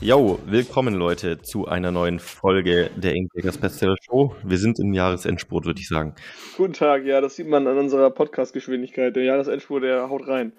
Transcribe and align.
Jo, 0.00 0.38
willkommen 0.44 0.94
Leute 0.94 1.40
zu 1.40 1.66
einer 1.66 1.90
neuen 1.90 2.18
Folge 2.18 2.90
der 2.96 3.14
Inkjägers 3.14 3.58
Bestseller 3.58 3.96
Show. 4.02 4.34
Wir 4.42 4.58
sind 4.58 4.78
im 4.78 4.92
Jahresendspurt, 4.92 5.64
würde 5.64 5.80
ich 5.80 5.88
sagen. 5.88 6.14
Guten 6.56 6.72
Tag, 6.74 7.04
ja, 7.04 7.20
das 7.20 7.36
sieht 7.36 7.46
man 7.46 7.66
an 7.66 7.78
unserer 7.78 8.10
Podcast-Geschwindigkeit. 8.10 9.16
Der 9.16 9.24
Jahresendspurt, 9.24 9.84
der 9.84 10.10
haut 10.10 10.26
rein. 10.26 10.52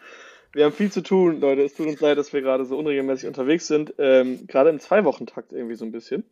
Wir 0.54 0.66
haben 0.66 0.74
viel 0.74 0.92
zu 0.92 1.02
tun, 1.04 1.42
Leute. 1.42 1.64
Es 1.64 1.76
tut 1.76 1.88
uns 1.88 2.00
leid, 2.00 2.18
dass 2.18 2.34
wir 2.34 2.42
gerade 2.42 2.66
so 2.66 2.78
unregelmäßig 2.78 3.28
unterwegs 3.28 3.68
sind. 3.68 3.94
Ähm, 4.00 4.48
gerade 4.48 4.70
im 4.70 4.80
Zwei-Wochen-Takt 4.80 5.52
irgendwie 5.52 5.76
so 5.76 5.86
ein 5.86 5.92
bisschen. 5.92 6.24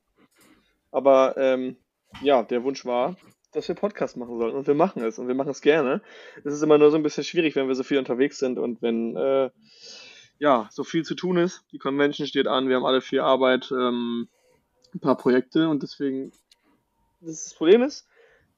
Aber 0.92 1.36
ähm, 1.38 1.76
ja, 2.22 2.42
der 2.42 2.64
Wunsch 2.64 2.86
war, 2.86 3.18
dass 3.52 3.68
wir 3.68 3.76
Podcast 3.76 4.18
machen 4.18 4.38
sollten. 4.38 4.58
Und 4.58 4.66
wir 4.66 4.76
machen 4.76 5.04
es. 5.04 5.20
Und 5.20 5.28
wir 5.28 5.36
machen 5.36 5.52
es 5.52 5.62
gerne. 5.62 6.02
Es 6.44 6.54
ist 6.54 6.64
immer 6.64 6.78
nur 6.78 6.90
so 6.90 6.98
ein 6.98 7.04
bisschen 7.04 7.26
schwierig, 7.26 7.56
wenn 7.56 7.68
wir 7.68 7.76
so 7.76 7.84
viel 7.84 8.00
unterwegs 8.00 8.40
sind 8.40 8.58
und 8.60 8.82
wenn 8.82 9.16
äh, 9.18 9.50
ja, 10.40 10.68
so 10.72 10.84
viel 10.84 11.04
zu 11.04 11.16
tun 11.16 11.38
ist. 11.38 11.64
Die 11.72 11.78
Convention 11.78 12.28
steht 12.28 12.48
an, 12.48 12.70
wir 12.70 12.76
haben 12.76 12.86
alle 12.86 13.02
viel 13.02 13.22
Arbeit, 13.22 13.72
ähm, 13.72 14.28
ein 14.94 15.00
paar 15.00 15.18
Projekte 15.18 15.70
und 15.70 15.84
deswegen, 15.84 16.32
das, 17.22 17.46
das 17.46 17.54
Problem 17.56 17.82
ist, 17.82 18.08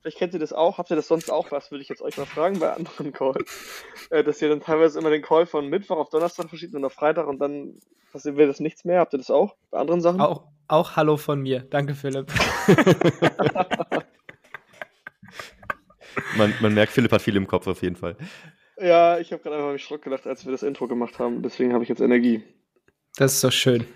vielleicht 0.01 0.17
kennt 0.17 0.33
ihr 0.33 0.39
das 0.39 0.53
auch, 0.53 0.77
habt 0.77 0.89
ihr 0.91 0.95
das 0.95 1.07
sonst 1.07 1.31
auch 1.31 1.51
was, 1.51 1.71
würde 1.71 1.81
ich 1.81 1.89
jetzt 1.89 2.01
euch 2.01 2.17
mal 2.17 2.25
fragen 2.25 2.59
bei 2.59 2.73
anderen 2.73 3.11
Calls, 3.13 3.83
äh, 4.09 4.23
dass 4.23 4.41
ihr 4.41 4.49
dann 4.49 4.61
teilweise 4.61 4.99
immer 4.99 5.09
den 5.09 5.21
Call 5.21 5.45
von 5.45 5.67
Mittwoch 5.67 5.97
auf 5.97 6.09
Donnerstag 6.09 6.49
verschiebt 6.49 6.75
und 6.75 6.83
auf 6.85 6.93
Freitag 6.93 7.27
und 7.27 7.39
dann 7.39 7.79
passiert 8.11 8.37
das 8.39 8.59
nichts 8.59 8.85
mehr. 8.85 8.99
Habt 8.99 9.13
ihr 9.13 9.17
das 9.17 9.31
auch 9.31 9.55
bei 9.71 9.79
anderen 9.79 10.01
Sachen? 10.01 10.21
Auch, 10.21 10.43
auch 10.67 10.95
Hallo 10.95 11.17
von 11.17 11.41
mir. 11.41 11.61
Danke, 11.61 11.95
Philipp. 11.95 12.31
man, 16.37 16.53
man 16.61 16.73
merkt, 16.73 16.93
Philipp 16.93 17.11
hat 17.11 17.21
viel 17.21 17.35
im 17.35 17.47
Kopf 17.47 17.67
auf 17.67 17.81
jeden 17.81 17.95
Fall. 17.95 18.15
Ja, 18.85 19.17
ich 19.17 19.31
habe 19.31 19.41
gerade 19.41 19.55
einfach 19.55 19.71
mich 19.71 19.83
Schrott 19.83 20.03
gedacht, 20.03 20.27
als 20.27 20.45
wir 20.45 20.51
das 20.51 20.61
Intro 20.61 20.87
gemacht 20.87 21.17
haben. 21.17 21.41
Deswegen 21.41 21.73
habe 21.73 21.81
ich 21.81 21.89
jetzt 21.89 22.01
Energie. 22.01 22.43
Das 23.15 23.33
ist 23.33 23.43
doch 23.43 23.51
schön. 23.51 23.87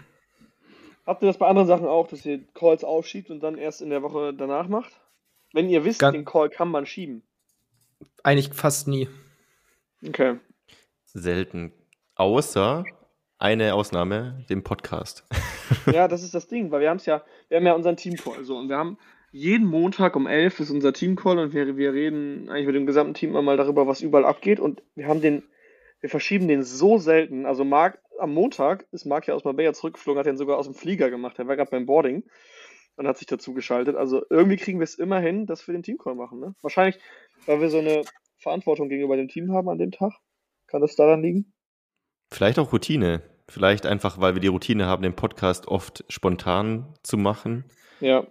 Habt 1.06 1.22
ihr 1.22 1.28
das 1.28 1.38
bei 1.38 1.46
anderen 1.46 1.68
Sachen 1.68 1.86
auch, 1.86 2.08
dass 2.08 2.26
ihr 2.26 2.44
Calls 2.56 2.84
aufschiebt 2.84 3.30
und 3.30 3.42
dann 3.42 3.56
erst 3.56 3.84
in 3.84 3.92
der 3.92 4.02
Woche 4.02 4.34
danach 4.34 4.68
macht? 4.68 5.00
Wenn 5.54 5.70
ihr 5.70 5.86
wisst, 5.86 6.00
Gan 6.00 6.14
den 6.14 6.26
Call 6.26 6.50
kann 6.50 6.70
man 6.70 6.88
schieben. 6.88 7.22
Eigentlich 8.24 8.52
fast 8.52 8.88
nie. 8.88 9.08
Okay. 10.08 10.40
Selten. 11.06 11.72
Außer 12.16 12.84
eine 13.38 13.76
Ausnahme, 13.76 14.44
dem 14.50 14.64
Podcast. 14.64 15.24
ja, 15.86 16.08
das 16.08 16.24
ist 16.24 16.34
das 16.34 16.48
Ding, 16.48 16.72
weil 16.72 16.82
wir 16.82 16.90
haben 16.90 16.98
es 16.98 17.06
ja, 17.06 17.24
wir 17.50 17.58
haben 17.58 17.66
ja 17.68 17.74
unseren 17.74 17.96
Team-Call 17.96 18.44
so 18.44 18.58
und 18.58 18.70
wir 18.70 18.78
haben 18.78 18.98
jeden 19.32 19.68
Montag 19.68 20.16
um 20.16 20.28
11 20.28 20.60
ist 20.60 20.72
unser 20.72 20.94
Team-Call 20.94 21.40
und 21.40 21.54
wir, 21.54 21.78
wir 21.78 21.94
reden 21.94 22.50
eigentlich 22.50 22.68
mit 22.68 22.76
dem 22.76 22.86
gesamten 22.86 23.14
Team 23.14 23.32
mal 23.32 23.58
darüber, 23.58 23.88
was 23.88 24.02
überall 24.02 24.26
abgeht. 24.26 24.60
Und 24.60 24.82
wir 24.96 25.08
haben 25.08 25.22
den, 25.22 25.44
wir 26.02 26.10
verschieben 26.10 26.48
den 26.48 26.64
so 26.64 26.98
selten. 26.98 27.46
Also 27.46 27.64
Marc, 27.64 28.00
am 28.20 28.34
Montag 28.34 28.86
ist 28.92 29.06
Marc 29.06 29.28
ja 29.28 29.36
aus 29.36 29.44
Marbella 29.44 29.74
zurückgeflogen, 29.74 30.20
hat 30.20 30.26
den 30.26 30.38
sogar 30.38 30.58
aus 30.58 30.66
dem 30.66 30.74
Flieger 30.74 31.10
gemacht. 31.10 31.38
Er 31.40 31.48
war 31.48 31.56
gerade 31.56 31.72
beim 31.72 31.86
Boarding 31.86 32.24
und 32.96 33.08
hat 33.08 33.18
sich 33.18 33.28
dazu 33.28 33.54
geschaltet. 33.54 33.96
Also 33.96 34.24
irgendwie 34.30 34.58
kriegen 34.58 34.80
wir 34.80 34.84
es 34.84 34.96
immer 34.96 35.20
hin, 35.20 35.46
dass 35.46 35.68
wir 35.68 35.74
den 35.74 35.84
Team-Call 35.84 36.16
machen. 36.16 36.40
Ne? 36.40 36.56
Wahrscheinlich, 36.62 37.00
weil 37.46 37.62
wir 37.62 37.70
so 37.70 37.80
eine 37.80 38.02
Verantwortung 38.40 38.90
gegenüber 38.90 39.16
dem 39.16 39.28
Team 39.28 39.54
haben 39.54 39.70
an 39.70 39.78
dem 39.78 39.92
Tag. 39.92 40.14
Kann 40.68 40.82
das 40.82 40.96
daran 40.96 41.22
liegen? 41.22 41.54
Vielleicht 42.32 42.60
auch 42.60 42.74
Routine. 42.74 43.24
Vielleicht 43.48 43.86
einfach, 43.86 44.20
weil 44.20 44.36
wir 44.36 44.42
die 44.42 44.48
Routine 44.48 44.86
haben, 44.86 45.02
den 45.02 45.16
Podcast 45.16 45.68
oft 45.68 46.06
spontan 46.08 46.94
zu 47.04 47.18
machen. 47.18 47.66
Ja. 48.00 48.28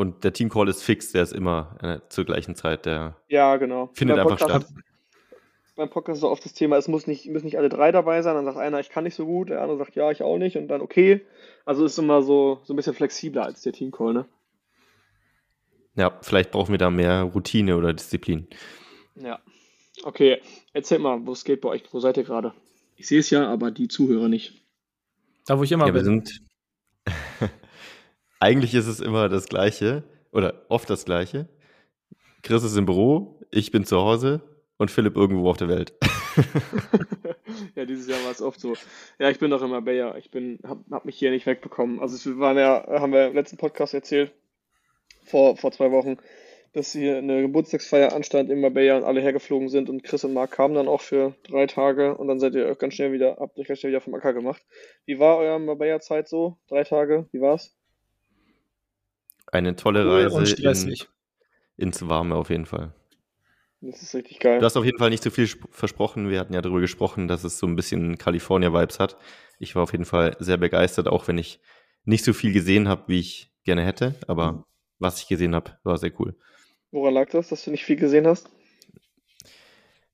Und 0.00 0.24
der 0.24 0.32
Teamcall 0.32 0.66
ist 0.70 0.82
fix, 0.82 1.12
der 1.12 1.22
ist 1.22 1.34
immer 1.34 1.76
äh, 1.82 1.98
zur 2.08 2.24
gleichen 2.24 2.54
Zeit. 2.54 2.86
Der 2.86 3.16
ja, 3.28 3.58
genau. 3.58 3.90
findet 3.92 4.18
einfach 4.18 4.38
statt. 4.38 4.64
beim 5.76 5.90
Podcast 5.90 6.16
ist 6.16 6.20
so 6.22 6.30
oft 6.30 6.42
das 6.42 6.54
Thema, 6.54 6.78
es 6.78 6.88
muss 6.88 7.06
nicht, 7.06 7.26
müssen 7.26 7.44
nicht 7.44 7.58
alle 7.58 7.68
drei 7.68 7.92
dabei 7.92 8.22
sein. 8.22 8.34
Dann 8.34 8.46
sagt 8.46 8.56
einer, 8.56 8.80
ich 8.80 8.88
kann 8.88 9.04
nicht 9.04 9.14
so 9.14 9.26
gut, 9.26 9.50
der 9.50 9.60
andere 9.60 9.76
sagt, 9.76 9.96
ja, 9.96 10.10
ich 10.10 10.22
auch 10.22 10.38
nicht. 10.38 10.56
Und 10.56 10.68
dann 10.68 10.80
okay. 10.80 11.20
Also 11.66 11.84
ist 11.84 11.98
immer 11.98 12.22
so, 12.22 12.60
so 12.64 12.72
ein 12.72 12.76
bisschen 12.76 12.94
flexibler 12.94 13.44
als 13.44 13.60
der 13.60 13.74
Teamcall, 13.74 14.14
ne? 14.14 14.24
Ja, 15.96 16.18
vielleicht 16.22 16.50
brauchen 16.50 16.70
wir 16.70 16.78
da 16.78 16.88
mehr 16.88 17.24
Routine 17.24 17.76
oder 17.76 17.92
Disziplin. 17.92 18.46
Ja. 19.16 19.38
Okay, 20.02 20.40
erzählt 20.72 21.02
mal, 21.02 21.26
wo 21.26 21.32
es 21.32 21.44
geht 21.44 21.60
bei 21.60 21.68
euch. 21.68 21.82
Wo 21.90 22.00
seid 22.00 22.16
ihr 22.16 22.24
gerade? 22.24 22.54
Ich 22.96 23.06
sehe 23.06 23.20
es 23.20 23.28
ja, 23.28 23.46
aber 23.46 23.70
die 23.70 23.88
Zuhörer 23.88 24.30
nicht. 24.30 24.64
Da, 25.44 25.58
wo 25.58 25.62
ich 25.62 25.72
immer 25.72 25.84
ja, 25.84 25.92
bin. 25.92 26.00
Wir 26.00 26.04
sind 26.04 26.40
eigentlich 28.40 28.74
ist 28.74 28.86
es 28.86 29.00
immer 29.00 29.28
das 29.28 29.48
Gleiche 29.48 30.02
oder 30.32 30.66
oft 30.68 30.90
das 30.90 31.04
Gleiche. 31.04 31.48
Chris 32.42 32.64
ist 32.64 32.76
im 32.76 32.86
Büro, 32.86 33.38
ich 33.50 33.70
bin 33.70 33.84
zu 33.84 33.98
Hause 33.98 34.40
und 34.78 34.90
Philipp 34.90 35.16
irgendwo 35.16 35.50
auf 35.50 35.58
der 35.58 35.68
Welt. 35.68 35.92
ja, 37.74 37.84
dieses 37.84 38.08
Jahr 38.08 38.24
war 38.24 38.30
es 38.30 38.40
oft 38.40 38.58
so. 38.58 38.74
Ja, 39.18 39.28
ich 39.28 39.38
bin 39.38 39.50
doch 39.50 39.62
immer 39.62 39.82
Bayer. 39.82 40.16
Ich 40.16 40.30
bin, 40.30 40.58
hab, 40.66 40.78
hab 40.90 41.04
mich 41.04 41.18
hier 41.18 41.30
nicht 41.30 41.46
wegbekommen. 41.46 42.00
Also 42.00 42.30
wir 42.30 42.38
waren 42.38 42.56
ja, 42.56 42.86
haben 42.88 43.12
wir 43.12 43.28
im 43.28 43.34
letzten 43.34 43.58
Podcast 43.58 43.92
erzählt, 43.92 44.32
vor, 45.24 45.56
vor 45.58 45.70
zwei 45.70 45.90
Wochen, 45.90 46.16
dass 46.72 46.92
hier 46.92 47.18
eine 47.18 47.42
Geburtstagsfeier 47.42 48.14
anstand 48.14 48.48
in 48.48 48.60
Marbella 48.60 48.96
und 48.96 49.04
alle 49.04 49.20
hergeflogen 49.20 49.68
sind 49.68 49.90
und 49.90 50.02
Chris 50.02 50.24
und 50.24 50.32
Marc 50.32 50.52
kamen 50.52 50.74
dann 50.74 50.88
auch 50.88 51.02
für 51.02 51.34
drei 51.42 51.66
Tage 51.66 52.16
und 52.16 52.28
dann 52.28 52.38
seid 52.38 52.54
ihr 52.54 52.74
ganz 52.76 52.94
schnell 52.94 53.12
wieder, 53.12 53.36
habt 53.38 53.58
euch 53.58 53.66
ganz 53.66 53.80
schnell 53.80 53.92
wieder 53.92 54.00
vom 54.00 54.14
Acker 54.14 54.32
gemacht. 54.32 54.64
Wie 55.04 55.18
war 55.18 55.36
euer 55.36 55.58
Marbella-Zeit 55.58 56.28
so? 56.28 56.56
Drei 56.68 56.84
Tage? 56.84 57.28
Wie 57.32 57.40
war's? 57.40 57.76
Eine 59.52 59.76
tolle 59.76 60.10
Reise 60.10 60.88
in, 60.88 60.96
ins 61.76 62.08
Warme 62.08 62.34
auf 62.36 62.50
jeden 62.50 62.66
Fall. 62.66 62.94
Das 63.80 64.02
ist 64.02 64.14
richtig 64.14 64.40
geil. 64.40 64.58
Du 64.58 64.64
hast 64.66 64.76
auf 64.76 64.84
jeden 64.84 64.98
Fall 64.98 65.10
nicht 65.10 65.22
zu 65.22 65.30
viel 65.30 65.48
versprochen. 65.70 66.28
Wir 66.28 66.38
hatten 66.38 66.52
ja 66.52 66.60
darüber 66.60 66.80
gesprochen, 66.80 67.28
dass 67.28 67.44
es 67.44 67.58
so 67.58 67.66
ein 67.66 67.76
bisschen 67.76 68.18
California-Vibes 68.18 68.98
hat. 68.98 69.16
Ich 69.58 69.74
war 69.74 69.82
auf 69.82 69.92
jeden 69.92 70.04
Fall 70.04 70.36
sehr 70.38 70.58
begeistert, 70.58 71.08
auch 71.08 71.28
wenn 71.28 71.38
ich 71.38 71.60
nicht 72.04 72.24
so 72.24 72.32
viel 72.32 72.52
gesehen 72.52 72.88
habe, 72.88 73.04
wie 73.06 73.20
ich 73.20 73.52
gerne 73.64 73.84
hätte. 73.84 74.14
Aber 74.26 74.52
mhm. 74.52 74.64
was 74.98 75.22
ich 75.22 75.28
gesehen 75.28 75.54
habe, 75.54 75.78
war 75.82 75.96
sehr 75.96 76.12
cool. 76.20 76.36
Woran 76.90 77.14
lag 77.14 77.30
das, 77.30 77.48
dass 77.48 77.64
du 77.64 77.70
nicht 77.70 77.84
viel 77.84 77.96
gesehen 77.96 78.26
hast? 78.26 78.50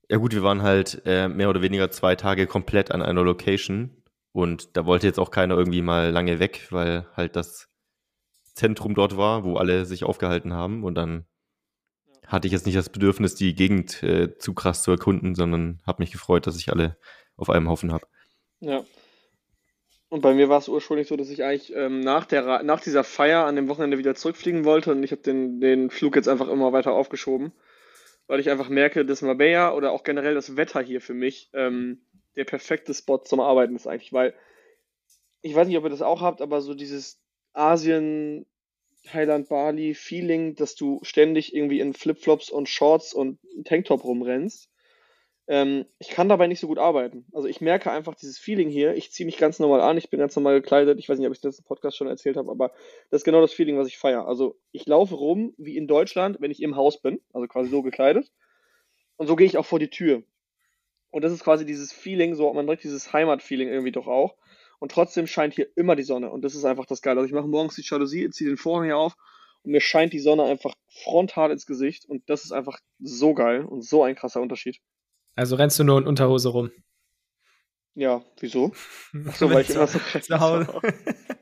Ja 0.08 0.19
gut, 0.19 0.32
wir 0.32 0.44
waren 0.44 0.62
halt 0.62 1.02
äh, 1.04 1.28
mehr 1.28 1.50
oder 1.50 1.62
weniger 1.62 1.91
zwei 1.91 2.14
Tage 2.14 2.46
komplett 2.46 2.92
an 2.92 3.02
einer 3.02 3.25
Location 3.25 4.02
und 4.30 4.76
da 4.76 4.86
wollte 4.86 5.08
jetzt 5.08 5.19
auch 5.19 5.32
keiner 5.32 5.56
irgendwie 5.56 5.82
mal 5.82 6.10
lange 6.10 6.38
weg, 6.38 6.69
weil 6.70 7.06
halt 7.16 7.34
das 7.34 7.69
Zentrum 8.56 8.94
dort 8.94 9.17
war, 9.17 9.44
wo 9.44 9.56
alle 9.56 9.85
sich 9.85 10.03
aufgehalten 10.05 10.55
haben. 10.55 10.82
Und 10.82 10.94
dann 10.94 11.26
hatte 12.26 12.49
ich 12.49 12.53
jetzt 12.53 12.67
nicht 12.67 12.76
das 12.76 12.88
Bedürfnis, 12.88 13.35
die 13.35 13.55
Gegend 13.55 14.03
äh, 14.03 14.37
zu 14.38 14.55
krass 14.55 14.82
zu 14.82 14.91
erkunden, 14.91 15.35
sondern 15.35 15.81
habe 15.87 16.03
mich 16.03 16.11
gefreut, 16.11 16.47
dass 16.47 16.58
ich 16.58 16.73
alle 16.73 16.97
auf 17.37 17.50
einem 17.50 17.69
Haufen 17.69 17.93
habe. 17.93 18.06
Ja. 18.61 18.82
Und 20.08 20.23
bei 20.23 20.35
mir 20.35 20.49
war 20.49 20.58
es 20.58 20.69
ursprünglich 20.69 21.08
so, 21.08 21.17
dass 21.17 21.31
ich 21.31 21.44
eigentlich 21.44 21.75
ähm, 21.75 22.00
nach, 22.00 22.25
der, 22.25 22.62
nach 22.62 22.81
dieser 22.81 23.05
Feier 23.05 23.44
an 23.44 23.56
dem 23.56 23.69
Wochenende 23.69 23.99
wieder 23.99 24.14
zurückfliegen 24.14 24.64
wollte 24.64 24.93
und 24.93 25.02
ich 25.02 25.11
habe 25.11 25.23
den, 25.23 25.61
den 25.61 25.91
Flug 25.91 26.17
jetzt 26.17 26.29
einfach 26.29 26.49
immer 26.49 26.73
weiter 26.73 26.93
aufgeschoben, 26.93 27.52
weil 28.26 28.41
ich 28.41 28.49
einfach 28.49 28.69
merke, 28.69 29.05
dass 29.05 29.23
Marbella 29.23 29.75
oder 29.75 29.91
auch 29.91 30.05
generell 30.05 30.35
das 30.35 30.56
Wetter 30.56 30.81
hier 30.81 31.00
für 31.00 31.14
mich 31.14 31.50
ähm, 31.55 32.02
der 32.37 32.44
perfekte 32.44 32.94
Spot 32.94 33.19
zum 33.19 33.41
Arbeiten 33.41 33.75
ist 33.75 33.87
eigentlich, 33.87 34.12
weil 34.12 34.35
ich 35.43 35.55
weiß 35.55 35.67
nicht, 35.67 35.76
ob 35.76 35.85
ihr 35.85 35.91
das 35.91 36.02
auch 36.02 36.23
habt, 36.23 36.41
aber 36.41 36.61
so 36.61 36.75
dieses 36.75 37.20
Asien, 37.56 38.47
Thailand, 39.05 39.49
Bali 39.49 39.94
Feeling, 39.94 40.55
dass 40.56 40.75
du 40.75 41.00
ständig 41.03 41.55
irgendwie 41.55 41.81
in 41.81 41.94
Flipflops 41.94 42.50
und 42.50 42.69
Shorts 42.69 43.14
und 43.14 43.38
Tanktop 43.64 44.05
rumrennst. 44.05 44.69
Ähm, 45.49 45.87
ich 45.99 46.08
kann 46.08 46.29
dabei 46.29 46.49
nicht 46.49 46.58
so 46.58 46.67
gut 46.67 46.79
arbeiten. 46.79 47.25
Also 47.32 47.47
ich 47.47 47.61
merke 47.61 47.91
einfach 47.93 48.17
dieses 48.17 48.38
Feeling 48.38 48.69
hier. 48.69 48.94
Ich 48.97 49.12
ziehe 49.12 49.26
mich 49.26 49.38
ganz 49.38 49.61
normal 49.61 49.81
an, 49.81 49.97
ich 49.97 50.11
bin 50.11 50.19
ganz 50.19 50.35
normal 50.35 50.61
gekleidet. 50.61 50.99
Ich 50.99 51.08
weiß 51.08 51.19
nicht, 51.19 51.26
ob 51.29 51.32
ich 51.32 51.41
das 51.41 51.58
im 51.58 51.64
Podcast 51.64 51.97
schon 51.97 52.08
erzählt 52.08 52.37
habe, 52.37 52.50
aber 52.50 52.73
das 53.11 53.20
ist 53.20 53.25
genau 53.25 53.41
das 53.41 53.53
Feeling, 53.53 53.79
was 53.79 53.87
ich 53.87 53.97
feiere. 53.97 54.26
Also 54.26 54.59
ich 54.73 54.87
laufe 54.87 55.14
rum 55.14 55.55
wie 55.56 55.76
in 55.76 55.87
Deutschland, 55.87 56.41
wenn 56.41 56.50
ich 56.50 56.62
im 56.62 56.75
Haus 56.75 57.00
bin, 57.00 57.20
also 57.32 57.47
quasi 57.47 57.70
so 57.70 57.82
gekleidet. 57.82 58.32
Und 59.17 59.29
so 59.29 59.37
gehe 59.37 59.47
ich 59.47 59.56
auch 59.56 59.67
vor 59.67 59.79
die 59.79 59.91
Tür. 59.91 60.25
Und 61.11 61.23
das 61.23 61.32
ist 61.32 61.44
quasi 61.44 61.64
dieses 61.64 61.93
Feeling, 61.93 62.35
so 62.35 62.52
man 62.52 62.67
direkt 62.67 62.85
dieses 62.85 63.12
Heimatfeeling 63.12 63.69
irgendwie 63.69 63.93
doch 63.93 64.09
auch. 64.09 64.35
Und 64.78 64.93
trotzdem 64.93 65.26
scheint 65.26 65.55
hier 65.55 65.69
immer 65.76 65.96
die 65.96 66.02
Sonne. 66.02 66.31
Und 66.31 66.43
das 66.43 66.55
ist 66.55 66.64
einfach 66.64 66.87
das 66.87 67.02
Geile. 67.02 67.20
Also 67.20 67.28
ich 67.28 67.34
mache 67.34 67.49
morgens 67.49 67.75
die 67.76 67.82
Jalousie, 67.82 68.28
ziehe 68.31 68.50
den 68.50 68.56
Vorhang 68.58 68.84
hier 68.84 68.99
auf 68.99 69.14
und 69.62 69.73
mir 69.73 69.81
scheint 69.81 70.12
die 70.12 70.19
Sonne 70.20 70.44
einfach 70.44 70.75
frontal 71.02 71.50
ins 71.50 71.67
Gesicht. 71.67 72.05
Und 72.06 72.28
das 72.28 72.44
ist 72.44 72.52
einfach 72.52 72.78
so 72.99 73.34
geil 73.34 73.64
und 73.64 73.82
so 73.84 74.02
ein 74.02 74.14
krasser 74.14 74.40
Unterschied. 74.40 74.78
Also 75.34 75.56
rennst 75.56 75.78
du 75.78 75.84
nur 75.84 75.99
in 75.99 76.06
Unterhose 76.06 76.49
rum. 76.50 76.70
Ja, 77.94 78.23
wieso? 78.40 78.73
Achso, 79.26 79.50
weil 79.50 79.62
ich 79.62 79.70
immer 79.70 79.87
so 79.87 79.99
zu 79.99 80.40
Hause. 80.40 80.81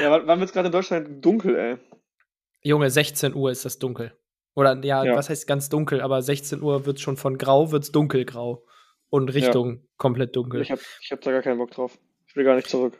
Ja, 0.00 0.10
wann 0.10 0.26
wann 0.26 0.40
wird's 0.40 0.52
gerade 0.52 0.66
in 0.66 0.72
Deutschland 0.72 1.24
dunkel, 1.24 1.54
ey? 1.56 1.76
Junge, 2.62 2.90
16 2.90 3.34
Uhr 3.34 3.50
ist 3.50 3.64
das 3.64 3.78
dunkel. 3.78 4.16
Oder 4.56 4.82
ja, 4.84 5.04
Ja. 5.04 5.14
was 5.14 5.28
heißt 5.28 5.46
ganz 5.46 5.68
dunkel, 5.68 6.00
aber 6.00 6.22
16 6.22 6.62
Uhr 6.62 6.86
wird 6.86 6.98
schon 7.00 7.16
von 7.16 7.38
grau, 7.38 7.70
wird's 7.70 7.92
dunkelgrau. 7.92 8.64
Und 9.14 9.32
Richtung 9.32 9.86
komplett 9.96 10.34
dunkel. 10.34 10.60
Ich 10.60 10.72
hab, 10.72 10.80
ich 11.00 11.12
hab 11.12 11.20
da 11.20 11.30
gar 11.30 11.40
keinen 11.40 11.58
Bock 11.58 11.70
drauf. 11.70 11.96
Ich 12.26 12.34
will 12.34 12.42
gar 12.42 12.56
nicht 12.56 12.68
zurück. 12.68 12.98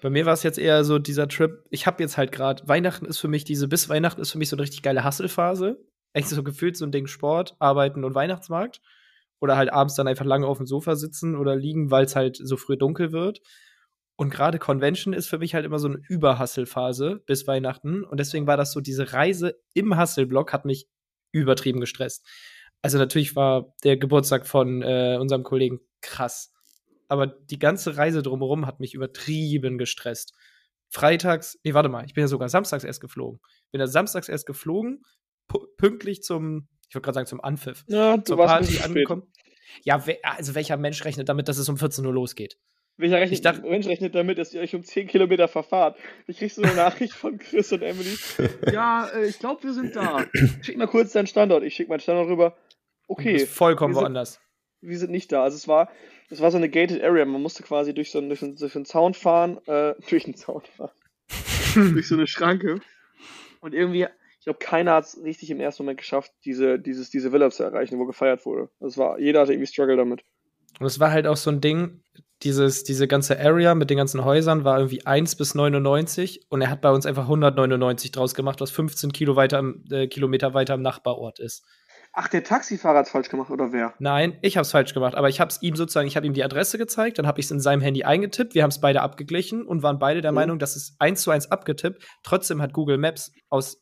Bei 0.00 0.08
mir 0.08 0.24
war 0.24 0.32
es 0.32 0.44
jetzt 0.44 0.60
eher 0.60 0.84
so 0.84 1.00
dieser 1.00 1.26
Trip. 1.26 1.64
Ich 1.70 1.88
habe 1.88 2.00
jetzt 2.00 2.16
halt 2.16 2.30
gerade 2.30 2.68
Weihnachten 2.68 3.04
ist 3.04 3.18
für 3.18 3.26
mich 3.26 3.42
diese 3.42 3.66
bis 3.66 3.88
Weihnachten 3.88 4.20
ist 4.20 4.30
für 4.30 4.38
mich 4.38 4.48
so 4.48 4.54
eine 4.54 4.62
richtig 4.62 4.82
geile 4.82 5.02
Hasselphase. 5.02 5.84
Echt 6.12 6.28
so 6.28 6.44
gefühlt 6.44 6.76
so 6.76 6.84
ein 6.84 6.92
Ding 6.92 7.08
Sport, 7.08 7.56
Arbeiten 7.58 8.04
und 8.04 8.14
Weihnachtsmarkt 8.14 8.80
oder 9.40 9.56
halt 9.56 9.72
abends 9.72 9.96
dann 9.96 10.06
einfach 10.06 10.24
lange 10.24 10.46
auf 10.46 10.58
dem 10.58 10.68
Sofa 10.68 10.94
sitzen 10.94 11.34
oder 11.34 11.56
liegen, 11.56 11.90
weil 11.90 12.04
es 12.04 12.14
halt 12.14 12.36
so 12.40 12.56
früh 12.56 12.76
dunkel 12.76 13.10
wird. 13.10 13.40
Und 14.14 14.30
gerade 14.30 14.60
Convention 14.60 15.14
ist 15.14 15.26
für 15.26 15.38
mich 15.38 15.56
halt 15.56 15.64
immer 15.64 15.80
so 15.80 15.88
eine 15.88 15.98
Überhasselphase 16.08 17.24
bis 17.26 17.48
Weihnachten 17.48 18.04
und 18.04 18.20
deswegen 18.20 18.46
war 18.46 18.56
das 18.56 18.70
so 18.70 18.80
diese 18.80 19.12
Reise 19.14 19.60
im 19.74 19.96
Hasselblock 19.96 20.52
hat 20.52 20.64
mich 20.64 20.86
übertrieben 21.32 21.80
gestresst. 21.80 22.24
Also 22.82 22.98
natürlich 22.98 23.36
war 23.36 23.74
der 23.84 23.96
Geburtstag 23.96 24.46
von 24.46 24.82
äh, 24.82 25.16
unserem 25.20 25.42
Kollegen 25.42 25.80
krass 26.00 26.52
aber 27.10 27.26
die 27.26 27.58
ganze 27.58 27.96
Reise 27.96 28.22
drumherum 28.22 28.66
hat 28.66 28.78
mich 28.78 28.94
übertrieben 28.94 29.78
gestresst. 29.78 30.32
Freitags, 30.90 31.58
nee, 31.64 31.74
warte 31.74 31.88
mal, 31.88 32.04
ich 32.06 32.14
bin 32.14 32.22
ja 32.22 32.28
sogar 32.28 32.48
samstags 32.48 32.84
erst 32.84 33.00
geflogen. 33.00 33.40
Bin 33.72 33.80
ja 33.80 33.88
samstags 33.88 34.28
erst 34.28 34.46
geflogen, 34.46 35.02
pünktlich 35.76 36.22
zum, 36.22 36.68
ich 36.88 36.94
wollte 36.94 37.04
gerade 37.06 37.14
sagen, 37.16 37.26
zum 37.26 37.40
Anpfiff. 37.40 37.84
Ja, 37.88 38.16
du 38.16 38.22
Zur 38.22 38.38
warst 38.38 38.70
Party 38.70 38.84
angekommen. 38.84 39.24
Ja, 39.82 40.06
we 40.06 40.18
also 40.22 40.54
welcher 40.54 40.76
Mensch 40.76 41.04
rechnet 41.04 41.28
damit, 41.28 41.48
dass 41.48 41.58
es 41.58 41.68
um 41.68 41.78
14 41.78 42.06
Uhr 42.06 42.12
losgeht? 42.12 42.58
Welcher 42.96 43.16
rechnet, 43.16 43.32
Ich 43.38 43.40
dachte- 43.42 43.62
Mensch 43.62 43.86
rechnet 43.88 44.14
damit, 44.14 44.38
dass 44.38 44.52
ihr 44.54 44.60
euch 44.60 44.74
um 44.76 44.84
10 44.84 45.08
Kilometer 45.08 45.48
verfahrt? 45.48 45.98
Ich 46.28 46.38
krieg 46.38 46.52
so 46.52 46.62
eine 46.62 46.74
Nachricht 46.74 47.12
von 47.14 47.38
Chris 47.38 47.72
und 47.72 47.82
Emily. 47.82 48.16
Ja, 48.72 49.08
äh, 49.08 49.26
ich 49.26 49.40
glaube, 49.40 49.64
wir 49.64 49.72
sind 49.72 49.96
da. 49.96 50.26
Schick 50.62 50.76
mal 50.76 50.86
kurz 50.86 51.12
deinen 51.12 51.26
Standort. 51.26 51.64
Ich 51.64 51.74
schick 51.74 51.88
meinen 51.88 52.00
Standort 52.00 52.28
rüber. 52.28 52.56
Okay, 53.10 53.38
vollkommen 53.46 53.92
wir 53.94 53.96
sind- 53.98 54.02
woanders. 54.04 54.40
wir 54.80 54.98
sind 54.98 55.10
nicht 55.10 55.32
da. 55.32 55.42
Also 55.42 55.56
es 55.56 55.66
war, 55.68 55.90
es 56.30 56.40
war 56.40 56.50
so 56.50 56.56
eine 56.56 56.68
gated 56.70 57.02
area. 57.02 57.24
Man 57.24 57.42
musste 57.42 57.62
quasi 57.62 57.92
durch 57.92 58.10
so 58.10 58.18
einen, 58.18 58.28
durch 58.28 58.42
einen, 58.42 58.56
durch 58.56 58.74
einen 58.76 58.84
Zaun 58.84 59.14
fahren, 59.14 59.58
äh, 59.66 59.94
durch 60.08 60.24
einen 60.24 60.36
Zaun 60.36 60.62
fahren. 60.76 60.90
durch 61.94 62.08
so 62.08 62.14
eine 62.14 62.26
Schranke. 62.26 62.80
Und 63.60 63.74
irgendwie, 63.74 64.06
ich 64.38 64.44
glaube, 64.44 64.58
keiner 64.58 64.94
hat 64.94 65.04
es 65.04 65.22
richtig 65.22 65.50
im 65.50 65.60
ersten 65.60 65.82
Moment 65.82 65.98
geschafft, 65.98 66.32
diese, 66.44 66.78
dieses, 66.78 67.10
diese 67.10 67.32
Villa 67.32 67.50
zu 67.50 67.62
erreichen, 67.62 67.98
wo 67.98 68.06
gefeiert 68.06 68.46
wurde. 68.46 68.70
Das 68.80 68.96
war, 68.96 69.18
jeder 69.18 69.40
hatte 69.40 69.52
irgendwie 69.52 69.66
Struggle 69.70 69.96
damit. 69.96 70.22
Und 70.78 70.86
es 70.86 70.98
war 71.00 71.10
halt 71.10 71.26
auch 71.26 71.36
so 71.36 71.50
ein 71.50 71.60
Ding, 71.60 72.02
dieses, 72.42 72.84
diese 72.84 73.06
ganze 73.06 73.38
Area 73.38 73.74
mit 73.74 73.90
den 73.90 73.98
ganzen 73.98 74.24
Häusern 74.24 74.64
war 74.64 74.78
irgendwie 74.78 75.04
1 75.04 75.34
bis 75.36 75.54
99 75.54 76.46
und 76.48 76.62
er 76.62 76.70
hat 76.70 76.80
bei 76.80 76.90
uns 76.90 77.04
einfach 77.04 77.24
199 77.24 78.12
draus 78.12 78.34
gemacht, 78.34 78.60
was 78.62 78.70
15 78.70 79.12
Kilo 79.12 79.36
weiter, 79.36 79.58
im- 79.58 79.84
äh, 79.90 80.06
Kilometer 80.06 80.54
weiter 80.54 80.74
im 80.74 80.82
Nachbarort 80.82 81.38
ist. 81.38 81.66
Ach, 82.12 82.26
der 82.28 82.42
Taxifahrer 82.42 82.98
hat's 82.98 83.10
falsch 83.10 83.28
gemacht, 83.28 83.50
oder 83.50 83.72
wer? 83.72 83.94
Nein, 84.00 84.36
ich 84.42 84.56
habe 84.56 84.62
es 84.62 84.72
falsch 84.72 84.94
gemacht, 84.94 85.14
aber 85.14 85.28
ich 85.28 85.40
habe 85.40 85.48
es 85.50 85.62
ihm 85.62 85.76
sozusagen, 85.76 86.08
ich 86.08 86.16
habe 86.16 86.26
ihm 86.26 86.32
die 86.34 86.42
Adresse 86.42 86.76
gezeigt, 86.76 87.18
dann 87.18 87.26
habe 87.26 87.38
ich 87.38 87.46
es 87.46 87.52
in 87.52 87.60
seinem 87.60 87.80
Handy 87.82 88.02
eingetippt, 88.02 88.54
wir 88.54 88.62
haben 88.64 88.70
es 88.70 88.80
beide 88.80 89.00
abgeglichen 89.02 89.64
und 89.64 89.82
waren 89.84 89.98
beide 90.00 90.20
der 90.20 90.32
Mhm. 90.32 90.36
Meinung, 90.36 90.58
dass 90.58 90.74
es 90.74 90.96
eins 90.98 91.22
zu 91.22 91.30
eins 91.30 91.50
abgetippt. 91.52 92.04
Trotzdem 92.24 92.60
hat 92.60 92.72
Google 92.72 92.98
Maps 92.98 93.30
aus 93.48 93.80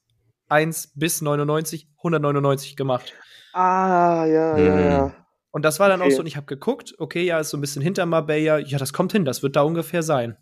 1 0.49 0.93
bis 0.95 1.23
99 1.23 1.89
199 2.03 2.77
gemacht. 2.77 3.15
Ah, 3.55 4.27
ja, 4.27 4.59
ja, 4.59 4.75
Mhm. 4.75 4.91
ja. 4.91 5.15
Und 5.51 5.65
das 5.65 5.81
war 5.81 5.89
dann 5.89 6.01
auch 6.03 6.07
Okay. 6.07 6.15
so, 6.15 6.21
und 6.21 6.27
ich 6.27 6.37
habe 6.37 6.47
geguckt, 6.47 6.95
okay, 6.99 7.23
ja, 7.25 7.39
ist 7.41 7.49
so 7.51 7.57
ein 7.57 7.63
bisschen 7.63 7.81
hinter 7.83 8.05
Marbella, 8.05 8.59
ja, 8.59 8.77
das 8.79 8.93
kommt 8.93 9.13
hin, 9.13 9.25
das 9.25 9.43
wird 9.43 9.57
da 9.57 9.63
ungefähr 9.63 10.03
sein. 10.03 10.37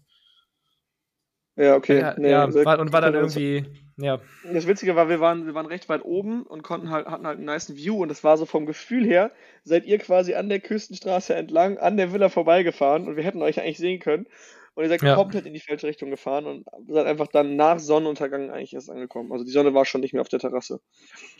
Ja, 1.57 1.75
okay. 1.75 2.01
ja, 2.01 2.15
Nee, 2.19 2.31
ja, 2.31 2.55
war, 2.67 2.79
und 2.79 2.93
war 2.93 3.01
dann 3.01 3.15
das- 3.15 3.35
irgendwie, 3.37 3.65
ja, 3.97 4.21
Das 4.53 4.67
Witzige 4.67 4.95
war, 4.95 5.09
wir 5.09 5.21
waren, 5.21 5.47
wir 5.47 5.55
waren 5.55 5.67
recht 5.67 5.89
weit 5.89 6.05
oben 6.05 6.43
und 6.43 6.63
konnten 6.63 6.91
halt, 6.91 7.07
hatten 7.07 7.27
halt 7.27 7.39
einen 7.39 7.47
nice 7.47 7.75
View 7.75 8.03
und 8.03 8.09
das 8.09 8.23
war 8.23 8.37
so 8.37 8.45
vom 8.45 8.67
Gefühl 8.67 9.05
her, 9.07 9.33
seid 9.65 9.87
ihr 9.87 9.97
quasi 9.99 10.35
an 10.35 10.51
der 10.51 10.61
Küstenstraße 10.61 11.35
entlang, 11.35 11.79
an 11.79 11.97
der 11.97 12.13
Villa 12.13 12.29
vorbeigefahren 12.29 13.09
und 13.09 13.17
wir 13.17 13.25
hätten 13.25 13.41
euch 13.43 13.59
eigentlich 13.61 13.79
sehen 13.79 14.01
können. 14.01 14.27
Und 14.75 14.83
ihr 14.85 14.91
seid 14.91 15.01
Ja. 15.03 15.15
komplett 15.15 15.47
in 15.47 15.55
die 15.55 15.61
falsche 15.61 15.87
Richtung 15.87 16.11
gefahren 16.11 16.45
und 16.45 16.67
seid 16.89 17.07
einfach 17.07 17.29
dann 17.29 17.57
nach 17.57 17.79
Sonnenuntergang 17.79 18.51
eigentlich 18.51 18.75
erst 18.75 18.91
angekommen. 18.91 19.33
Also 19.33 19.43
die 19.47 19.51
Sonne 19.51 19.73
war 19.73 19.87
schon 19.87 20.03
nicht 20.03 20.13
mehr 20.13 20.21
auf 20.21 20.29
der 20.29 20.41
Terrasse. 20.41 20.81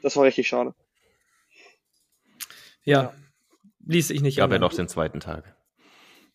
Das 0.03 0.17
war 0.17 0.25
richtig 0.25 0.49
schade. 0.49 0.75
ja, 2.85 3.13
ließ 3.85 4.11
ich 4.11 4.23
nicht 4.23 4.39
Gab 4.39 4.51
ja 4.53 4.59
noch 4.59 4.73
den 4.73 4.89
zweiten 4.89 5.21
Tag. 5.21 5.56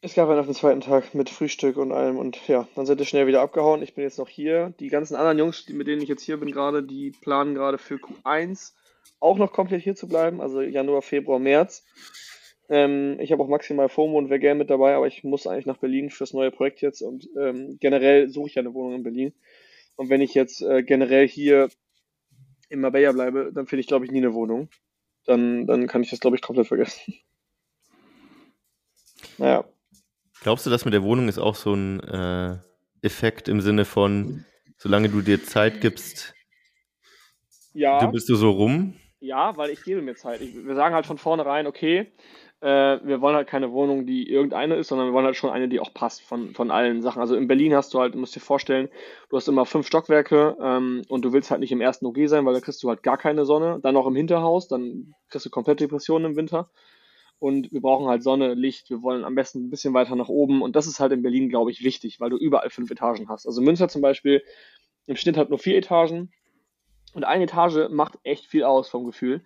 Es 0.04 0.16
gab 0.16 0.30
ja 0.30 0.36
noch 0.36 0.46
den 0.46 0.56
zweiten 0.56 0.82
Tag 0.82 1.14
mit 1.14 1.30
Frühstück 1.30 1.78
und 1.78 1.92
allem 1.92 2.18
und 2.18 2.48
ja, 2.48 2.68
dann 2.74 2.88
sind 2.88 2.98
wir 2.98 3.06
schnell 3.06 3.28
wieder 3.28 3.42
abgehauen. 3.42 3.84
Ich 3.84 3.94
bin 3.94 4.04
jetzt 4.04 4.18
noch 4.18 4.28
hier. 4.28 4.74
Die 4.80 4.88
ganzen 4.88 5.16
anderen 5.16 5.38
Jungs, 5.38 5.70
mit 5.70 5.86
denen 5.86 6.02
ich 6.02 6.10
jetzt 6.10 6.24
hier 6.24 6.38
bin 6.38 6.52
gerade, 6.52 6.82
die 6.82 7.12
planen 7.12 7.54
gerade 7.54 7.78
für 7.78 7.98
Q1 7.98 8.74
auch 9.20 9.38
noch 9.38 9.54
komplett 9.54 9.84
hier 9.84 9.96
zu 9.96 10.08
bleiben, 10.08 10.42
also 10.42 10.62
Januar, 10.62 11.04
Februar, 11.04 11.38
März. 11.38 11.86
Ähm, 12.68 13.20
ich 13.20 13.32
habe 13.32 13.44
auch 13.44 13.48
maximal 13.48 13.90
FOMO 13.90 14.18
und 14.18 14.32
wäre 14.32 14.40
gerne 14.40 14.58
mit 14.58 14.72
dabei, 14.72 14.96
aber 14.96 15.06
ich 15.06 15.24
muss 15.24 15.46
eigentlich 15.46 15.68
nach 15.68 15.78
Berlin 15.78 16.10
fürs 16.10 16.34
neue 16.34 16.50
Projekt 16.50 16.82
jetzt 16.82 17.04
und 17.04 17.30
ähm, 17.40 17.78
generell 17.80 18.28
suche 18.28 18.50
ich 18.50 18.56
ja 18.56 18.62
eine 18.62 18.74
Wohnung 18.74 18.96
in 18.96 19.04
Berlin. 19.04 19.34
Und 19.98 20.10
wenn 20.10 20.22
ich 20.22 20.34
jetzt 20.34 20.64
äh, 20.64 20.82
generell 20.82 21.28
hier 21.28 21.70
in 22.70 22.80
Marbella 22.80 23.12
bleibe, 23.12 23.52
dann 23.54 23.68
finde 23.68 23.82
ich, 23.82 23.88
glaube 23.88 24.06
ich, 24.06 24.12
nie 24.12 24.18
eine 24.18 24.34
Wohnung. 24.34 24.70
Dann, 25.26 25.68
dann 25.68 25.86
kann 25.86 26.02
ich 26.02 26.10
das, 26.10 26.22
glaube 26.22 26.38
ich, 26.38 26.42
komplett 26.42 26.68
vergessen. 26.68 27.14
Naja. 29.38 29.66
Glaubst 30.42 30.66
du, 30.66 30.70
das 30.72 30.86
mit 30.86 30.94
der 30.94 31.04
Wohnung 31.04 31.28
ist 31.30 31.38
auch 31.38 31.56
so 31.56 31.74
ein 31.74 32.00
äh, 32.02 32.58
Effekt 33.04 33.48
im 33.48 33.62
Sinne 33.62 33.86
von, 33.86 34.44
solange 34.78 35.08
du 35.10 35.22
dir 35.22 35.44
Zeit 35.44 35.82
gibst, 35.82 36.34
Ja. 37.74 38.00
du 38.00 38.12
bist 38.12 38.28
du 38.28 38.36
so 38.36 38.50
rum? 38.50 38.96
Ja, 39.20 39.56
weil 39.56 39.70
ich 39.70 39.84
gebe 39.84 40.02
mir 40.02 40.16
Zeit. 40.16 40.42
Ich, 40.42 40.56
wir 40.56 40.74
sagen 40.74 40.96
halt 40.96 41.06
von 41.06 41.20
vornherein, 41.20 41.68
okay, 41.68 42.12
äh, 42.62 42.66
wir 43.04 43.22
wollen 43.22 43.36
halt 43.36 43.48
keine 43.48 43.72
Wohnung, 43.72 44.08
die 44.08 44.28
irgendeine 44.32 44.76
ist, 44.78 44.88
sondern 44.88 45.08
wir 45.08 45.14
wollen 45.14 45.26
halt 45.28 45.36
schon 45.36 45.52
eine, 45.52 45.70
die 45.70 45.80
auch 45.80 45.94
passt 45.94 46.24
von, 46.24 46.56
von 46.56 46.72
allen 46.72 47.04
Sachen. 47.04 47.22
Also 47.22 47.36
in 47.36 47.48
Berlin 47.48 47.76
hast 47.76 47.94
du 47.94 48.00
halt, 48.00 48.16
du 48.16 48.18
musst 48.18 48.36
dir 48.36 48.40
vorstellen, 48.40 48.90
du 49.30 49.38
hast 49.38 49.48
immer 49.48 49.68
fünf 49.68 49.86
Stockwerke 49.86 50.58
ähm, 50.60 51.04
und 51.08 51.24
du 51.24 51.34
willst 51.34 51.52
halt 51.52 51.60
nicht 51.60 51.72
im 51.72 51.82
ersten 51.82 52.08
OG 52.08 52.18
sein, 52.26 52.46
weil 52.48 52.56
da 52.56 52.62
kriegst 52.62 52.82
du 52.82 52.90
halt 52.90 53.04
gar 53.04 53.18
keine 53.20 53.46
Sonne. 53.46 53.80
Dann 53.84 53.94
noch 53.94 54.08
im 54.08 54.16
Hinterhaus, 54.16 54.68
dann 54.68 55.14
kriegst 55.30 55.46
du 55.46 55.52
komplett 55.52 55.80
Depressionen 55.82 56.32
im 56.32 56.36
Winter. 56.36 56.72
Und 57.42 57.72
wir 57.72 57.82
brauchen 57.82 58.08
halt 58.08 58.22
Sonne, 58.22 58.54
Licht, 58.54 58.92
wir 58.92 59.02
wollen 59.02 59.24
am 59.24 59.34
besten 59.34 59.66
ein 59.66 59.72
bisschen 59.72 59.96
weiter 59.96 60.16
nach 60.16 60.30
oben. 60.30 60.62
Und 60.62 60.76
das 60.76 60.86
ist 60.86 61.00
halt 61.00 61.12
in 61.12 61.24
Berlin, 61.24 61.50
glaube 61.50 61.72
ich, 61.72 61.84
wichtig, 61.84 62.20
weil 62.20 62.30
du 62.30 62.38
überall 62.38 62.70
fünf 62.70 62.92
Etagen 62.92 63.30
hast. 63.30 63.48
Also 63.48 63.64
Münster 63.64 63.90
zum 63.90 64.04
Beispiel, 64.04 64.44
im 65.08 65.16
Schnitt 65.16 65.38
hat 65.38 65.50
nur 65.50 65.58
vier 65.58 65.76
Etagen. 65.76 66.32
Und 67.16 67.24
eine 67.24 67.46
Etage 67.46 67.90
macht 67.90 68.20
echt 68.22 68.46
viel 68.46 68.64
aus 68.64 68.90
vom 68.90 69.06
Gefühl, 69.06 69.42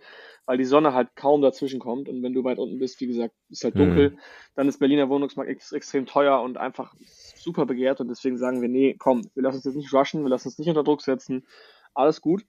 weil 0.46 0.58
die 0.58 0.66
Sonne 0.66 0.94
halt 0.94 1.16
kaum 1.16 1.42
dazwischen 1.42 1.80
kommt. 1.80 2.10
Und 2.10 2.22
wenn 2.22 2.34
du 2.34 2.44
weit 2.44 2.60
unten 2.60 2.80
bist, 2.80 3.00
wie 3.00 3.08
gesagt, 3.08 3.34
ist 3.50 3.64
halt 3.64 3.75
Mhm. 3.75 3.80
dunkel, 3.80 4.18
dann 4.56 4.68
ist 4.68 4.80
Berliner 4.80 5.08
Wohnungsmarkt 5.08 5.50
ex 5.50 5.72
extrem 5.72 6.06
teuer 6.06 6.42
und 6.42 6.58
einfach 6.58 6.94
super 7.38 7.66
begehrt. 7.66 8.02
Und 8.02 8.10
deswegen 8.10 8.38
sagen 8.38 8.62
wir, 8.62 8.68
nee, 8.68 8.98
komm, 9.00 9.22
wir 9.36 9.44
lassen 9.44 9.56
uns 9.56 9.66
jetzt 9.66 9.75
nicht 9.75 9.94
rushen, 9.94 10.22
wir 10.22 10.30
lassen 10.30 10.50
uns 10.50 10.60
nicht 10.60 10.68
unter 10.68 10.84
Druck 10.84 11.02
setzen. 11.02 11.46
Alles 11.94 12.20
gut. 12.20 12.44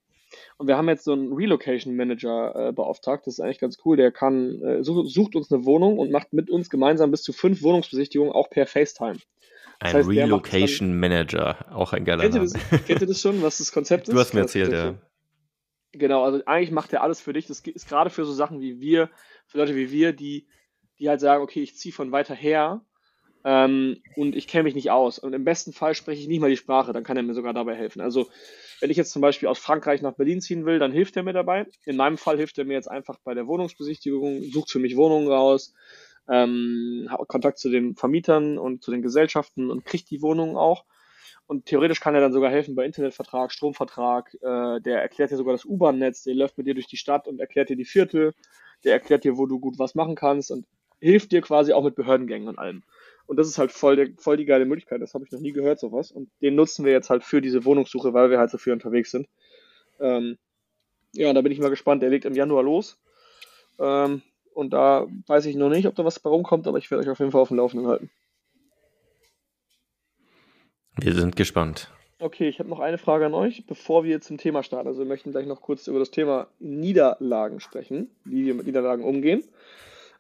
Und 0.59 0.67
wir 0.69 0.77
haben 0.77 0.89
jetzt 0.89 1.05
so 1.05 1.13
einen 1.13 1.33
Relocation 1.33 1.95
Manager 1.97 2.69
äh, 2.69 2.73
beauftragt. 2.73 3.27
Das 3.27 3.35
ist 3.35 3.41
eigentlich 3.41 3.61
ganz 3.61 3.79
cool. 3.85 3.97
Der 3.97 4.13
kann, 4.13 4.63
äh, 4.63 4.83
such, 4.83 5.09
sucht 5.09 5.37
uns 5.37 5.53
eine 5.53 5.65
Wohnung 5.65 5.99
und 5.99 6.11
macht 6.11 6.33
mit 6.33 6.51
uns 6.51 6.71
gemeinsam 6.71 7.11
bis 7.11 7.23
zu 7.23 7.33
fünf 7.33 7.63
Wohnungsbesichtigungen 7.63 8.33
auch 8.33 8.51
per 8.51 8.67
FaceTime. 8.67 9.19
Ein 9.79 9.95
heißt, 9.95 10.09
Relocation 10.09 10.99
Manager, 10.99 11.67
auch 11.75 11.93
ein 11.93 12.05
geiler 12.05 12.23
Kennt 12.23 12.35
ihr, 12.35 12.43
Name. 12.43 12.53
das, 12.71 12.85
kennt 12.87 13.01
ihr 13.03 13.07
das 13.07 13.21
schon, 13.21 13.43
was 13.43 13.59
das 13.59 13.73
Konzept 13.73 14.09
ist? 14.09 14.15
Du 14.15 14.19
hast 14.19 14.33
mir 14.33 14.43
Das 14.43 14.55
erzählt, 14.55 14.73
ja. 14.73 14.95
Genau, 15.93 16.25
also 16.25 16.43
eigentlich 16.47 16.71
macht 16.71 16.93
er 16.93 17.03
alles 17.03 17.21
für 17.21 17.33
dich. 17.33 17.47
Das 17.47 17.61
ist 17.61 17.89
gerade 17.89 18.11
für 18.11 18.25
so 18.25 18.33
Sachen 18.33 18.61
wie 18.61 18.81
wir, 18.81 19.11
für 19.47 19.59
Leute 19.59 19.77
wie 19.77 19.91
wir, 19.91 20.13
die, 20.13 20.47
die 20.99 21.09
halt 21.09 21.21
sagen, 21.21 21.43
okay, 21.43 21.63
ich 21.63 21.77
ziehe 21.77 21.93
von 21.93 22.13
weiter 22.13 22.35
her 22.35 22.83
ähm, 23.45 24.03
und 24.17 24.35
ich 24.35 24.47
kenne 24.47 24.65
mich 24.65 24.75
nicht 24.75 24.91
aus. 24.91 25.19
Und 25.19 25.33
im 25.33 25.45
besten 25.45 25.73
Fall 25.73 25.95
spreche 25.95 26.21
ich 26.21 26.29
nicht 26.29 26.41
mal 26.41 26.51
die 26.51 26.57
Sprache, 26.57 26.93
dann 26.93 27.05
kann 27.05 27.17
er 27.17 27.23
mir 27.23 27.35
sogar 27.35 27.55
dabei 27.55 27.75
helfen. 27.77 28.01
Also 28.01 28.29
wenn 28.81 28.91
ich 28.91 28.97
jetzt 28.97 29.13
zum 29.13 29.23
Beispiel 29.23 29.49
aus 29.49 29.59
Frankreich 29.59 30.03
nach 30.03 30.15
Berlin 30.15 30.41
ziehen 30.41 30.67
will, 30.67 30.79
dann 30.79 30.93
hilft 30.93 31.17
er 31.17 31.23
mir 31.23 31.33
dabei. 31.33 31.67
In 31.85 31.97
meinem 31.97 32.19
Fall 32.19 32.37
hilft 32.37 32.59
er 32.59 32.65
mir 32.65 32.75
jetzt 32.75 32.91
einfach 32.91 33.19
bei 33.25 33.35
der 33.35 33.47
Wohnungsbesichtigung, 33.47 34.43
sucht 34.45 34.71
für 34.71 34.79
mich 34.79 34.97
Wohnungen 34.97 35.29
raus, 35.29 35.75
ähm, 36.29 37.07
hat 37.09 37.27
Kontakt 37.29 37.59
zu 37.59 37.71
den 37.71 37.95
Vermietern 37.97 38.59
und 38.59 38.83
zu 38.83 38.91
den 38.91 39.03
Gesellschaften 39.03 39.71
und 39.71 39.85
kriegt 39.85 40.11
die 40.11 40.23
Wohnungen 40.23 40.57
auch. 40.57 40.85
Und 41.47 41.67
theoretisch 41.67 42.01
kann 42.01 42.15
er 42.15 42.21
dann 42.21 42.33
sogar 42.33 42.51
helfen 42.51 42.75
bei 42.75 42.85
Internetvertrag, 42.85 43.53
Stromvertrag. 43.53 44.35
Äh, 44.43 44.81
der 44.81 45.01
erklärt 45.01 45.31
dir 45.31 45.37
sogar 45.37 45.55
das 45.55 45.65
U-Bahn-Netz, 45.65 46.25
der 46.25 46.35
läuft 46.35 46.59
mit 46.59 46.67
dir 46.67 46.75
durch 46.75 46.89
die 46.89 46.97
Stadt 46.97 47.29
und 47.29 47.39
erklärt 47.39 47.69
dir 47.69 47.77
die 47.77 47.85
Viertel. 47.85 48.35
Der 48.85 48.95
erklärt 48.95 49.25
dir, 49.25 49.37
wo 49.39 49.47
du 49.47 49.61
gut 49.61 49.79
was 49.79 49.95
machen 49.95 50.17
kannst 50.17 50.51
und 50.51 50.67
hilft 51.01 51.33
dir 51.33 51.43
quasi 51.43 51.73
auch 51.73 51.85
mit 51.85 51.95
Behördengängen 51.95 52.49
und 52.49 52.59
allem. 52.59 52.83
Und 53.27 53.37
das 53.37 53.49
ist 53.49 53.59
halt 53.59 53.73
voll, 53.73 53.97
der, 53.97 54.09
voll 54.19 54.37
die 54.37 54.45
geile 54.45 54.65
Möglichkeit. 54.65 55.03
Das 55.03 55.15
habe 55.15 55.25
ich 55.25 55.33
noch 55.33 55.41
nie 55.41 55.53
gehört, 55.53 55.81
sowas. 55.81 56.13
Und 56.13 56.31
den 56.41 56.55
nutzen 56.55 56.85
wir 56.85 56.93
jetzt 56.93 57.11
halt 57.11 57.25
für 57.25 57.41
diese 57.41 57.65
Wohnungssuche, 57.65 58.15
weil 58.15 58.31
wir 58.31 58.39
halt 58.39 58.51
so 58.51 58.59
viel 58.59 58.73
unterwegs 58.73 59.11
sind. 59.11 59.29
Ähm, 60.01 60.39
ja, 61.13 61.33
da 61.33 61.43
bin 61.43 61.53
ich 61.53 61.59
mal 61.59 61.71
gespannt. 61.71 62.03
Der 62.03 62.11
legt 62.11 62.25
im 62.25 62.35
Januar 62.35 62.63
los. 62.63 62.99
Ähm, 63.79 64.23
und 64.55 64.73
da 64.73 65.07
weiß 65.27 65.47
ich 65.47 65.57
noch 65.57 65.69
nicht, 65.69 65.87
ob 65.87 65.95
da 65.95 66.05
was 66.05 66.21
bei 66.21 66.31
rumkommt, 66.31 66.67
aber 66.67 66.79
ich 66.79 66.91
werde 66.91 67.05
euch 67.05 67.11
auf 67.11 67.19
jeden 67.19 67.33
Fall 67.33 67.43
auf 67.43 67.49
dem 67.49 67.59
Laufenden 67.59 67.89
halten. 67.89 68.11
Wir 70.99 71.13
sind 71.13 71.37
gespannt. 71.37 71.93
Okay, 72.19 72.49
ich 72.49 72.59
habe 72.59 72.71
noch 72.71 72.81
eine 72.81 72.97
Frage 72.97 73.27
an 73.27 73.35
euch, 73.35 73.67
bevor 73.67 74.05
wir 74.05 74.23
zum 74.23 74.39
Thema 74.39 74.63
starten. 74.63 74.89
Also 74.89 75.01
wir 75.01 75.07
möchten 75.07 75.33
gleich 75.33 75.47
noch 75.47 75.61
kurz 75.61 75.87
über 75.89 75.99
das 75.99 76.11
Thema 76.11 76.47
Niederlagen 76.59 77.61
sprechen, 77.61 78.11
wie 78.25 78.47
wir 78.47 78.55
mit 78.55 78.65
Niederlagen 78.65 79.05
umgehen. 79.05 79.45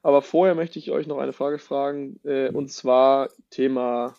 Aber 0.02 0.22
vorher 0.22 0.54
möchte 0.54 0.78
ich 0.78 0.90
euch 0.90 1.06
noch 1.06 1.18
eine 1.18 1.32
Frage 1.32 1.58
fragen, 1.58 2.20
äh, 2.24 2.48
und 2.48 2.70
zwar 2.70 3.30
Thema 3.50 4.14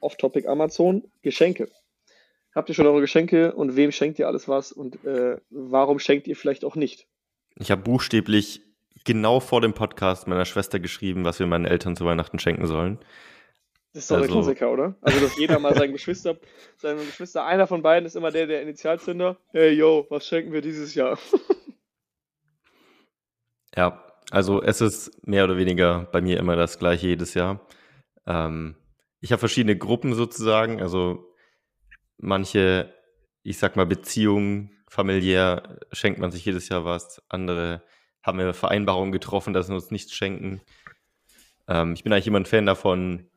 Off-Topic 0.00 0.46
Amazon, 0.46 1.04
Geschenke. 1.22 1.68
Habt 2.54 2.68
ihr 2.68 2.74
schon 2.74 2.86
eure 2.86 3.00
Geschenke 3.00 3.54
und 3.54 3.76
wem 3.76 3.92
schenkt 3.92 4.18
ihr 4.18 4.26
alles 4.26 4.48
was 4.48 4.72
und 4.72 5.04
äh, 5.04 5.38
warum 5.50 5.98
schenkt 5.98 6.26
ihr 6.26 6.36
vielleicht 6.36 6.64
auch 6.64 6.74
nicht? 6.74 7.06
Ich 7.56 7.70
habe 7.70 7.82
buchstäblich 7.82 8.62
genau 9.04 9.40
vor 9.40 9.60
dem 9.60 9.72
Podcast 9.72 10.26
meiner 10.26 10.44
Schwester 10.44 10.80
geschrieben, 10.80 11.24
was 11.24 11.38
wir 11.38 11.46
meinen 11.46 11.64
Eltern 11.64 11.96
zu 11.96 12.04
Weihnachten 12.04 12.38
schenken 12.38 12.66
sollen. 12.66 12.98
Das 13.92 14.04
ist 14.04 14.10
doch 14.10 14.16
also, 14.18 14.28
der 14.28 14.36
Klassiker, 14.36 14.70
oder? 14.72 14.94
Also, 15.00 15.20
dass 15.20 15.36
jeder 15.36 15.58
mal 15.58 15.74
seinen 15.74 15.92
Geschwister, 15.92 16.36
seinen 16.76 16.98
Geschwister, 16.98 17.44
einer 17.44 17.66
von 17.66 17.82
beiden 17.82 18.06
ist 18.06 18.14
immer 18.14 18.30
der, 18.30 18.46
der 18.46 18.62
Initialzünder. 18.62 19.36
Hey, 19.52 19.72
yo, 19.72 20.06
was 20.10 20.26
schenken 20.26 20.52
wir 20.52 20.60
dieses 20.60 20.94
Jahr? 20.94 21.18
ja, 23.76 24.09
also 24.30 24.62
es 24.62 24.80
ist 24.80 25.26
mehr 25.26 25.44
oder 25.44 25.56
weniger 25.56 26.06
bei 26.12 26.20
mir 26.20 26.38
immer 26.38 26.56
das 26.56 26.78
gleiche 26.78 27.08
jedes 27.08 27.34
Jahr. 27.34 27.66
Ähm, 28.26 28.76
ich 29.20 29.32
habe 29.32 29.40
verschiedene 29.40 29.76
Gruppen 29.76 30.14
sozusagen, 30.14 30.80
also 30.80 31.34
manche, 32.18 32.94
ich 33.42 33.58
sag 33.58 33.76
mal, 33.76 33.86
Beziehungen, 33.86 34.70
familiär 34.88 35.78
schenkt 35.92 36.20
man 36.20 36.30
sich 36.30 36.44
jedes 36.44 36.68
Jahr 36.68 36.84
was, 36.84 37.22
andere 37.28 37.82
haben 38.22 38.38
wir 38.38 38.52
Vereinbarungen 38.54 39.12
getroffen, 39.12 39.52
dass 39.52 39.68
wir 39.68 39.74
uns 39.74 39.90
nichts 39.90 40.12
schenken. 40.12 40.60
Ähm, 41.68 41.94
ich 41.94 42.04
bin 42.04 42.12
eigentlich 42.12 42.26
immer 42.26 42.40
ein 42.40 42.46
Fan 42.46 42.66
davon, 42.66 43.30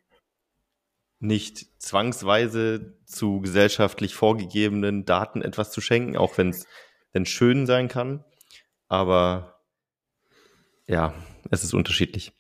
nicht 1.20 1.82
zwangsweise 1.82 2.98
zu 3.06 3.40
gesellschaftlich 3.40 4.14
vorgegebenen 4.14 5.06
Daten 5.06 5.42
etwas 5.42 5.72
zu 5.72 5.80
schenken, 5.80 6.18
auch 6.18 6.38
wenn 6.38 6.50
es 6.50 7.30
schön 7.30 7.66
sein 7.66 7.88
kann. 7.88 8.26
Aber 8.90 9.53
ja, 10.88 11.14
es 11.50 11.64
ist 11.64 11.74
unterschiedlich. 11.74 12.32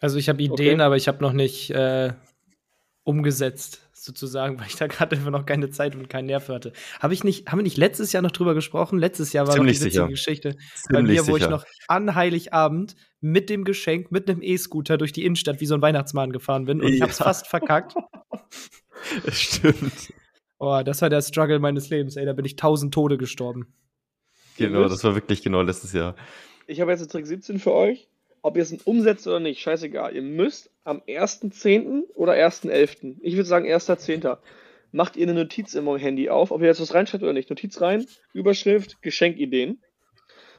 Also 0.00 0.18
ich 0.18 0.28
habe 0.28 0.42
Ideen, 0.42 0.74
okay. 0.74 0.82
aber 0.82 0.96
ich 0.96 1.08
habe 1.08 1.22
noch 1.22 1.32
nicht 1.32 1.70
äh, 1.70 2.12
umgesetzt, 3.04 3.88
sozusagen, 3.92 4.58
weil 4.60 4.66
ich 4.66 4.76
da 4.76 4.86
gerade 4.86 5.16
einfach 5.16 5.30
noch 5.30 5.46
keine 5.46 5.70
Zeit 5.70 5.94
und 5.94 6.08
keinen 6.08 6.26
Nerv 6.26 6.48
hatte. 6.48 6.72
Habe 7.00 7.14
ich 7.14 7.24
nicht, 7.24 7.48
haben 7.48 7.58
wir 7.58 7.62
nicht 7.62 7.76
letztes 7.76 8.12
Jahr 8.12 8.22
noch 8.22 8.32
drüber 8.32 8.54
gesprochen? 8.54 8.98
Letztes 8.98 9.32
Jahr 9.32 9.46
war 9.46 9.54
Ziemlich 9.54 9.80
noch 9.80 10.06
die. 10.06 10.12
Geschichte 10.12 10.56
Ziemlich 10.74 10.88
bei 10.90 11.02
mir, 11.02 11.20
wo 11.26 11.34
sicher. 11.34 11.46
ich 11.46 11.50
noch 11.50 11.64
an 11.88 12.14
Heiligabend 12.14 12.96
mit 13.20 13.48
dem 13.50 13.64
Geschenk, 13.64 14.10
mit 14.10 14.28
einem 14.28 14.42
E-Scooter 14.42 14.98
durch 14.98 15.12
die 15.12 15.24
Innenstadt 15.24 15.60
wie 15.60 15.66
so 15.66 15.74
ein 15.74 15.82
Weihnachtsmann 15.82 16.32
gefahren 16.32 16.66
bin 16.66 16.80
und 16.80 16.88
ich 16.88 16.98
Ja. 16.98 17.02
habe 17.02 17.12
es 17.12 17.18
fast 17.18 17.46
verkackt. 17.46 17.94
Stimmt. 19.28 20.12
Oh, 20.58 20.82
das 20.84 21.02
war 21.02 21.10
der 21.10 21.22
Struggle 21.22 21.58
meines 21.58 21.90
Lebens, 21.90 22.16
ey. 22.16 22.24
Da 22.26 22.32
bin 22.32 22.44
ich 22.44 22.56
tausend 22.56 22.92
Tode 22.92 23.18
gestorben. 23.18 23.74
Genau, 24.56 24.88
das 24.88 25.02
war 25.04 25.14
wirklich 25.14 25.42
genau 25.42 25.62
letztes 25.62 25.92
Jahr. 25.92 26.14
Ich 26.66 26.80
habe 26.80 26.90
jetzt 26.90 27.00
einen 27.00 27.10
Trick 27.10 27.26
17 27.26 27.58
für 27.58 27.72
euch. 27.72 28.08
Ob 28.42 28.56
ihr 28.56 28.62
es 28.62 28.72
umsetzt 28.84 29.26
oder 29.26 29.40
nicht, 29.40 29.60
scheißegal. 29.60 30.14
Ihr 30.14 30.22
müsst 30.22 30.70
am 30.84 31.00
1.10. 31.08 32.10
oder 32.14 32.34
1.11., 32.34 33.16
ich 33.22 33.36
würde 33.36 33.48
sagen 33.48 33.66
1.10., 33.66 34.36
macht 34.92 35.16
ihr 35.16 35.26
eine 35.26 35.34
Notiz 35.34 35.74
eurem 35.74 35.96
Handy 35.96 36.28
auf, 36.28 36.50
ob 36.50 36.60
ihr 36.60 36.66
jetzt 36.66 36.80
was 36.80 36.92
reinschreibt 36.92 37.24
oder 37.24 37.32
nicht. 37.32 37.48
Notiz 37.48 37.80
rein, 37.80 38.06
Überschrift, 38.34 39.00
Geschenkideen. 39.02 39.82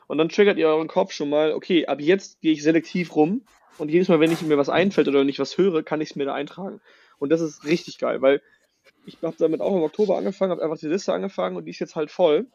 Und 0.08 0.18
dann 0.18 0.30
triggert 0.30 0.58
ihr 0.58 0.68
euren 0.68 0.88
Kopf 0.88 1.14
schon 1.14 1.30
mal, 1.30 1.54
okay, 1.54 1.86
ab 1.86 2.02
jetzt 2.02 2.42
gehe 2.42 2.54
ich 2.54 2.64
selektiv 2.64 3.16
rum 3.16 3.44
und 3.78 3.92
jedes 3.92 4.08
Mal, 4.08 4.20
wenn 4.20 4.32
ich 4.32 4.42
mir 4.42 4.58
was 4.58 4.70
einfällt 4.70 5.08
oder 5.08 5.20
wenn 5.20 5.30
ich 5.30 5.40
was 5.40 5.58
höre, 5.58 5.84
kann 5.84 6.02
ich 6.02 6.12
es 6.12 6.16
mir 6.16 6.26
da 6.26 6.34
eintragen. 6.34 6.82
Und 7.20 7.30
das 7.30 7.42
ist 7.42 7.66
richtig 7.66 7.98
geil, 7.98 8.22
weil 8.22 8.42
ich 9.06 9.18
habe 9.22 9.36
damit 9.38 9.62
auch 9.62 9.76
im 9.76 9.84
Oktober 9.84 10.18
angefangen, 10.18 10.52
habe 10.52 10.64
einfach 10.64 10.80
die 10.80 10.88
Liste 10.88 11.14
angefangen 11.14 11.56
und 11.56 11.66
die 11.66 11.72
ist 11.72 11.80
jetzt 11.80 11.96
halt 11.96 12.12
voll. 12.12 12.48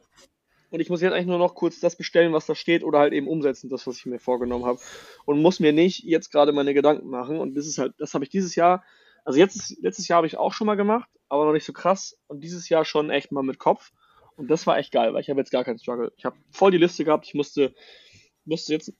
Und 0.70 0.80
ich 0.80 0.88
muss 0.88 1.00
jetzt 1.00 1.12
eigentlich 1.12 1.26
nur 1.26 1.38
noch 1.38 1.54
kurz 1.54 1.80
das 1.80 1.96
bestellen, 1.96 2.32
was 2.32 2.46
da 2.46 2.54
steht, 2.54 2.84
oder 2.84 3.00
halt 3.00 3.12
eben 3.12 3.26
umsetzen, 3.26 3.68
das, 3.68 3.86
was 3.86 3.98
ich 3.98 4.06
mir 4.06 4.20
vorgenommen 4.20 4.64
habe. 4.64 4.78
Und 5.26 5.42
muss 5.42 5.60
mir 5.60 5.72
nicht 5.72 6.04
jetzt 6.04 6.30
gerade 6.30 6.52
meine 6.52 6.74
Gedanken 6.74 7.08
machen. 7.08 7.38
Und 7.38 7.54
das 7.54 7.66
ist 7.66 7.78
halt, 7.78 7.94
das 7.98 8.14
habe 8.14 8.24
ich 8.24 8.30
dieses 8.30 8.54
Jahr, 8.54 8.84
also 9.24 9.38
jetzt, 9.38 9.76
letztes 9.82 10.06
Jahr 10.08 10.18
habe 10.18 10.28
ich 10.28 10.38
auch 10.38 10.52
schon 10.52 10.66
mal 10.66 10.76
gemacht, 10.76 11.10
aber 11.28 11.44
noch 11.44 11.52
nicht 11.52 11.66
so 11.66 11.72
krass. 11.72 12.18
Und 12.28 12.42
dieses 12.44 12.68
Jahr 12.68 12.84
schon 12.84 13.10
echt 13.10 13.32
mal 13.32 13.42
mit 13.42 13.58
Kopf. 13.58 13.92
Und 14.36 14.48
das 14.48 14.66
war 14.66 14.78
echt 14.78 14.92
geil, 14.92 15.12
weil 15.12 15.20
ich 15.20 15.28
habe 15.28 15.40
jetzt 15.40 15.50
gar 15.50 15.64
keinen 15.64 15.78
Struggle. 15.78 16.12
Ich 16.16 16.24
habe 16.24 16.36
voll 16.50 16.70
die 16.70 16.78
Liste 16.78 17.04
gehabt. 17.04 17.26
Ich 17.26 17.34
musste, 17.34 17.74
musste 18.44 18.72
jetzt 18.72 18.92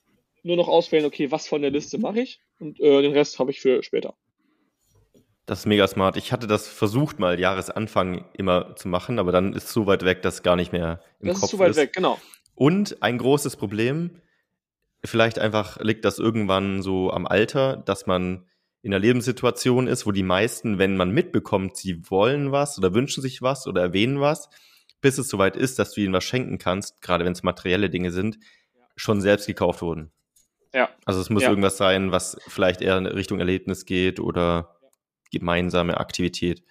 nur 0.43 0.57
noch 0.57 0.69
auswählen, 0.69 1.05
okay, 1.05 1.31
was 1.31 1.47
von 1.47 1.63
der 1.63 1.71
Liste 1.71 1.99
mache 1.99 2.21
ich. 2.21 2.41
Und 2.59 2.81
äh, 2.81 3.03
den 3.03 3.13
Rest 3.13 3.39
habe 3.39 3.51
ich 3.51 3.61
für 3.61 3.83
später. 3.83 4.15
Das 5.51 5.59
ist 5.59 5.67
mega 5.67 5.89
smart. 5.89 6.17
Ich 6.17 6.31
hatte 6.31 6.47
das 6.47 6.69
versucht 6.69 7.19
mal 7.19 7.41
Jahresanfang 7.41 8.25
immer 8.35 8.77
zu 8.77 8.87
machen, 8.87 9.19
aber 9.19 9.33
dann 9.33 9.53
ist 9.53 9.65
es 9.65 9.73
so 9.73 9.85
weit 9.85 10.05
weg, 10.05 10.23
dass 10.23 10.35
es 10.35 10.43
gar 10.45 10.55
nicht 10.55 10.71
mehr 10.71 11.01
im 11.19 11.27
das 11.27 11.41
Kopf 11.41 11.47
ist 11.47 11.51
zu 11.51 11.59
weit 11.59 11.75
weg, 11.75 11.93
genau. 11.93 12.21
Und 12.55 13.03
ein 13.03 13.19
großes 13.19 13.57
Problem, 13.57 14.21
vielleicht 15.05 15.41
einfach 15.41 15.81
liegt 15.81 16.05
das 16.05 16.21
irgendwann 16.21 16.83
so 16.83 17.11
am 17.11 17.27
Alter, 17.27 17.79
dass 17.79 18.07
man 18.07 18.47
in 18.83 18.93
einer 18.95 19.01
Lebenssituation 19.01 19.89
ist, 19.89 20.07
wo 20.07 20.13
die 20.13 20.23
meisten, 20.23 20.79
wenn 20.79 20.97
man 20.97 21.11
mitbekommt, 21.11 21.77
sie 21.77 22.09
wollen 22.09 22.53
was 22.53 22.79
oder 22.79 22.95
wünschen 22.95 23.21
sich 23.21 23.43
was 23.43 23.67
oder 23.67 23.83
erwähnen 23.83 24.21
was, 24.21 24.51
bis 25.01 25.19
es 25.19 25.29
soweit 25.29 25.57
ist, 25.57 25.81
dass 25.81 25.91
du 25.91 26.01
ihnen 26.01 26.13
was 26.13 26.23
schenken 26.23 26.59
kannst, 26.59 27.03
gerade 27.03 27.25
wenn 27.25 27.33
es 27.33 27.43
materielle 27.43 27.91
Dinge 27.91 28.13
sind, 28.13 28.39
schon 28.95 29.21
selbst 29.21 29.49
gekauft 29.49 29.83
wurden. 29.83 30.13
Ja. 30.73 30.91
Also 31.07 31.21
es 31.21 31.29
muss 31.29 31.43
Ja. 31.43 31.49
irgendwas 31.49 31.77
sein, 31.77 32.13
was 32.13 32.37
vielleicht 32.47 32.83
eher 32.83 32.97
in 32.97 33.07
Richtung 33.07 33.41
Erlebnis 33.41 33.85
geht 33.85 34.21
oder 34.21 34.77
gemeinsame 35.31 35.99
Aktivität. 35.99 36.63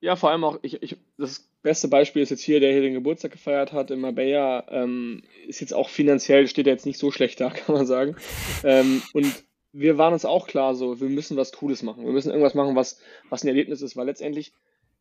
Ja, 0.00 0.16
vor 0.16 0.30
allem 0.30 0.42
auch, 0.44 0.58
ich, 0.62 0.82
ich, 0.82 0.96
das 1.16 1.48
beste 1.62 1.88
Beispiel 1.88 2.22
ist 2.22 2.30
jetzt 2.30 2.42
hier, 2.42 2.58
der 2.58 2.72
hier 2.72 2.82
den 2.82 2.94
Geburtstag 2.94 3.32
gefeiert 3.32 3.72
hat 3.72 3.90
in 3.90 4.00
Marbella, 4.00 4.66
ähm, 4.68 5.22
ist 5.46 5.60
jetzt 5.60 5.72
auch 5.72 5.88
finanziell, 5.88 6.48
steht 6.48 6.66
er 6.66 6.72
jetzt 6.72 6.86
nicht 6.86 6.98
so 6.98 7.10
schlecht 7.10 7.40
da, 7.40 7.50
kann 7.50 7.74
man 7.74 7.86
sagen. 7.86 8.16
Ähm, 8.64 9.02
und 9.12 9.44
wir 9.72 9.98
waren 9.98 10.12
uns 10.12 10.24
auch 10.24 10.46
klar 10.46 10.74
so, 10.74 11.00
wir 11.00 11.08
müssen 11.08 11.36
was 11.36 11.52
Cooles 11.52 11.82
machen. 11.82 12.04
Wir 12.04 12.12
müssen 12.12 12.30
irgendwas 12.30 12.54
machen, 12.54 12.76
was, 12.76 13.00
was 13.30 13.44
ein 13.44 13.48
Erlebnis 13.48 13.80
ist, 13.80 13.96
weil 13.96 14.06
letztendlich, 14.06 14.52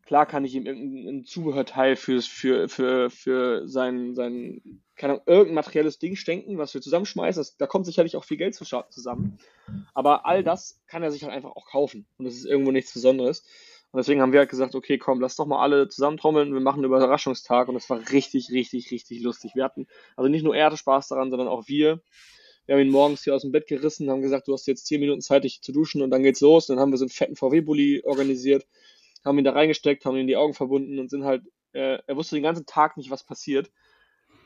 klar 0.06 0.26
kann 0.26 0.46
ich 0.46 0.56
ihm 0.56 0.66
irgendein 0.66 1.26
Zubehörteil 1.26 1.96
fürs, 1.96 2.28
für, 2.28 2.70
für, 2.70 3.10
für 3.10 3.68
sein, 3.68 4.14
sein, 4.14 4.62
keine 5.02 5.14
Ahnung, 5.14 5.24
irgendein 5.26 5.56
materielles 5.56 5.98
Ding 5.98 6.16
schenken, 6.16 6.60
was 6.60 6.76
wir 6.76 6.82
zusammenschmeißen. 6.82 7.40
Das, 7.40 7.58
da 7.58 7.66
kommt 7.66 7.88
sicherlich 7.88 8.16
auch 8.16 8.24
viel 8.24 8.38
Geld 8.38 8.54
zu- 8.54 8.66
zusammen. 8.90 9.40
Aber 9.96 10.28
all 10.28 10.44
das 10.44 10.80
kann 10.86 11.02
er 11.02 11.12
sich 11.12 11.24
halt 11.24 11.34
einfach 11.34 11.56
auch 11.56 11.66
kaufen. 11.66 12.06
Und 12.20 12.26
das 12.26 12.36
ist 12.36 12.46
irgendwo 12.46 12.72
nichts 12.72 12.94
Besonderes. 12.94 13.44
Und 13.92 13.98
deswegen 13.98 14.22
haben 14.22 14.32
wir 14.32 14.40
halt 14.42 14.52
gesagt, 14.52 14.76
okay, 14.76 15.00
komm, 15.00 15.20
lass 15.20 15.38
doch 15.38 15.48
mal 15.48 15.60
alle 15.60 15.90
zusammentrommeln, 15.90 16.54
wir 16.54 16.62
machen 16.62 16.78
einen 16.78 16.86
Überraschungstag 16.86 17.68
und 17.68 17.76
es 17.76 17.90
war 17.90 18.00
richtig, 18.12 18.52
richtig, 18.52 18.92
richtig 18.92 19.22
lustig. 19.22 19.54
Wir 19.56 19.64
hatten, 19.64 19.88
also 20.16 20.30
nicht 20.30 20.44
nur 20.44 20.56
er 20.56 20.68
hatte 20.68 20.78
Spaß 20.78 21.08
daran, 21.08 21.32
sondern 21.32 21.48
auch 21.50 21.68
wir. 21.68 22.00
Wir 22.68 22.76
haben 22.76 22.82
ihn 22.86 22.92
morgens 22.92 23.24
hier 23.24 23.34
aus 23.34 23.42
dem 23.42 23.52
Bett 23.52 23.66
gerissen, 23.66 24.12
haben 24.12 24.22
gesagt, 24.22 24.48
du 24.48 24.54
hast 24.54 24.68
jetzt 24.68 24.86
10 24.86 25.02
Minuten 25.02 25.22
Zeit, 25.22 25.46
dich 25.46 25.62
zu 25.64 25.72
duschen 25.72 26.04
und 26.04 26.12
dann 26.12 26.22
geht's 26.22 26.42
los. 26.42 26.68
Dann 26.68 26.80
haben 26.80 26.92
wir 26.92 26.98
so 26.98 27.06
einen 27.06 27.10
fetten 27.10 27.36
VW-Bully 27.36 28.04
organisiert, 28.06 28.68
haben 29.26 29.40
ihn 29.40 29.46
da 29.46 29.52
reingesteckt, 29.52 30.06
haben 30.06 30.16
ihm 30.16 30.28
die 30.28 30.38
Augen 30.38 30.54
verbunden 30.54 31.00
und 31.00 31.10
sind 31.10 31.24
halt, 31.26 31.42
äh, 31.74 31.98
er 32.06 32.16
wusste 32.16 32.36
den 32.36 32.44
ganzen 32.44 32.68
Tag 32.68 32.98
nicht, 32.98 33.10
was 33.10 33.24
passiert. 33.26 33.72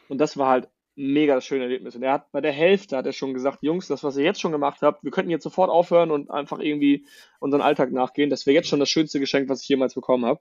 Und 0.08 0.20
das 0.20 0.38
war 0.38 0.50
halt 0.50 0.70
mega 0.96 1.36
das 1.36 1.46
schöne 1.46 1.64
Erlebnis. 1.64 1.96
Und 1.96 2.04
er 2.04 2.14
hat 2.14 2.32
bei 2.32 2.42
der 2.42 2.52
Hälfte 2.52 2.98
hat 2.98 3.06
er 3.06 3.12
schon 3.12 3.34
gesagt, 3.34 3.60
Jungs, 3.62 3.88
das, 3.88 4.04
was 4.04 4.18
ihr 4.18 4.24
jetzt 4.24 4.40
schon 4.40 4.52
gemacht 4.52 4.82
habt, 4.82 5.04
wir 5.04 5.12
könnten 5.12 5.32
jetzt 5.32 5.44
sofort 5.44 5.70
aufhören 5.70 6.12
und 6.12 6.32
einfach 6.32 6.60
irgendwie 6.60 7.06
unseren 7.40 7.62
Alltag 7.62 7.92
nachgehen. 7.92 8.30
Das 8.30 8.46
wäre 8.46 8.56
jetzt 8.56 8.70
schon 8.70 8.80
das 8.80 8.90
schönste 8.90 9.20
Geschenk, 9.20 9.50
was 9.50 9.62
ich 9.62 9.68
jemals 9.68 9.94
bekommen 9.94 10.26
habe. 10.26 10.40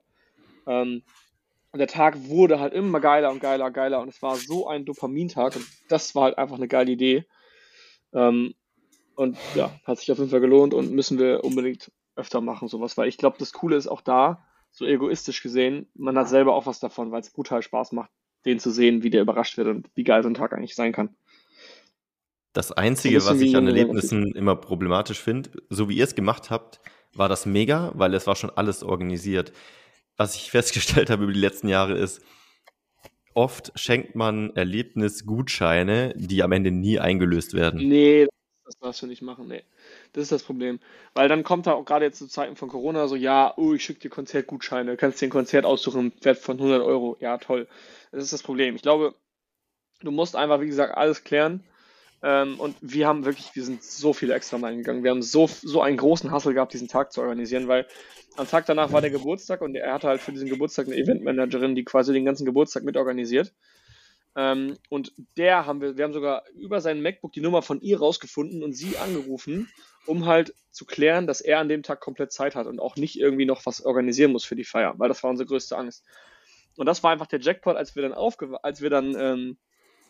Ähm, 0.67 1.03
und 1.71 1.79
der 1.79 1.87
Tag 1.87 2.29
wurde 2.29 2.61
halt 2.61 2.73
immer 2.73 3.01
geiler 3.01 3.31
und 3.31 3.41
geiler 3.41 3.65
und 3.65 3.73
geiler 3.73 3.99
und 3.99 4.07
es 4.07 4.21
war 4.21 4.37
so 4.37 4.67
ein 4.67 4.85
Dopamintag 4.85 5.57
und 5.57 5.67
das 5.89 6.15
war 6.15 6.23
halt 6.23 6.37
einfach 6.37 6.55
eine 6.55 6.69
geile 6.69 6.89
Idee. 6.89 7.25
Ähm, 8.13 8.55
und 9.15 9.37
ja, 9.55 9.71
hat 9.83 9.99
sich 9.99 10.09
auf 10.11 10.17
jeden 10.17 10.29
Fall 10.29 10.39
gelohnt 10.39 10.73
und 10.73 10.91
müssen 10.91 11.19
wir 11.19 11.43
unbedingt 11.43 11.91
öfter 12.15 12.39
machen, 12.39 12.69
sowas, 12.69 12.97
weil 12.97 13.09
ich 13.09 13.17
glaube, 13.17 13.35
das 13.39 13.51
Coole 13.51 13.75
ist 13.75 13.87
auch 13.87 13.99
da, 13.99 14.45
so 14.71 14.85
egoistisch 14.85 15.43
gesehen, 15.43 15.89
man 15.95 16.17
hat 16.17 16.29
selber 16.29 16.55
auch 16.55 16.65
was 16.65 16.79
davon, 16.79 17.11
weil 17.11 17.21
es 17.21 17.31
brutal 17.31 17.61
Spaß 17.61 17.91
macht, 17.91 18.09
den 18.45 18.59
zu 18.59 18.71
sehen, 18.71 19.03
wie 19.03 19.09
der 19.09 19.21
überrascht 19.21 19.57
wird 19.57 19.67
und 19.67 19.89
wie 19.95 20.03
geil 20.03 20.23
so 20.23 20.29
ein 20.29 20.35
Tag 20.35 20.53
eigentlich 20.53 20.75
sein 20.75 20.93
kann. 20.93 21.09
Das 22.53 22.71
Einzige, 22.71 23.17
was 23.25 23.41
ich 23.41 23.55
an 23.55 23.67
Erlebnissen 23.67 24.33
immer 24.33 24.55
problematisch 24.55 25.19
finde, 25.19 25.49
so 25.69 25.89
wie 25.89 25.97
ihr 25.97 26.05
es 26.05 26.15
gemacht 26.15 26.49
habt, 26.49 26.79
war 27.13 27.27
das 27.27 27.45
mega, 27.45 27.91
weil 27.95 28.13
es 28.13 28.27
war 28.27 28.35
schon 28.35 28.49
alles 28.49 28.81
organisiert. 28.83 29.51
Was 30.15 30.35
ich 30.35 30.51
festgestellt 30.51 31.09
habe 31.09 31.23
über 31.23 31.33
die 31.33 31.39
letzten 31.39 31.67
Jahre 31.67 31.97
ist, 31.97 32.21
oft 33.33 33.71
schenkt 33.75 34.15
man 34.15 34.55
Erlebnisgutscheine, 34.55 36.13
die 36.15 36.43
am 36.43 36.53
Ende 36.53 36.71
nie 36.71 36.99
eingelöst 36.99 37.53
werden. 37.53 37.87
Nee, 37.87 38.27
das 38.65 38.79
darfst 38.79 39.01
du 39.03 39.07
nicht 39.07 39.21
machen, 39.21 39.47
nee. 39.47 39.63
Das 40.13 40.23
ist 40.23 40.31
das 40.31 40.43
Problem. 40.43 40.79
Weil 41.13 41.27
dann 41.27 41.43
kommt 41.43 41.67
da 41.67 41.73
auch 41.73 41.85
gerade 41.85 42.05
jetzt 42.05 42.17
zu 42.17 42.27
Zeiten 42.27 42.55
von 42.55 42.69
Corona 42.69 43.07
so, 43.07 43.15
ja, 43.15 43.53
oh, 43.57 43.73
ich 43.73 43.83
schicke 43.83 43.99
dir 43.99 44.09
Konzertgutscheine, 44.09 44.97
kannst 44.97 45.21
dir 45.21 45.27
ein 45.27 45.31
Konzert 45.31 45.65
aussuchen, 45.65 46.13
Wert 46.21 46.39
von 46.39 46.57
100 46.57 46.81
Euro. 46.81 47.17
Ja, 47.19 47.37
toll. 47.37 47.67
Das 48.15 48.23
ist 48.23 48.33
das 48.33 48.43
Problem. 48.43 48.75
Ich 48.75 48.81
glaube, 48.81 49.13
du 49.99 50.09
musst 50.09 50.37
einfach, 50.37 50.61
wie 50.61 50.67
gesagt, 50.67 50.95
alles 50.95 51.25
klären. 51.25 51.65
Ähm, 52.23 52.57
und 52.61 52.77
wir 52.79 53.07
haben 53.07 53.25
wirklich, 53.25 53.53
wir 53.55 53.63
sind 53.63 53.83
so 53.83 54.13
viele 54.13 54.33
extra 54.33 54.57
Meilen 54.57 54.77
gegangen. 54.77 55.03
Wir 55.03 55.11
haben 55.11 55.21
so, 55.21 55.47
so 55.47 55.81
einen 55.81 55.97
großen 55.97 56.31
Hassel 56.31 56.53
gehabt, 56.53 56.73
diesen 56.73 56.87
Tag 56.87 57.11
zu 57.11 57.21
organisieren, 57.21 57.67
weil 57.67 57.85
am 58.37 58.47
Tag 58.47 58.65
danach 58.67 58.93
war 58.93 59.01
der 59.01 59.11
Geburtstag 59.11 59.61
und 59.61 59.75
er 59.75 59.93
hatte 59.93 60.07
halt 60.07 60.21
für 60.21 60.31
diesen 60.31 60.47
Geburtstag 60.47 60.87
eine 60.87 60.95
Eventmanagerin, 60.95 61.75
die 61.75 61.83
quasi 61.83 62.13
den 62.13 62.23
ganzen 62.23 62.45
Geburtstag 62.45 62.83
mitorganisiert. 62.83 63.53
Ähm, 64.37 64.77
und 64.89 65.11
der 65.35 65.65
haben 65.65 65.81
wir, 65.81 65.97
wir 65.97 66.05
haben 66.05 66.13
sogar 66.13 66.43
über 66.55 66.79
sein 66.79 67.01
MacBook 67.01 67.33
die 67.33 67.41
Nummer 67.41 67.61
von 67.61 67.81
ihr 67.81 67.99
rausgefunden 67.99 68.63
und 68.63 68.73
sie 68.73 68.97
angerufen, 68.97 69.69
um 70.05 70.25
halt 70.25 70.53
zu 70.71 70.85
klären, 70.85 71.27
dass 71.27 71.41
er 71.41 71.59
an 71.59 71.67
dem 71.67 71.83
Tag 71.83 71.99
komplett 71.99 72.31
Zeit 72.31 72.55
hat 72.55 72.67
und 72.67 72.79
auch 72.79 72.95
nicht 72.95 73.19
irgendwie 73.19 73.45
noch 73.45 73.65
was 73.65 73.85
organisieren 73.85 74.31
muss 74.31 74.45
für 74.45 74.55
die 74.55 74.63
Feier, 74.63 74.93
weil 74.97 75.09
das 75.09 75.21
war 75.21 75.29
unsere 75.29 75.47
größte 75.47 75.77
Angst. 75.77 76.05
Und 76.77 76.85
das 76.85 77.03
war 77.03 77.11
einfach 77.11 77.27
der 77.27 77.39
Jackpot, 77.39 77.75
als 77.75 77.95
wir 77.95 78.03
dann 78.03 78.13
aufge 78.13 78.63
als 78.63 78.81
wir 78.81 78.89
dann, 78.89 79.15
ähm, 79.17 79.57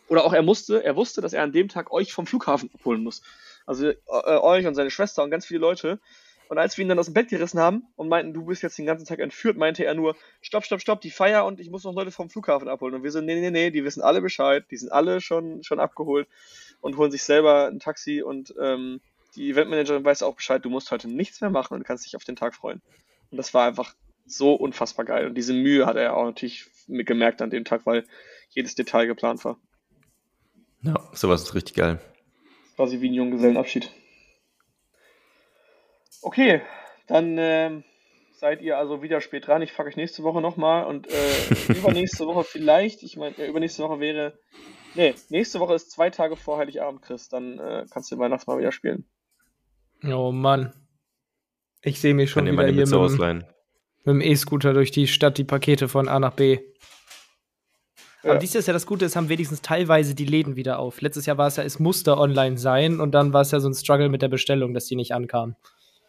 oder 0.08 0.24
auch 0.24 0.32
er 0.32 0.42
musste, 0.42 0.84
er 0.84 0.96
wusste, 0.96 1.20
dass 1.20 1.32
er 1.32 1.42
an 1.42 1.52
dem 1.52 1.68
Tag 1.68 1.92
euch 1.92 2.12
vom 2.12 2.26
Flughafen 2.26 2.70
abholen 2.74 3.02
muss. 3.02 3.22
Also 3.66 3.88
äh, 3.88 3.96
euch 4.06 4.66
und 4.66 4.74
seine 4.74 4.90
Schwester 4.90 5.22
und 5.22 5.30
ganz 5.30 5.46
viele 5.46 5.60
Leute. 5.60 6.00
Und 6.48 6.58
als 6.58 6.76
wir 6.76 6.84
ihn 6.84 6.88
dann 6.88 6.98
aus 6.98 7.06
dem 7.06 7.14
Bett 7.14 7.28
gerissen 7.28 7.58
haben 7.58 7.88
und 7.96 8.08
meinten, 8.08 8.32
du 8.32 8.44
bist 8.44 8.62
jetzt 8.62 8.78
den 8.78 8.86
ganzen 8.86 9.04
Tag 9.04 9.18
entführt, 9.18 9.56
meinte 9.56 9.84
er 9.84 9.94
nur, 9.94 10.16
stopp, 10.40 10.64
stopp, 10.64 10.80
stopp, 10.80 11.00
die 11.00 11.10
Feier 11.10 11.44
und 11.44 11.58
ich 11.58 11.70
muss 11.70 11.82
noch 11.82 11.94
Leute 11.94 12.12
vom 12.12 12.30
Flughafen 12.30 12.68
abholen. 12.68 12.94
Und 12.94 13.02
wir 13.02 13.10
so, 13.10 13.20
nee, 13.20 13.40
nee, 13.40 13.50
nee, 13.50 13.70
die 13.70 13.84
wissen 13.84 14.02
alle 14.02 14.20
Bescheid, 14.20 14.64
die 14.70 14.76
sind 14.76 14.92
alle 14.92 15.20
schon, 15.20 15.64
schon 15.64 15.80
abgeholt 15.80 16.28
und 16.80 16.96
holen 16.96 17.10
sich 17.10 17.24
selber 17.24 17.66
ein 17.66 17.80
Taxi 17.80 18.22
und 18.22 18.54
ähm, 18.60 19.00
die 19.34 19.50
Eventmanagerin 19.50 20.04
weiß 20.04 20.22
auch 20.22 20.36
Bescheid, 20.36 20.64
du 20.64 20.70
musst 20.70 20.90
heute 20.90 21.08
nichts 21.08 21.40
mehr 21.40 21.50
machen 21.50 21.74
und 21.74 21.84
kannst 21.84 22.06
dich 22.06 22.16
auf 22.16 22.24
den 22.24 22.36
Tag 22.36 22.54
freuen. 22.54 22.80
Und 23.30 23.38
das 23.38 23.52
war 23.52 23.66
einfach 23.66 23.94
so 24.26 24.54
unfassbar 24.54 25.04
geil. 25.04 25.26
Und 25.26 25.34
diese 25.34 25.52
Mühe 25.52 25.86
hat 25.86 25.96
er 25.96 26.16
auch 26.16 26.24
natürlich 26.24 26.66
gemerkt 26.88 27.42
an 27.42 27.50
dem 27.50 27.64
Tag, 27.64 27.86
weil 27.86 28.04
jedes 28.50 28.74
Detail 28.74 29.06
geplant 29.06 29.44
war. 29.44 29.58
Ja, 30.82 30.94
sowas 31.12 31.42
ist 31.42 31.54
richtig 31.54 31.76
geil. 31.76 32.00
Quasi 32.76 33.00
wie 33.00 33.08
ein 33.08 33.14
Junggesellenabschied. 33.14 33.90
Okay, 36.22 36.60
dann 37.06 37.38
äh, 37.38 37.82
seid 38.36 38.60
ihr 38.60 38.78
also 38.78 39.02
wieder 39.02 39.20
spät 39.20 39.46
dran. 39.46 39.62
Ich 39.62 39.72
frage 39.72 39.88
euch 39.88 39.96
nächste 39.96 40.22
Woche 40.22 40.40
nochmal 40.40 40.84
und 40.86 41.08
äh, 41.08 41.72
übernächste 41.72 42.26
Woche 42.26 42.44
vielleicht, 42.44 43.02
ich 43.02 43.16
meine, 43.16 43.36
ja, 43.36 43.46
übernächste 43.46 43.82
Woche 43.82 44.00
wäre, 44.00 44.38
nee, 44.94 45.14
nächste 45.28 45.60
Woche 45.60 45.74
ist 45.74 45.90
zwei 45.90 46.10
Tage 46.10 46.36
vor 46.36 46.58
Heiligabend, 46.58 47.02
Chris, 47.02 47.28
dann 47.28 47.58
äh, 47.58 47.86
kannst 47.90 48.10
du 48.12 48.18
Weihnachtsmal 48.18 48.58
wieder 48.58 48.72
spielen. 48.72 49.08
Oh 50.04 50.32
Mann. 50.32 50.72
Ich 51.82 52.00
sehe 52.00 52.14
mich 52.14 52.30
schon 52.30 52.46
Kann 52.46 52.54
wieder 52.54 52.66
hier 52.66 52.86
mit, 52.86 52.94
ausleihen. 52.94 53.44
Mit 54.06 54.14
dem 54.14 54.20
E-Scooter 54.20 54.72
durch 54.72 54.90
die 54.90 55.06
Stadt 55.06 55.36
die 55.38 55.44
Pakete 55.44 55.88
von 55.88 56.08
A 56.08 56.18
nach 56.18 56.32
B. 56.32 56.58
Ja. 58.22 58.30
Aber 58.30 58.38
dieses 58.38 58.66
Jahr 58.66 58.72
das 58.72 58.86
Gute, 58.86 59.04
es 59.04 59.14
haben 59.14 59.28
wenigstens 59.28 59.62
teilweise 59.62 60.14
die 60.14 60.24
Läden 60.24 60.56
wieder 60.56 60.78
auf. 60.78 61.00
Letztes 61.00 61.26
Jahr 61.26 61.38
war 61.38 61.48
es 61.48 61.56
ja, 61.56 61.62
es 61.62 61.78
musste 61.78 62.16
online 62.16 62.58
sein 62.58 63.00
und 63.00 63.12
dann 63.12 63.32
war 63.32 63.42
es 63.42 63.50
ja 63.50 63.60
so 63.60 63.68
ein 63.68 63.74
Struggle 63.74 64.08
mit 64.08 64.22
der 64.22 64.28
Bestellung, 64.28 64.74
dass 64.74 64.86
die 64.86 64.96
nicht 64.96 65.12
ankamen. 65.12 65.56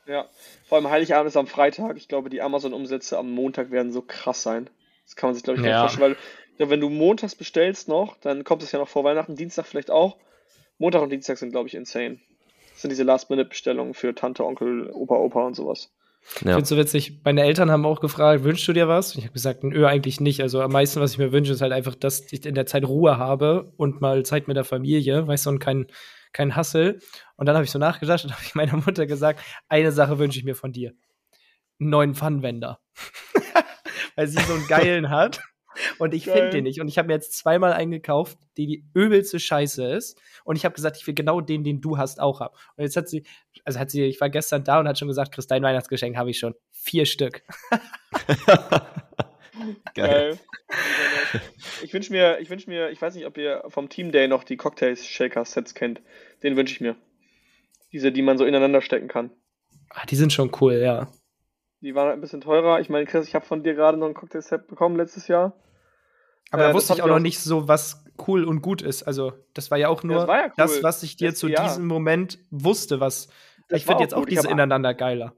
Ja, 0.08 0.25
vor 0.66 0.77
allem 0.77 0.89
Heiligabend 0.89 1.27
ist 1.27 1.38
am 1.38 1.48
Freitag. 1.48 1.98
Ich 1.98 2.08
glaube, 2.08 2.30
die 2.30 2.42
Amazon-Umsätze 2.42 3.18
am 3.18 3.30
Montag 3.32 3.72
werden 3.72 3.92
so 3.92 4.01
krass 4.01 4.42
sein. 4.42 4.70
Das 5.06 5.16
kann 5.16 5.30
man 5.30 5.36
sich, 5.36 5.44
glaube 5.44 5.58
ich, 5.58 5.63
nicht 5.63 5.72
ja. 5.72 5.82
vorstellen. 5.82 6.16
Weil 6.58 6.70
wenn 6.70 6.80
du 6.80 6.89
montags 6.89 7.36
bestellst 7.36 7.88
noch, 7.88 8.18
dann 8.22 8.44
kommt 8.44 8.63
es 8.63 8.72
ja 8.72 8.80
noch 8.80 8.88
vor 8.88 9.04
Weihnachten, 9.04 9.36
Dienstag 9.36 9.66
vielleicht 9.66 9.91
auch. 9.91 10.17
Montag 10.80 11.02
und 11.02 11.10
Dienstag 11.10 11.38
sind, 11.38 11.52
glaube 11.52 11.67
ich, 11.67 11.76
insane. 11.76 12.19
Das 12.71 12.82
sind 12.82 12.89
diese 12.89 13.04
Last-Minute-Bestellungen 13.04 13.93
für 13.93 14.15
Tante, 14.15 14.45
Onkel, 14.45 14.89
Opa, 14.91 15.15
Opa 15.15 15.45
und 15.45 15.56
sowas. 15.56 15.91
Ja. 16.42 16.52
Ich 16.52 16.56
finde 16.56 16.66
so 16.66 16.78
witzig. 16.78 17.22
Meine 17.24 17.44
Eltern 17.44 17.72
haben 17.72 17.86
auch 17.86 18.00
gefragt, 18.00 18.44
wünschst 18.44 18.68
du 18.68 18.74
dir 18.74 18.88
was? 18.88 19.13
Und 19.13 19.20
ich 19.20 19.26
habe 19.26 19.34
gesagt, 19.34 19.63
nö, 19.63 19.86
eigentlich 19.86 20.20
nicht. 20.20 20.42
Also 20.42 20.62
am 20.62 20.72
meisten, 20.72 21.00
was 21.00 21.13
ich 21.13 21.18
mir 21.18 21.32
wünsche, 21.32 21.54
ist 21.54 21.62
halt 21.62 21.72
einfach, 21.72 21.96
dass 21.96 22.32
ich 22.32 22.46
in 22.46 22.56
der 22.56 22.66
Zeit 22.66 22.86
Ruhe 22.86 23.18
habe 23.18 23.72
und 23.78 24.02
mal 24.02 24.24
Zeit 24.24 24.48
mit 24.48 24.58
der 24.58 24.63
Familie, 24.63 25.28
weißt 25.28 25.46
du, 25.46 25.52
und 25.52 25.60
kein, 25.60 25.88
kein 26.34 26.56
Hassel. 26.56 27.00
Und 27.38 27.46
dann 27.46 27.56
habe 27.56 27.66
ich 27.66 27.72
so 27.72 27.80
nachgedacht 27.80 28.24
und 28.26 28.32
habe 28.34 28.44
ich 28.44 28.56
meiner 28.56 28.76
Mutter 28.76 29.06
gesagt, 29.06 29.42
eine 29.70 29.92
Sache 29.92 30.20
wünsche 30.20 30.40
ich 30.40 30.46
mir 30.46 30.56
von 30.56 30.72
dir. 30.72 30.94
Einen 31.80 31.90
neuen 31.90 32.16
Pfannenwender. 32.16 32.80
Weil 34.16 34.28
sie 34.28 34.42
so 34.42 34.54
einen 34.54 34.68
geilen 34.68 35.10
hat. 35.10 35.40
Und 36.00 36.13
ich 36.13 36.26
finde 36.26 36.50
den 36.50 36.63
nicht. 36.63 36.82
Und 36.82 36.88
ich 36.88 36.98
habe 36.98 37.08
mir 37.08 37.13
jetzt 37.13 37.38
zweimal 37.38 37.74
eingekauft, 37.74 38.38
die 38.58 38.68
die 38.68 38.86
übelste 38.94 39.40
Scheiße 39.40 39.86
ist. 39.86 40.20
Und 40.44 40.56
ich 40.56 40.66
habe 40.66 40.76
gesagt, 40.76 40.98
ich 40.98 41.08
will 41.08 41.13
genau 41.13 41.42
den, 41.42 41.63
den 41.63 41.82
du 41.82 41.98
hast, 41.98 42.20
auch 42.20 42.40
haben. 42.40 42.56
Und 42.76 42.84
jetzt 42.84 42.98
hat 42.98 43.10
sie, 43.10 43.24
also 43.66 43.80
hat 43.80 43.92
sie, 43.92 44.04
ich 44.04 44.20
war 44.22 44.30
gestern 44.30 44.63
da 44.63 44.80
und 44.80 44.88
hat 44.88 44.98
schon 44.98 45.08
gesagt, 45.08 45.34
Chris, 45.34 45.48
dein 45.48 45.63
Weihnachtsgeschenk 45.63 46.18
habe 46.18 46.30
ich 46.30 46.40
schon. 46.40 46.56
Vier 46.72 47.06
Stück. 47.06 47.44
Geil. 49.96 50.38
Ich 51.84 51.94
wünsche 51.94 52.12
mir, 52.12 52.40
ich 52.40 52.50
wünsche 52.50 52.70
mir, 52.70 52.90
ich 52.90 53.02
weiß 53.02 53.16
nicht, 53.16 53.26
ob 53.26 53.38
ihr 53.38 53.63
vom 53.70 53.90
Team 53.90 54.12
Day 54.12 54.28
noch 54.28 54.44
die 54.44 54.58
Cocktail 54.58 54.96
Shaker 54.96 55.46
Sets 55.46 55.74
kennt. 55.74 56.02
Den 56.44 56.56
wünsche 56.56 56.74
ich 56.74 56.82
mir. 56.82 56.96
Diese, 57.92 58.12
die 58.12 58.22
man 58.22 58.38
so 58.38 58.46
ineinander 58.46 58.82
stecken 58.82 59.08
kann. 59.08 59.32
Ah, 59.90 60.06
die 60.06 60.16
sind 60.16 60.34
schon 60.34 60.52
cool, 60.62 60.74
ja. 60.74 61.08
Die 61.82 61.96
waren 61.96 62.12
ein 62.12 62.22
bisschen 62.22 62.42
teurer. 62.42 62.80
Ich 62.80 62.90
meine, 62.90 63.06
Chris, 63.06 63.28
ich 63.28 63.36
habe 63.36 63.46
von 63.46 63.63
dir 63.63 63.76
gerade 63.76 63.98
noch 63.98 64.08
ein 64.08 64.13
Cocktail-Set 64.13 64.68
bekommen 64.68 64.98
letztes 64.98 65.28
Jahr. 65.28 65.54
Aber 66.51 66.63
äh, 66.63 66.67
da 66.67 66.73
wusste 66.73 66.93
ich 66.93 67.01
auch 67.01 67.07
noch 67.07 67.19
nicht 67.19 67.39
so, 67.39 67.67
was 67.67 68.03
cool 68.27 68.43
und 68.43 68.62
gut 68.62 68.81
ist. 68.81 69.03
Also, 69.03 69.33
das 69.53 69.71
war 69.71 69.77
ja 69.77 69.89
auch 69.89 70.03
nur 70.03 70.25
das, 70.25 70.27
ja 70.27 70.45
cool. 70.45 70.53
das, 70.57 70.83
was 70.83 71.03
ich 71.03 71.17
dir 71.17 71.29
das, 71.29 71.39
zu 71.39 71.47
ja. 71.47 71.63
diesem 71.63 71.88
Moment 71.88 72.39
wusste, 72.49 72.99
was. 72.99 73.27
Das 73.69 73.79
ich 73.79 73.86
finde 73.86 74.03
jetzt 74.03 74.13
auch 74.13 74.21
gut. 74.21 74.31
diese 74.31 74.49
ineinander 74.49 74.93
geiler. 74.93 75.33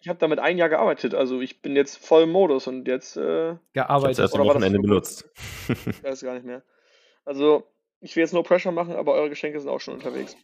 Ich 0.00 0.08
habe 0.08 0.18
damit 0.18 0.38
ein 0.38 0.58
Jahr 0.58 0.68
gearbeitet, 0.68 1.14
also 1.14 1.40
ich 1.40 1.60
bin 1.60 1.74
jetzt 1.74 1.96
voll 1.96 2.22
im 2.22 2.30
Modus 2.30 2.68
und 2.68 2.86
jetzt 2.86 3.16
äh, 3.16 3.56
gearbeitet. 3.72 4.18
Ich 4.18 4.22
erst 4.22 4.36
am 4.36 4.46
Wochenende 4.46 4.78
benutzt. 4.78 5.28
ich 5.68 6.04
weiß 6.04 6.20
gar 6.22 6.34
nicht 6.34 6.46
mehr. 6.46 6.62
Also, 7.24 7.64
ich 8.00 8.14
will 8.14 8.22
jetzt 8.22 8.32
no 8.32 8.42
pressure 8.42 8.72
machen, 8.72 8.94
aber 8.94 9.14
eure 9.14 9.28
Geschenke 9.28 9.58
sind 9.58 9.68
auch 9.68 9.80
schon 9.80 9.94
unterwegs. 9.94 10.36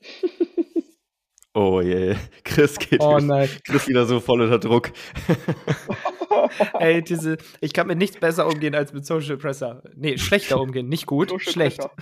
oh 1.55 1.81
je, 1.81 2.09
yeah. 2.09 2.17
Chris 2.43 2.79
geht 2.79 3.01
oh, 3.01 3.17
wieder, 3.17 3.49
Chris 3.65 3.87
wieder 3.87 4.07
so 4.07 4.19
voll 4.19 4.43
unter 4.43 4.59
Druck. 4.59 4.91
Ey, 6.79 7.03
diese, 7.03 7.37
ich 7.61 7.73
kann 7.73 7.87
mit 7.87 7.99
nichts 7.99 8.19
besser 8.19 8.47
umgehen 8.47 8.75
als 8.75 8.93
mit 8.93 9.07
Social 9.07 9.37
Pressure. 9.37 9.83
Nee, 9.95 10.19
schlechter 10.19 10.61
umgehen, 10.61 10.89
nicht 10.89 11.07
gut, 11.07 11.31
Social 11.31 11.53
schlecht. 11.53 11.79
Pressure. 11.79 11.97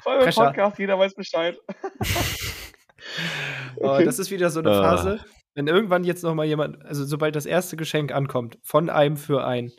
Voll 0.00 0.22
im 0.22 0.30
Podcast, 0.30 0.78
jeder 0.78 0.98
weiß 0.98 1.14
Bescheid. 1.14 1.58
oh, 3.76 3.98
das 4.04 4.18
ist 4.18 4.30
wieder 4.30 4.50
so 4.50 4.60
eine 4.60 4.70
ah. 4.70 4.82
Phase, 4.82 5.20
wenn 5.54 5.66
irgendwann 5.66 6.04
jetzt 6.04 6.22
noch 6.22 6.34
mal 6.34 6.46
jemand, 6.46 6.84
also 6.86 7.04
sobald 7.04 7.34
das 7.34 7.46
erste 7.46 7.76
Geschenk 7.76 8.12
ankommt, 8.12 8.58
von 8.62 8.90
einem 8.90 9.16
für 9.16 9.44
einen, 9.44 9.72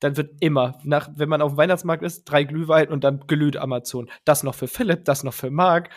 dann 0.00 0.16
wird 0.16 0.36
immer, 0.40 0.78
nach, 0.84 1.08
wenn 1.16 1.28
man 1.28 1.42
auf 1.42 1.52
dem 1.52 1.58
Weihnachtsmarkt 1.58 2.02
ist, 2.02 2.24
drei 2.24 2.44
Glühwein 2.44 2.88
und 2.88 3.02
dann 3.02 3.20
glüht 3.26 3.56
Amazon. 3.56 4.08
Das 4.24 4.42
noch 4.42 4.54
für 4.54 4.68
Philipp, 4.68 5.04
das 5.04 5.24
noch 5.24 5.34
für 5.34 5.50
Marc. 5.50 5.90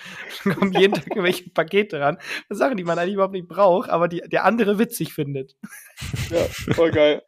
Dann 0.43 0.55
kommen 0.55 0.73
jeden 0.73 0.95
Tag 0.95 1.07
irgendwelche 1.07 1.49
Pakete 1.53 1.99
ran. 1.99 2.17
Sachen, 2.49 2.77
die 2.77 2.83
man 2.83 2.97
eigentlich 2.97 3.13
überhaupt 3.13 3.33
nicht 3.33 3.47
braucht, 3.47 3.89
aber 3.89 4.07
die 4.07 4.21
der 4.21 4.45
andere 4.45 4.79
witzig 4.79 5.13
findet. 5.13 5.55
Ja, 6.29 6.43
voll 6.73 6.91
geil. 6.91 7.21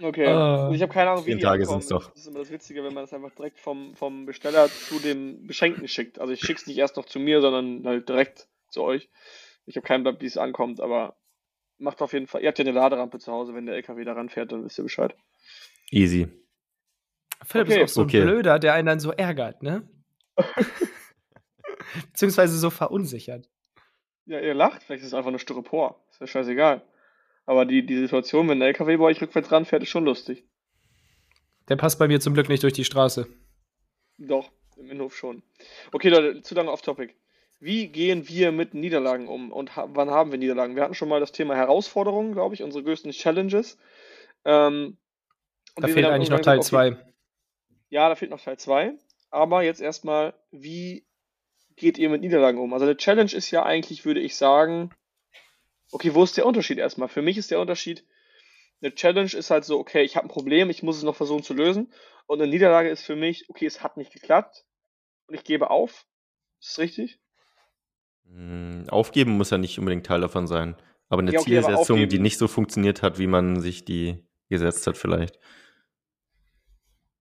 Okay. 0.00 0.26
Uh, 0.26 0.72
ich 0.72 0.80
habe 0.80 0.92
keine 0.92 1.10
Ahnung, 1.10 1.26
wie 1.26 1.34
die 1.34 1.40
Tage 1.40 1.66
sind 1.66 1.90
doch. 1.90 2.10
Das 2.10 2.20
ist 2.20 2.28
immer 2.28 2.38
das 2.38 2.50
Witzige, 2.50 2.84
wenn 2.84 2.94
man 2.94 3.02
das 3.02 3.12
einfach 3.12 3.32
direkt 3.34 3.58
vom, 3.58 3.96
vom 3.96 4.26
Besteller 4.26 4.68
zu 4.68 5.00
dem 5.00 5.46
Beschenkten 5.46 5.88
schickt. 5.88 6.20
Also 6.20 6.32
ich 6.32 6.40
schicke 6.40 6.60
es 6.60 6.66
nicht 6.66 6.78
erst 6.78 6.96
noch 6.96 7.04
zu 7.04 7.18
mir, 7.18 7.40
sondern 7.40 7.84
halt 7.84 8.08
direkt 8.08 8.46
zu 8.68 8.82
euch. 8.82 9.08
Ich 9.66 9.76
habe 9.76 9.86
keinen 9.86 10.04
Blatt, 10.04 10.20
wie 10.20 10.26
es 10.26 10.36
ankommt, 10.36 10.80
aber 10.80 11.16
macht 11.78 12.00
auf 12.00 12.12
jeden 12.12 12.26
Fall. 12.26 12.42
Ihr 12.42 12.48
habt 12.48 12.58
ja 12.58 12.64
eine 12.64 12.72
Laderampe 12.72 13.18
zu 13.18 13.32
Hause, 13.32 13.54
wenn 13.54 13.66
der 13.66 13.74
LKW 13.74 14.04
da 14.04 14.12
ranfährt, 14.12 14.52
dann 14.52 14.64
wisst 14.64 14.78
ihr 14.78 14.84
Bescheid. 14.84 15.14
Easy. 15.90 16.28
Philipp 17.44 17.68
okay. 17.68 17.82
ist 17.82 17.90
auch 17.90 17.94
so 17.94 18.02
okay. 18.02 18.20
ein 18.20 18.26
Blöder, 18.26 18.58
der 18.58 18.74
einen 18.74 18.86
dann 18.86 19.00
so 19.00 19.12
ärgert, 19.12 19.62
ne? 19.62 19.88
Beziehungsweise 22.06 22.58
so 22.58 22.70
verunsichert. 22.70 23.48
Ja, 24.26 24.40
ihr 24.40 24.54
lacht, 24.54 24.82
vielleicht 24.82 25.02
ist 25.02 25.08
es 25.08 25.14
einfach 25.14 25.30
nur 25.30 25.38
Styropor. 25.38 26.04
Ist 26.10 26.20
ja 26.20 26.26
scheißegal. 26.26 26.82
Aber 27.48 27.64
die, 27.64 27.86
die 27.86 27.96
Situation, 27.96 28.46
wenn 28.50 28.58
der 28.58 28.68
LKW 28.68 28.98
bei 28.98 29.04
euch 29.04 29.22
rückwärts 29.22 29.50
ranfährt, 29.50 29.82
ist 29.82 29.88
schon 29.88 30.04
lustig. 30.04 30.44
Der 31.70 31.76
passt 31.76 31.98
bei 31.98 32.06
mir 32.06 32.20
zum 32.20 32.34
Glück 32.34 32.50
nicht 32.50 32.62
durch 32.62 32.74
die 32.74 32.84
Straße. 32.84 33.26
Doch, 34.18 34.50
im 34.76 34.90
Innenhof 34.90 35.16
schon. 35.16 35.42
Okay, 35.90 36.10
Leute, 36.10 36.42
zu 36.42 36.54
lange 36.54 36.70
off 36.70 36.82
topic. 36.82 37.14
Wie 37.58 37.88
gehen 37.88 38.28
wir 38.28 38.52
mit 38.52 38.74
Niederlagen 38.74 39.28
um 39.28 39.50
und 39.50 39.76
ha 39.76 39.88
wann 39.88 40.10
haben 40.10 40.30
wir 40.30 40.38
Niederlagen? 40.38 40.76
Wir 40.76 40.82
hatten 40.82 40.92
schon 40.92 41.08
mal 41.08 41.20
das 41.20 41.32
Thema 41.32 41.56
Herausforderungen, 41.56 42.34
glaube 42.34 42.54
ich, 42.54 42.62
unsere 42.62 42.84
größten 42.84 43.12
Challenges. 43.12 43.78
Ähm, 44.44 44.98
da 45.74 45.88
fehlt 45.88 46.04
eigentlich 46.04 46.28
noch 46.28 46.40
Teil 46.40 46.62
2. 46.62 46.98
Ja, 47.88 48.10
da 48.10 48.14
fehlt 48.14 48.30
noch 48.30 48.42
Teil 48.42 48.58
2. 48.58 48.92
Aber 49.30 49.62
jetzt 49.62 49.80
erstmal, 49.80 50.34
wie 50.50 51.06
geht 51.76 51.96
ihr 51.96 52.10
mit 52.10 52.20
Niederlagen 52.20 52.58
um? 52.58 52.74
Also 52.74 52.84
eine 52.84 52.98
Challenge 52.98 53.32
ist 53.32 53.50
ja 53.50 53.62
eigentlich, 53.62 54.04
würde 54.04 54.20
ich 54.20 54.36
sagen, 54.36 54.90
okay, 55.90 56.14
wo 56.14 56.22
ist 56.24 56.36
der 56.36 56.46
Unterschied 56.46 56.78
erstmal? 56.78 57.08
Für 57.08 57.22
mich 57.22 57.36
ist 57.38 57.50
der 57.50 57.60
Unterschied, 57.60 58.04
eine 58.80 58.94
Challenge 58.94 59.32
ist 59.32 59.50
halt 59.50 59.64
so, 59.64 59.78
okay, 59.78 60.02
ich 60.02 60.16
habe 60.16 60.26
ein 60.26 60.30
Problem, 60.30 60.70
ich 60.70 60.82
muss 60.82 60.96
es 60.96 61.02
noch 61.02 61.16
versuchen 61.16 61.42
zu 61.42 61.54
lösen. 61.54 61.92
Und 62.26 62.40
eine 62.40 62.50
Niederlage 62.50 62.90
ist 62.90 63.02
für 63.02 63.16
mich, 63.16 63.48
okay, 63.48 63.66
es 63.66 63.82
hat 63.82 63.96
nicht 63.96 64.12
geklappt 64.12 64.64
und 65.26 65.34
ich 65.34 65.44
gebe 65.44 65.70
auf. 65.70 66.06
Ist 66.60 66.70
das 66.70 66.78
richtig? 66.78 67.18
Hm, 68.26 68.84
Aufgeben 68.90 69.32
muss 69.32 69.50
ja 69.50 69.58
nicht 69.58 69.78
unbedingt 69.78 70.06
Teil 70.06 70.20
davon 70.20 70.46
sein. 70.46 70.76
Aber 71.08 71.22
eine 71.22 71.32
Ja, 71.32 71.40
okay, 71.40 71.58
aber 71.58 71.68
Zielsetzung, 71.68 71.96
die 71.98 72.04
aufgeben- 72.04 72.22
nicht 72.22 72.38
so 72.38 72.48
funktioniert 72.48 73.02
hat, 73.02 73.18
wie 73.18 73.26
man 73.26 73.60
sich 73.60 73.84
die 73.84 74.22
gesetzt 74.50 74.86
hat, 74.86 74.98
vielleicht. 74.98 75.38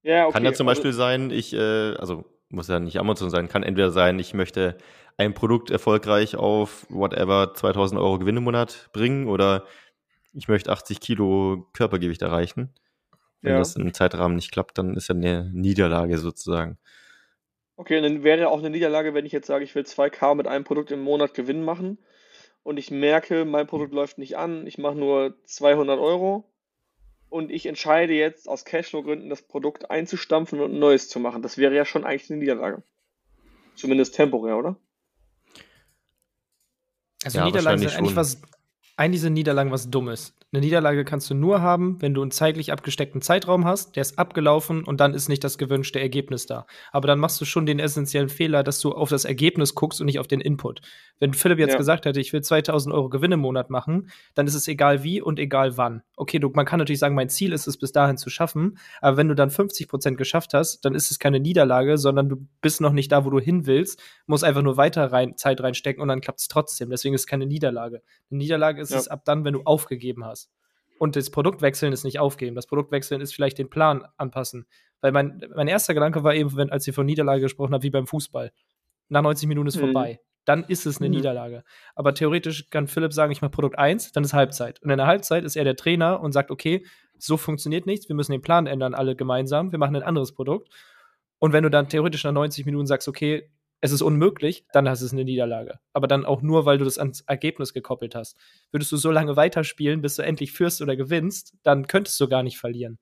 Ja, 0.04 0.26
okay. 0.26 0.34
Kann 0.34 0.46
ja 0.46 0.54
zum 0.54 0.68
also- 0.68 0.82
Beispiel 0.82 0.94
sein, 0.94 1.32
ich, 1.32 1.54
äh, 1.54 1.96
also 1.96 2.26
muss 2.50 2.68
ja 2.68 2.80
nicht 2.80 2.98
Amazon 3.00 3.30
sein, 3.30 3.48
kann 3.50 3.64
entweder 3.64 3.92
sein, 3.92 4.20
ich 4.20 4.34
möchte 4.34 4.78
ein 5.18 5.34
Produkt 5.34 5.70
erfolgreich 5.72 6.36
auf 6.36 6.86
whatever 6.90 7.54
2000 7.54 8.00
Euro 8.00 8.20
Gewinn 8.20 8.38
im 8.38 8.44
Monat 8.44 8.90
bringen 8.94 9.28
oder 9.28 9.66
ich 10.34 10.48
möchte 10.48 10.72
80 10.72 11.00
Kilo 11.00 11.68
Körpergewicht 11.74 12.22
erreichen. 12.22 12.74
Wenn 13.42 13.54
Ja. 13.54 13.60
das 13.60 13.76
im 13.76 13.94
Zeitrahmen 13.94 14.36
nicht 14.36 14.52
klappt, 14.52 14.78
dann 14.78 14.96
ist 14.96 15.10
ja 15.10 15.16
eine 15.16 15.50
Niederlage 15.54 16.18
sozusagen. 16.18 16.78
Okay, 17.76 17.98
und 17.98 18.04
dann 18.04 18.24
wäre 18.24 18.40
ja 18.40 18.48
auch 18.50 18.60
eine 18.60 18.70
Niederlage, 18.72 19.14
wenn 19.14 19.26
ich 19.26 19.32
jetzt 19.32 19.48
sage, 19.48 19.64
ich 19.64 19.76
will 19.76 19.84
2K 19.84 20.36
mit 20.36 20.48
einem 20.48 20.64
Produkt 20.64 20.92
im 20.92 21.02
Monat 21.02 21.34
Gewinn 21.34 21.64
machen 21.64 22.00
und 22.64 22.78
ich 22.78 22.90
merke, 22.92 23.46
mein 23.46 23.68
Produkt 23.68 23.94
läuft 23.94 24.18
nicht 24.18 24.38
an, 24.38 24.66
ich 24.66 24.78
mache 24.78 24.96
nur 24.96 25.36
200 25.46 26.00
Euro 26.00 26.52
und 27.30 27.52
ich 27.52 27.66
entscheide 27.66 28.14
jetzt 28.14 28.48
aus 28.48 28.66
Cashflow-Gründen 28.66 29.30
das 29.30 29.42
Produkt 29.42 29.92
einzustampfen 29.92 30.60
und 30.60 30.74
ein 30.74 30.80
neues 30.80 31.10
zu 31.10 31.20
machen. 31.20 31.42
Das 31.42 31.58
wäre 31.58 31.76
ja 31.76 31.86
schon 31.86 32.04
eigentlich 32.06 32.30
eine 32.30 32.40
Niederlage. 32.40 32.84
Zumindest 33.76 34.16
temporär, 34.16 34.58
oder? 34.58 34.76
Also 37.24 37.40
Ja, 37.40 37.46
Niederlagen 37.46 37.80
sind 37.80 37.90
eigentlich 37.90 38.10
schon. 38.10 38.16
was, 38.16 38.42
eigentlich 38.96 39.22
sind 39.22 39.34
Niederlagen 39.34 39.72
was 39.72 39.90
Dummes. 39.90 40.34
Eine 40.54 40.62
Niederlage 40.62 41.04
kannst 41.04 41.30
du 41.30 41.34
nur 41.36 41.62
haben, 41.62 42.02
wenn 42.02 42.14
du 42.14 42.22
einen 42.22 42.32
zeitlich 42.32 42.72
abgesteckten 42.72 43.22
Zeitraum 43.22 43.66
hast, 43.66 43.98
der 43.98 44.02
ist 44.02 44.18
abgelaufen 44.18 44.86
und 44.86 45.02
dann 45.02 45.14
ist 45.14 45.28
nicht 45.28 45.44
das 45.44 45.58
gewünschte 45.58 46.00
Ergebnis 46.00 46.46
da. 46.46 46.66
Aber 46.94 47.06
dann 47.06 47.20
machst 47.20 47.42
du 47.42 47.44
schon 47.46 47.66
den 47.66 47.80
essentiellen 47.80 48.30
Fehler, 48.30 48.64
dass 48.64 48.80
du 48.80 48.94
auf 48.94 49.10
das 49.10 49.26
Ergebnis 49.26 49.76
guckst 49.76 50.00
und 50.00 50.06
nicht 50.06 50.20
auf 50.20 50.28
den 50.28 50.40
Input. 50.40 50.80
Wenn 51.20 51.34
Philipp 51.34 51.60
jetzt 51.60 51.72
Ja. 51.72 51.78
gesagt 51.78 52.06
hätte, 52.06 52.22
ich 52.22 52.32
will 52.32 52.42
2000 52.42 52.96
Euro 52.96 53.10
Gewinn 53.10 53.34
im 53.34 53.42
Monat 53.42 53.70
machen, 53.70 54.10
dann 54.36 54.48
ist 54.48 54.54
es 54.54 54.70
egal 54.70 55.04
wie 55.04 55.20
und 55.22 55.38
egal 55.38 55.76
wann. 55.76 56.02
Okay, 56.16 56.40
du, 56.40 56.50
man 56.54 56.66
kann 56.66 56.80
natürlich 56.80 57.00
sagen, 57.00 57.16
mein 57.16 57.28
Ziel 57.28 57.52
ist 57.52 57.68
es, 57.68 57.76
bis 57.78 57.92
dahin 57.92 58.16
zu 58.16 58.30
schaffen, 58.30 58.78
aber 59.02 59.18
wenn 59.18 59.28
du 59.28 59.36
dann 59.36 59.50
50 59.50 59.90
Prozent 59.90 60.18
geschafft 60.18 60.54
hast, 60.54 60.80
dann 60.86 60.96
ist 60.96 61.12
es 61.12 61.20
keine 61.20 61.42
Niederlage, 61.42 61.98
sondern 61.98 62.30
du 62.30 62.48
bist 62.62 62.80
noch 62.80 62.94
nicht 62.94 63.12
da, 63.12 63.26
wo 63.26 63.30
du 63.32 63.40
hin 63.40 63.66
willst, 63.66 64.02
musst 64.28 64.46
einfach 64.46 64.62
nur 64.62 64.78
weiter 64.78 65.12
rein, 65.12 65.36
Zeit 65.36 65.60
reinstecken 65.60 66.02
und 66.02 66.08
dann 66.08 66.22
klappt 66.22 66.40
es 66.40 66.48
trotzdem. 66.48 66.90
Deswegen 66.90 67.16
ist 67.16 67.22
es 67.22 67.28
keine 67.28 67.48
Niederlage. 67.48 68.02
Eine 68.32 68.38
Niederlage 68.38 68.80
ist 68.82 68.92
Ja. 68.92 68.98
es 69.00 69.10
ab 69.10 69.24
dann, 69.26 69.44
wenn 69.44 69.54
du 69.54 69.64
aufgegeben 69.66 70.24
hast. 70.24 70.47
Und 71.00 71.16
das 71.16 71.30
Produkt 71.30 71.62
wechseln 71.62 71.94
ist 71.94 72.04
nicht 72.04 72.20
aufgeben. 72.20 72.56
Das 72.56 72.68
Produkt 72.68 72.92
wechseln 72.92 73.22
ist 73.22 73.34
vielleicht 73.34 73.58
den 73.58 73.70
Plan 73.70 74.06
anpassen. 74.18 74.66
Weil 75.02 75.12
mein, 75.12 75.42
mein 75.56 75.68
erster 75.68 75.94
Gedanke 75.94 76.24
war 76.24 76.34
eben, 76.34 76.56
wenn, 76.56 76.72
als 76.72 76.88
ihr 76.88 76.94
von 76.94 77.06
Niederlage 77.06 77.42
gesprochen 77.42 77.74
habt, 77.74 77.84
wie 77.84 77.90
beim 77.90 78.08
Fußball. 78.08 78.52
Nach 79.10 79.22
90 79.22 79.48
Minuten 79.48 79.68
ist 79.68 79.76
Mhm. 79.78 79.82
vorbei. 79.82 80.20
Dann 80.46 80.64
ist 80.64 80.86
es 80.86 81.00
eine 81.00 81.10
Mhm. 81.10 81.16
Niederlage. 81.16 81.64
Aber 81.94 82.14
theoretisch 82.14 82.70
kann 82.70 82.88
Philipp 82.88 83.14
sagen, 83.14 83.32
ich 83.32 83.42
mache 83.42 83.52
Produkt 83.52 83.78
1, 83.78 84.12
dann 84.14 84.24
ist 84.24 84.34
Halbzeit. 84.34 84.82
Und 84.82 84.90
in 84.90 84.98
der 84.98 85.08
Halbzeit 85.08 85.44
ist 85.44 85.56
er 85.56 85.64
der 85.66 85.76
Trainer 85.76 86.22
und 86.22 86.32
sagt, 86.32 86.52
okay, 86.52 86.86
so 87.18 87.38
funktioniert 87.38 87.86
nichts, 87.86 88.08
wir 88.10 88.16
müssen 88.16 88.32
den 88.32 88.42
Plan 88.42 88.66
ändern, 88.68 88.94
alle 88.94 89.16
gemeinsam, 89.16 89.72
wir 89.72 89.80
machen 89.80 89.96
ein 89.96 90.04
anderes 90.04 90.34
Produkt. 90.34 90.70
Und 91.40 91.54
wenn 91.54 91.64
du 91.64 91.70
dann 91.70 91.90
theoretisch 91.90 92.24
nach 92.24 92.32
90 92.32 92.66
Minuten 92.66 92.88
sagst, 92.88 93.08
okay, 93.08 93.52
es 93.80 93.92
ist 93.92 94.02
unmöglich, 94.02 94.66
dann 94.74 94.90
hast 94.90 95.02
du 95.02 95.06
es 95.06 95.14
eine 95.14 95.24
Niederlage. 95.24 95.80
Aber 95.94 96.08
dann 96.08 96.26
auch 96.26 96.42
nur, 96.42 96.66
weil 96.66 96.78
du 96.78 96.86
das 96.86 96.98
ans 96.98 97.22
Ergebnis 97.22 97.74
gekoppelt 97.74 98.16
hast. 98.16 98.38
Würdest 98.72 98.92
du 98.92 98.98
so 98.98 99.12
lange 99.12 99.36
weiterspielen, 99.36 100.02
bis 100.02 100.16
du 100.16 100.24
endlich 100.24 100.52
führst 100.52 100.82
oder 100.82 100.96
gewinnst, 100.96 101.54
dann 101.64 101.88
könntest 101.88 102.20
du 102.20 102.28
gar 102.28 102.44
nicht 102.44 102.58
verlieren. 102.58 102.98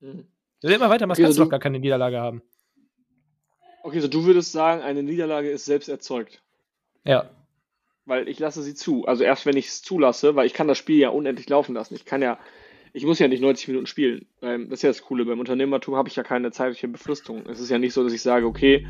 Mhm. 0.00 0.26
Wenn 0.60 0.70
du 0.70 0.76
immer 0.76 0.90
weitermachst, 0.90 1.18
Okay, 1.18 1.26
kannst 1.26 1.38
du 1.38 1.42
also 1.42 1.44
doch 1.44 1.50
gar 1.50 1.60
keine 1.60 1.78
Niederlage 1.78 2.20
haben. 2.20 2.42
Okay, 3.82 4.00
so 4.00 4.08
du 4.08 4.24
würdest 4.24 4.52
sagen, 4.52 4.82
eine 4.82 5.02
Niederlage 5.02 5.50
ist 5.50 5.64
selbst 5.64 5.88
erzeugt. 5.88 6.42
Ja. 7.04 7.30
Weil 8.04 8.28
ich 8.28 8.38
lasse 8.38 8.62
sie 8.62 8.74
zu. 8.74 9.06
Also 9.06 9.24
erst 9.24 9.46
wenn 9.46 9.56
ich 9.56 9.68
es 9.68 9.82
zulasse, 9.82 10.36
weil 10.36 10.46
ich 10.46 10.54
kann 10.54 10.68
das 10.68 10.78
Spiel 10.78 10.98
ja 10.98 11.08
unendlich 11.10 11.48
laufen 11.48 11.74
lassen. 11.74 11.94
Ich 11.94 12.04
kann 12.04 12.22
ja, 12.22 12.38
ich 12.92 13.06
muss 13.06 13.18
ja 13.18 13.28
nicht 13.28 13.40
90 13.40 13.68
Minuten 13.68 13.86
spielen. 13.86 14.26
Ähm, 14.42 14.68
Das 14.68 14.80
ist 14.80 14.82
ja 14.82 14.90
das 14.90 15.02
Coole. 15.02 15.24
Beim 15.24 15.40
Unternehmertum 15.40 15.96
habe 15.96 16.08
ich 16.08 16.16
ja 16.16 16.22
keine 16.22 16.50
zeitliche 16.52 16.88
Befristung. 16.88 17.46
Es 17.46 17.60
ist 17.60 17.70
ja 17.70 17.78
nicht 17.78 17.94
so, 17.94 18.04
dass 18.04 18.12
ich 18.12 18.22
sage, 18.22 18.46
okay, 18.46 18.86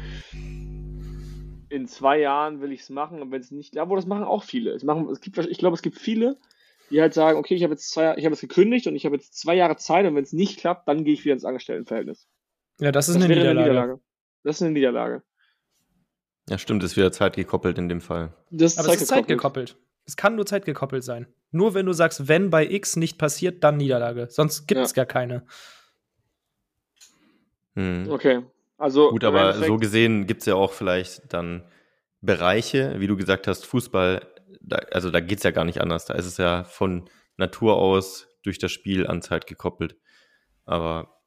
in 1.69 1.87
zwei 1.87 2.19
Jahren 2.19 2.61
will 2.61 2.73
ich 2.73 2.81
es 2.81 2.91
machen 2.91 3.23
und 3.23 3.31
wenn 3.31 3.41
es 3.41 3.51
nicht, 3.51 3.75
ja, 3.75 3.89
wo 3.89 3.97
das 3.97 4.07
machen 4.07 4.25
auch 4.25 4.45
viele. 4.45 4.73
Es 4.73 4.83
machen, 4.83 5.09
es 5.11 5.21
gibt, 5.21 5.39
ich 5.39 5.59
glaube, 5.59 5.75
es 5.75 5.83
gibt 5.83 5.99
viele, 5.99 6.37
die 6.91 7.01
halt 7.01 7.15
sagen, 7.15 7.39
okay, 7.39 7.55
ich 7.55 7.63
habe 7.63 7.73
jetzt 7.73 7.91
zwei, 7.91 8.15
ich 8.17 8.25
habe 8.25 8.35
es 8.35 8.41
gekündigt 8.41 8.87
und 8.87 8.97
ich 8.97 9.07
habe 9.07 9.17
jetzt 9.17 9.39
zwei 9.39 9.55
Jahre 9.55 9.77
Zeit 9.77 10.05
und 10.07 10.15
wenn 10.15 10.25
es 10.25 10.33
nicht 10.33 10.59
klappt, 10.59 10.87
dann 10.89 11.05
gehe 11.05 11.15
ich 11.15 11.25
wieder 11.25 11.33
ins 11.35 11.45
Angestelltenverhältnis. 11.45 12.29
Ja, 12.81 12.93
das 12.93 13.09
ist 13.09 13.15
Das 13.15 13.25
eine 13.25 13.35
wäre 13.35 13.55
Niederlage. 13.55 14.01
Das 14.43 14.57
ist 14.57 14.63
eine 14.63 14.73
Niederlage. 14.73 15.23
Ja, 16.49 16.59
stimmt, 16.59 16.83
ist 16.83 16.97
wieder 16.97 17.13
zeitgekoppelt 17.13 17.79
in 17.79 17.89
dem 17.89 18.01
Fall. 18.01 18.35
Das 18.51 18.77
Aber 18.79 18.93
es 18.93 19.03
ist 19.03 19.09
zeitgekoppelt. 19.09 19.79
Es 20.05 20.17
kann 20.17 20.35
nur 20.35 20.45
zeitgekoppelt 20.45 21.05
sein. 21.05 21.27
Nur 21.53 21.75
wenn 21.75 21.87
du 21.87 21.93
sagst, 21.93 22.29
wenn 22.29 22.51
bei 22.51 22.67
X 22.69 22.97
nicht 22.97 23.19
passiert, 23.19 23.63
dann 23.63 23.77
Niederlage. 23.77 24.27
Sonst 24.31 24.67
gibt 24.67 24.81
es 24.81 24.91
Ja. 24.93 25.05
gar 25.05 25.07
keine. 25.07 25.45
Hm. 27.75 28.09
Okay. 28.11 28.43
Also 28.79 29.11
Gut, 29.11 29.25
aber 29.25 29.41
Endeffekt- 29.51 29.67
so 29.69 29.77
gesehen 29.77 30.27
gibt 30.27 30.41
es 30.41 30.47
ja 30.47 30.55
auch 30.55 30.73
vielleicht 30.73 31.33
dann 31.33 31.65
Bereiche, 32.21 32.97
wie 32.99 33.07
du 33.07 33.17
gesagt 33.17 33.47
hast, 33.49 33.67
Fußball, 33.67 34.27
da, 34.61 34.77
also 34.93 35.11
da 35.11 35.21
geht 35.21 35.39
es 35.39 35.45
ja 35.45 35.51
gar 35.51 35.65
nicht 35.65 35.81
anders. 35.81 36.05
Da 36.07 36.15
ist 36.15 36.27
es 36.27 36.37
ja 36.37 36.65
von 36.65 37.09
Natur 37.37 37.77
aus 37.77 38.29
durch 38.43 38.59
das 38.59 38.73
Spiel 38.73 39.07
an 39.07 39.23
Zeit 39.23 39.47
gekoppelt. 39.47 39.97
Aber 40.65 41.21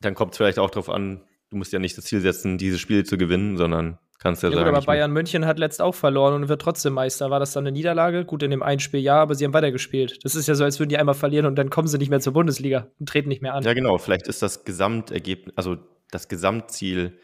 dann 0.00 0.14
kommt 0.14 0.32
es 0.32 0.38
vielleicht 0.38 0.58
auch 0.58 0.70
darauf 0.70 0.88
an, 0.90 1.24
du 1.50 1.56
musst 1.56 1.72
ja 1.72 1.78
nicht 1.78 1.96
das 1.96 2.04
Ziel 2.04 2.20
setzen, 2.20 2.58
dieses 2.58 2.80
Spiel 2.80 3.04
zu 3.04 3.16
gewinnen, 3.18 3.56
sondern 3.56 3.98
kannst 4.18 4.42
ja, 4.42 4.48
Ja, 4.48 4.54
gut, 4.54 4.58
sagen, 4.58 4.68
aber 4.70 4.78
ich 4.80 4.86
Bayern 4.86 5.12
München 5.12 5.46
hat 5.46 5.58
letzt 5.58 5.80
auch 5.80 5.94
verloren 5.94 6.34
und 6.34 6.48
wird 6.48 6.60
trotzdem 6.60 6.94
Meister. 6.94 7.30
War 7.30 7.40
das 7.40 7.52
dann 7.52 7.64
eine 7.64 7.72
Niederlage? 7.72 8.24
Gut, 8.24 8.42
in 8.42 8.50
dem 8.50 8.62
einen 8.62 8.80
Spiel 8.80 9.00
ja, 9.00 9.20
aber 9.20 9.34
sie 9.34 9.44
haben 9.44 9.54
weitergespielt. 9.54 10.24
Das 10.24 10.34
ist 10.34 10.46
ja 10.46 10.54
so, 10.54 10.64
als 10.64 10.78
würden 10.78 10.90
die 10.90 10.98
einmal 10.98 11.14
verlieren 11.14 11.46
und 11.46 11.56
dann 11.56 11.70
kommen 11.70 11.88
sie 11.88 11.98
nicht 11.98 12.10
mehr 12.10 12.20
zur 12.20 12.32
Bundesliga 12.32 12.88
und 12.98 13.08
treten 13.08 13.28
nicht 13.28 13.42
mehr 13.42 13.54
an. 13.54 13.62
Ja, 13.62 13.74
genau. 13.74 13.98
Vielleicht 13.98 14.28
ist 14.28 14.42
das 14.42 14.64
Gesamtergebnis, 14.64 15.54
also 15.56 15.76
das 16.10 16.28
Gesamtziel 16.28 17.18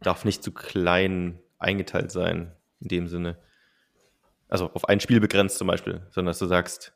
darf 0.00 0.24
nicht 0.24 0.42
zu 0.42 0.52
klein 0.52 1.40
eingeteilt 1.58 2.10
sein, 2.10 2.52
in 2.80 2.88
dem 2.88 3.08
Sinne. 3.08 3.38
Also 4.48 4.70
auf 4.72 4.88
ein 4.88 5.00
Spiel 5.00 5.20
begrenzt 5.20 5.58
zum 5.58 5.66
Beispiel, 5.66 6.02
sondern 6.10 6.30
dass 6.30 6.38
du 6.38 6.46
sagst, 6.46 6.92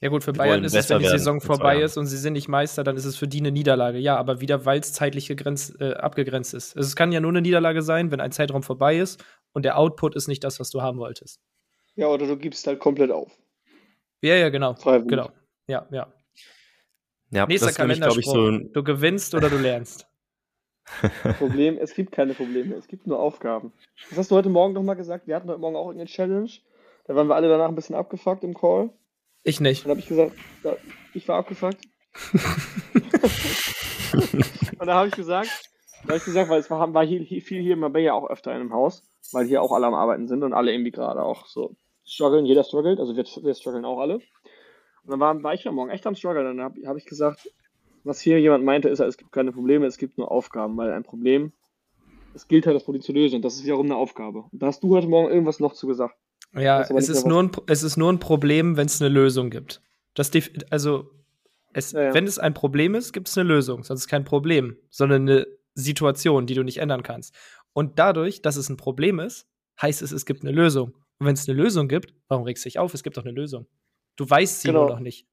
Ja 0.00 0.10
gut, 0.10 0.24
für 0.24 0.34
Wir 0.34 0.38
Bayern 0.38 0.62
ist 0.62 0.74
es, 0.74 0.90
wenn 0.90 0.98
die 0.98 1.04
werden 1.04 1.18
Saison 1.18 1.40
vorbei 1.40 1.80
ist 1.80 1.96
und 1.96 2.06
sie 2.06 2.18
sind 2.18 2.34
nicht 2.34 2.48
Meister, 2.48 2.84
dann 2.84 2.96
ist 2.96 3.06
es 3.06 3.16
für 3.16 3.26
die 3.26 3.38
eine 3.38 3.50
Niederlage. 3.50 3.98
Ja, 3.98 4.16
aber 4.16 4.40
wieder, 4.42 4.66
weil 4.66 4.80
es 4.80 4.92
zeitlich 4.92 5.26
gegrenzt, 5.26 5.80
äh, 5.80 5.94
abgegrenzt 5.94 6.52
ist. 6.52 6.76
Also 6.76 6.86
es 6.86 6.96
kann 6.96 7.12
ja 7.12 7.20
nur 7.20 7.30
eine 7.30 7.40
Niederlage 7.40 7.80
sein, 7.80 8.10
wenn 8.10 8.20
ein 8.20 8.30
Zeitraum 8.30 8.62
vorbei 8.62 8.98
ist 8.98 9.24
und 9.52 9.64
der 9.64 9.78
Output 9.78 10.14
ist 10.14 10.28
nicht 10.28 10.44
das, 10.44 10.60
was 10.60 10.70
du 10.70 10.82
haben 10.82 10.98
wolltest. 10.98 11.40
Ja, 11.94 12.08
oder 12.08 12.26
du 12.26 12.36
gibst 12.36 12.66
halt 12.66 12.78
komplett 12.78 13.10
auf. 13.10 13.32
Ja, 14.20 14.34
ja, 14.34 14.50
genau. 14.50 14.74
Freiwillig. 14.74 15.08
Genau. 15.08 15.30
Ja, 15.66 15.86
ja. 15.90 16.12
ja, 17.30 17.46
Nächster 17.46 17.72
Kalenderspruch. 17.72 18.18
ich, 18.18 18.26
so 18.26 18.50
Du 18.50 18.84
gewinnst 18.84 19.34
oder 19.34 19.48
du 19.48 19.56
lernst. 19.56 20.06
Problem, 21.38 21.78
es 21.78 21.94
gibt 21.94 22.12
keine 22.12 22.34
Probleme, 22.34 22.74
es 22.76 22.86
gibt 22.86 23.06
nur 23.06 23.18
Aufgaben. 23.18 23.72
Was 24.10 24.18
hast 24.18 24.30
du 24.30 24.36
heute 24.36 24.50
Morgen 24.50 24.74
nochmal 24.74 24.94
gesagt? 24.94 25.26
Wir 25.26 25.34
hatten 25.34 25.48
heute 25.48 25.58
Morgen 25.58 25.74
auch 25.74 25.86
irgendeine 25.86 26.08
Challenge. 26.08 26.50
Da 27.06 27.14
waren 27.16 27.28
wir 27.28 27.34
alle 27.34 27.48
danach 27.48 27.68
ein 27.68 27.74
bisschen 27.74 27.96
abgefuckt 27.96 28.44
im 28.44 28.54
Call. 28.54 28.90
Ich 29.46 29.60
nicht. 29.60 29.84
Dann 29.84 29.90
habe 29.90 30.00
ich 30.00 30.08
gesagt, 30.08 30.32
ja, 30.64 30.76
ich 31.14 31.28
war 31.28 31.38
abgefuckt. 31.38 31.78
und 34.80 34.86
da 34.86 34.94
habe 34.94 35.06
ich 35.06 35.14
gesagt, 35.14 35.70
da 36.02 36.08
habe 36.08 36.16
ich 36.16 36.24
gesagt, 36.24 36.50
weil 36.50 36.58
es 36.58 36.68
war, 36.68 36.92
war 36.92 37.06
hier, 37.06 37.20
hier 37.20 37.40
viel 37.40 37.62
hier 37.62 37.74
in 37.74 37.78
Marbella 37.78 38.14
auch 38.14 38.28
öfter 38.28 38.50
in 38.50 38.60
einem 38.60 38.72
Haus, 38.72 39.08
weil 39.30 39.46
hier 39.46 39.62
auch 39.62 39.70
alle 39.70 39.86
am 39.86 39.94
Arbeiten 39.94 40.26
sind 40.26 40.42
und 40.42 40.52
alle 40.52 40.72
irgendwie 40.72 40.90
gerade 40.90 41.22
auch 41.22 41.46
so 41.46 41.76
strugglen, 42.04 42.44
jeder 42.44 42.64
struggelt, 42.64 42.98
also 42.98 43.14
wir, 43.14 43.24
wir 43.24 43.54
strugglen 43.54 43.84
auch 43.84 44.00
alle. 44.00 44.16
Und 44.16 44.22
dann 45.10 45.20
war, 45.20 45.40
war 45.44 45.54
ich 45.54 45.62
ja 45.62 45.70
morgen 45.70 45.90
echt 45.90 46.08
am 46.08 46.16
struggeln 46.16 46.48
und 46.48 46.56
dann 46.56 46.64
habe 46.64 46.80
hab 46.84 46.96
ich 46.96 47.04
gesagt, 47.04 47.48
was 48.02 48.20
hier 48.20 48.40
jemand 48.40 48.64
meinte, 48.64 48.88
ist, 48.88 48.98
es 48.98 49.16
gibt 49.16 49.30
keine 49.30 49.52
Probleme, 49.52 49.86
es 49.86 49.96
gibt 49.96 50.18
nur 50.18 50.32
Aufgaben, 50.32 50.76
weil 50.76 50.90
ein 50.90 51.04
Problem, 51.04 51.52
es 52.34 52.48
gilt 52.48 52.66
halt 52.66 52.74
das 52.74 52.82
Problem 52.82 53.02
zu 53.02 53.12
lösen 53.12 53.36
und 53.36 53.44
das 53.44 53.54
ist 53.54 53.64
wiederum 53.64 53.86
eine 53.86 53.96
Aufgabe. 53.96 54.46
Und 54.50 54.60
da 54.60 54.66
hast 54.66 54.82
du 54.82 54.92
heute 54.96 55.06
Morgen 55.06 55.30
irgendwas 55.30 55.60
noch 55.60 55.72
zu 55.72 55.86
gesagt. 55.86 56.16
Ja, 56.56 56.82
es 56.82 56.90
nicht 56.90 57.08
ist, 57.08 57.26
nur 57.26 57.42
ein, 57.42 57.50
es 57.66 57.82
ist 57.82 57.96
nur 57.96 58.12
ein 58.12 58.18
Problem, 58.18 58.76
wenn 58.76 58.86
es 58.86 59.00
eine 59.00 59.08
Lösung 59.08 59.50
gibt. 59.50 59.82
Das 60.14 60.30
also, 60.70 61.10
es, 61.72 61.92
Ja, 61.92 62.02
ja. 62.04 62.14
wenn 62.14 62.26
es 62.26 62.38
ein 62.38 62.54
Problem 62.54 62.94
ist, 62.94 63.12
gibt 63.12 63.28
es 63.28 63.36
eine 63.36 63.48
Lösung. 63.48 63.84
Sonst 63.84 64.00
ist 64.00 64.04
es 64.06 64.08
kein 64.10 64.24
Problem, 64.24 64.76
sondern 64.90 65.22
eine 65.22 65.46
Situation, 65.74 66.46
die 66.46 66.54
du 66.54 66.62
nicht 66.62 66.78
ändern 66.78 67.02
kannst. 67.02 67.34
Und 67.74 67.98
dadurch, 67.98 68.40
dass 68.40 68.56
es 68.56 68.68
ein 68.70 68.78
Problem 68.78 69.18
ist, 69.20 69.46
heißt 69.82 70.00
es, 70.00 70.12
es 70.12 70.24
gibt 70.24 70.42
eine 70.42 70.52
Lösung. 70.52 70.94
Und 71.18 71.26
wenn 71.26 71.34
es 71.34 71.46
eine 71.48 71.58
Lösung 71.60 71.88
gibt, 71.88 72.14
warum 72.28 72.44
regst 72.44 72.64
du 72.64 72.68
dich 72.68 72.78
auf? 72.78 72.94
Es 72.94 73.02
gibt 73.02 73.16
doch 73.18 73.24
eine 73.24 73.32
Lösung. 73.34 73.66
Du 74.16 74.28
weißt 74.28 74.62
sie 74.62 74.68
Genau. 74.68 74.82
nur 74.86 74.90
noch 74.92 75.00
nicht. 75.00 75.26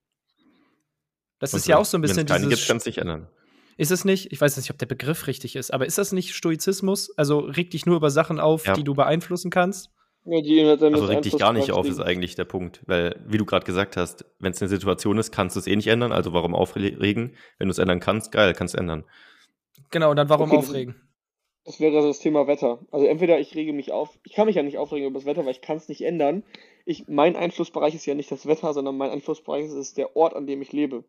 Das 1.40 1.54
Und 1.54 1.60
ist 1.60 1.68
ja 1.68 1.78
auch 1.78 1.86
so 1.86 1.98
ein 1.98 2.04
wenn 2.04 2.10
es 2.10 2.18
bisschen 2.18 2.38
dieses. 2.44 2.50
gibt, 2.60 2.68
kann 2.68 2.78
es 2.78 2.84
sich 2.84 2.98
ändern. 2.98 3.30
Ist 3.78 3.92
es 3.92 4.06
nicht? 4.06 4.32
Ich 4.32 4.40
weiß 4.40 4.56
nicht, 4.58 4.70
ob 4.70 4.78
der 4.78 4.86
Begriff 4.86 5.28
richtig 5.28 5.56
ist, 5.56 5.74
aber 5.74 5.86
ist 5.86 5.98
das 5.98 6.12
nicht 6.12 6.36
Stoizismus? 6.36 7.18
Also 7.18 7.40
reg 7.40 7.72
dich 7.72 7.86
nur 7.86 7.96
über 7.96 8.12
Sachen 8.12 8.40
auf, 8.40 8.66
Ja. 8.66 8.74
die 8.74 8.84
du 8.84 8.94
beeinflussen 8.94 9.50
kannst? 9.50 9.90
Ja, 10.26 10.42
die 10.42 10.66
hat 10.66 10.82
dann 10.82 10.94
Also 10.94 11.06
reg 11.06 11.22
dich 11.22 11.38
gar 11.38 11.52
nicht 11.52 11.72
auf, 11.72 11.86
ist 11.86 12.00
eigentlich 12.00 12.36
der 12.36 12.46
Punkt. 12.46 12.82
Weil, 12.86 13.22
wie 13.28 13.38
du 13.38 13.46
gerade 13.46 13.66
gesagt 13.66 13.98
hast, 13.98 14.26
wenn 14.40 14.52
es 14.52 14.62
eine 14.62 14.70
Situation 14.70 15.18
ist, 15.18 15.32
kannst 15.32 15.56
du 15.56 15.60
es 15.60 15.68
eh 15.68 15.76
nicht 15.76 15.88
ändern. 15.88 16.12
Also 16.14 16.32
warum 16.34 16.56
aufregen? 16.56 17.36
Wenn 17.58 17.68
du 17.68 17.72
es 17.72 17.78
ändern 17.78 18.00
kannst, 18.00 18.32
geil, 18.32 18.54
kannst 18.54 18.74
du 18.74 18.78
ändern. 18.78 19.04
Genau, 19.92 20.12
und 20.12 20.16
dann 20.16 20.30
warum 20.30 20.50
Okay, 20.50 20.58
das- 20.60 20.70
aufregen? 20.70 20.96
Das 21.66 21.80
wäre 21.80 21.96
also 21.96 22.10
das 22.10 22.20
Thema 22.20 22.46
Wetter. 22.46 22.80
Also 22.92 23.06
entweder 23.06 23.40
ich 23.40 23.56
rege 23.56 23.72
mich 23.72 23.94
auf, 23.94 24.20
ich 24.26 24.34
kann 24.34 24.48
mich 24.48 24.58
ja 24.58 24.64
nicht 24.64 24.78
aufregen 24.78 25.08
über 25.08 25.20
das 25.20 25.26
Wetter, 25.26 25.46
weil 25.46 25.52
ich 25.52 25.62
kann 25.62 25.78
es 25.78 25.88
nicht 25.88 26.02
ändern. 26.02 26.44
Ich, 26.86 27.06
mein 27.08 27.38
Einflussbereich 27.38 27.96
ist 27.96 28.06
ja 28.06 28.16
nicht 28.16 28.30
das 28.32 28.46
Wetter, 28.46 28.74
sondern 28.74 28.98
mein 28.98 29.12
Einflussbereich 29.12 29.66
ist 29.66 29.98
der 29.98 30.16
Ort, 30.18 30.36
an 30.36 30.46
dem 30.46 30.62
ich 30.62 30.74
lebe. 30.74 31.06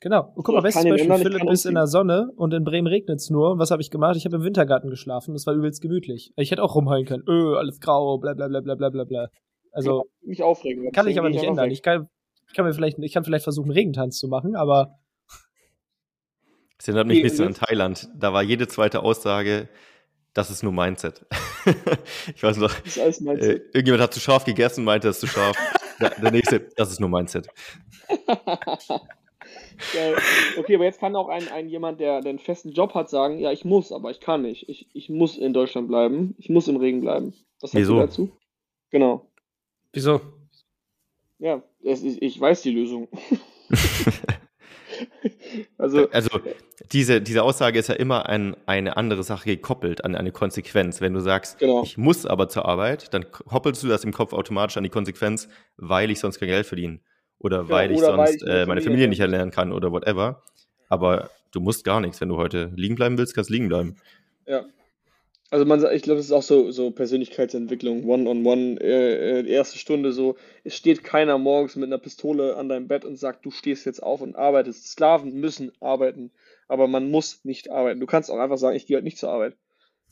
Genau. 0.00 0.32
Und 0.36 0.44
guck 0.44 0.54
mal, 0.54 0.60
bestes 0.60 0.84
Beispiel, 0.84 1.18
Philipp 1.18 1.50
ist 1.50 1.66
in 1.66 1.74
der 1.74 1.88
Sonne 1.88 2.30
und 2.36 2.54
in 2.54 2.62
Bremen 2.62 2.86
regnet 2.86 3.18
es 3.18 3.30
nur. 3.30 3.52
Und 3.52 3.58
was 3.58 3.72
habe 3.72 3.82
ich 3.82 3.90
gemacht? 3.90 4.16
Ich 4.16 4.24
habe 4.24 4.36
im 4.36 4.44
Wintergarten 4.44 4.90
geschlafen. 4.90 5.34
Das 5.34 5.46
war 5.46 5.54
übelst 5.54 5.82
gemütlich. 5.82 6.32
Ich 6.36 6.50
hätte 6.52 6.62
auch 6.62 6.76
rumheulen 6.76 7.04
können. 7.04 7.24
Öh, 7.28 7.56
alles 7.56 7.80
grau, 7.80 8.18
bla 8.18 8.34
bla 8.34 8.46
bla 8.46 8.60
bla 8.60 8.76
bla 8.76 8.90
bla 8.90 9.04
bla. 9.04 9.28
Also. 9.72 10.04
Ja, 10.22 10.28
mich 10.28 10.42
aufregen. 10.42 10.92
Kann 10.92 11.08
ich 11.08 11.18
aber 11.18 11.30
nicht 11.30 11.42
ändern. 11.42 11.70
Ich 11.70 11.82
kann, 11.82 12.08
ich 12.46 12.54
kann 12.54 12.64
mir 12.64 12.72
vielleicht, 12.72 12.98
ich 12.98 13.12
kann 13.12 13.24
vielleicht 13.24 13.44
versuchen, 13.44 13.72
Regentanz 13.72 14.18
zu 14.18 14.28
machen, 14.28 14.54
aber. 14.54 14.98
Das 16.76 16.86
erinnert 16.86 17.08
mich 17.08 17.18
ein 17.18 17.22
bisschen 17.24 17.46
an 17.48 17.54
Thailand. 17.54 18.08
Da 18.16 18.32
war 18.32 18.44
jede 18.44 18.68
zweite 18.68 19.02
Aussage, 19.02 19.68
das 20.32 20.48
ist 20.48 20.62
nur 20.62 20.72
Mindset. 20.72 21.26
ich 22.36 22.40
weiß 22.40 22.58
noch, 22.58 22.72
das 22.72 22.86
ist 22.86 23.00
alles 23.00 23.20
Mindset. 23.20 23.50
Äh, 23.50 23.64
irgendjemand 23.72 24.02
hat 24.04 24.14
zu 24.14 24.20
scharf 24.20 24.44
gegessen, 24.44 24.84
meinte, 24.84 25.08
das 25.08 25.16
ist 25.16 25.20
zu 25.22 25.26
scharf. 25.26 25.56
der, 26.00 26.10
der 26.10 26.30
nächste, 26.30 26.60
das 26.76 26.92
ist 26.92 27.00
nur 27.00 27.08
Mindset. 27.08 27.48
okay, 30.58 30.74
aber 30.74 30.84
jetzt 30.84 31.00
kann 31.00 31.16
auch 31.16 31.28
ein, 31.28 31.48
ein 31.48 31.68
jemand, 31.68 32.00
der, 32.00 32.20
der 32.20 32.30
einen 32.30 32.38
festen 32.38 32.72
Job 32.72 32.94
hat, 32.94 33.08
sagen, 33.08 33.38
ja, 33.38 33.52
ich 33.52 33.64
muss, 33.64 33.92
aber 33.92 34.10
ich 34.10 34.20
kann 34.20 34.42
nicht. 34.42 34.68
Ich, 34.68 34.88
ich 34.92 35.08
muss 35.08 35.38
in 35.38 35.52
Deutschland 35.52 35.88
bleiben. 35.88 36.34
Ich 36.38 36.48
muss 36.48 36.68
im 36.68 36.76
Regen 36.76 37.00
bleiben. 37.00 37.34
Was 37.60 37.72
sagst 37.72 37.82
Wieso? 37.82 37.94
du 37.94 38.00
dazu? 38.00 38.30
Genau. 38.90 39.26
Wieso? 39.92 40.20
Ja, 41.38 41.62
es, 41.84 42.02
ich, 42.02 42.20
ich 42.20 42.40
weiß 42.40 42.62
die 42.62 42.72
Lösung. 42.72 43.08
also, 45.78 46.08
also 46.10 46.40
diese, 46.92 47.20
diese 47.20 47.42
Aussage 47.42 47.78
ist 47.78 47.88
ja 47.88 47.94
immer 47.94 48.28
an 48.28 48.56
eine 48.66 48.96
andere 48.96 49.22
Sache 49.22 49.46
gekoppelt, 49.46 50.04
an 50.04 50.14
eine 50.14 50.32
Konsequenz. 50.32 51.00
Wenn 51.00 51.14
du 51.14 51.20
sagst, 51.20 51.58
genau. 51.58 51.82
ich 51.82 51.96
muss 51.96 52.26
aber 52.26 52.48
zur 52.48 52.66
Arbeit, 52.66 53.14
dann 53.14 53.30
koppelst 53.30 53.82
du 53.82 53.88
das 53.88 54.04
im 54.04 54.12
Kopf 54.12 54.32
automatisch 54.32 54.76
an 54.76 54.82
die 54.82 54.90
Konsequenz, 54.90 55.48
weil 55.76 56.10
ich 56.10 56.18
sonst 56.18 56.38
kein 56.38 56.48
Geld 56.48 56.66
verdiene. 56.66 57.00
Oder 57.38 57.62
ja, 57.62 57.68
weil 57.68 57.90
ich 57.92 57.98
oder 57.98 58.06
sonst 58.08 58.18
weil 58.18 58.34
ich 58.34 58.42
äh, 58.42 58.66
meine 58.66 58.80
Familie 58.80 59.08
nicht 59.08 59.20
erlernen 59.20 59.50
kann 59.50 59.72
oder 59.72 59.92
whatever. 59.92 60.42
Aber 60.88 61.30
du 61.52 61.60
musst 61.60 61.84
gar 61.84 62.00
nichts. 62.00 62.20
Wenn 62.20 62.28
du 62.28 62.36
heute 62.36 62.72
liegen 62.74 62.94
bleiben 62.94 63.18
willst, 63.18 63.34
kannst 63.34 63.50
du 63.50 63.54
liegen 63.54 63.68
bleiben. 63.68 63.96
Ja, 64.46 64.64
also 65.50 65.64
man 65.64 65.82
ich 65.92 66.02
glaube, 66.02 66.18
das 66.18 66.26
ist 66.26 66.32
auch 66.32 66.42
so, 66.42 66.70
so 66.70 66.90
Persönlichkeitsentwicklung, 66.90 68.04
One-on-One, 68.04 68.80
äh, 68.82 69.40
äh, 69.40 69.48
erste 69.48 69.78
Stunde 69.78 70.12
so, 70.12 70.36
es 70.62 70.76
steht 70.76 71.04
keiner 71.04 71.38
morgens 71.38 71.74
mit 71.74 71.86
einer 71.86 71.96
Pistole 71.96 72.56
an 72.56 72.68
deinem 72.68 72.86
Bett 72.86 73.06
und 73.06 73.16
sagt, 73.16 73.46
du 73.46 73.50
stehst 73.50 73.86
jetzt 73.86 74.02
auf 74.02 74.20
und 74.20 74.36
arbeitest. 74.36 74.86
Sklaven 74.88 75.32
müssen 75.40 75.72
arbeiten, 75.80 76.32
aber 76.68 76.86
man 76.86 77.10
muss 77.10 77.44
nicht 77.44 77.70
arbeiten. 77.70 77.98
Du 77.98 78.06
kannst 78.06 78.30
auch 78.30 78.38
einfach 78.38 78.58
sagen, 78.58 78.76
ich 78.76 78.86
gehe 78.86 78.96
halt 78.96 79.04
nicht 79.04 79.16
zur 79.16 79.30
Arbeit. 79.30 79.56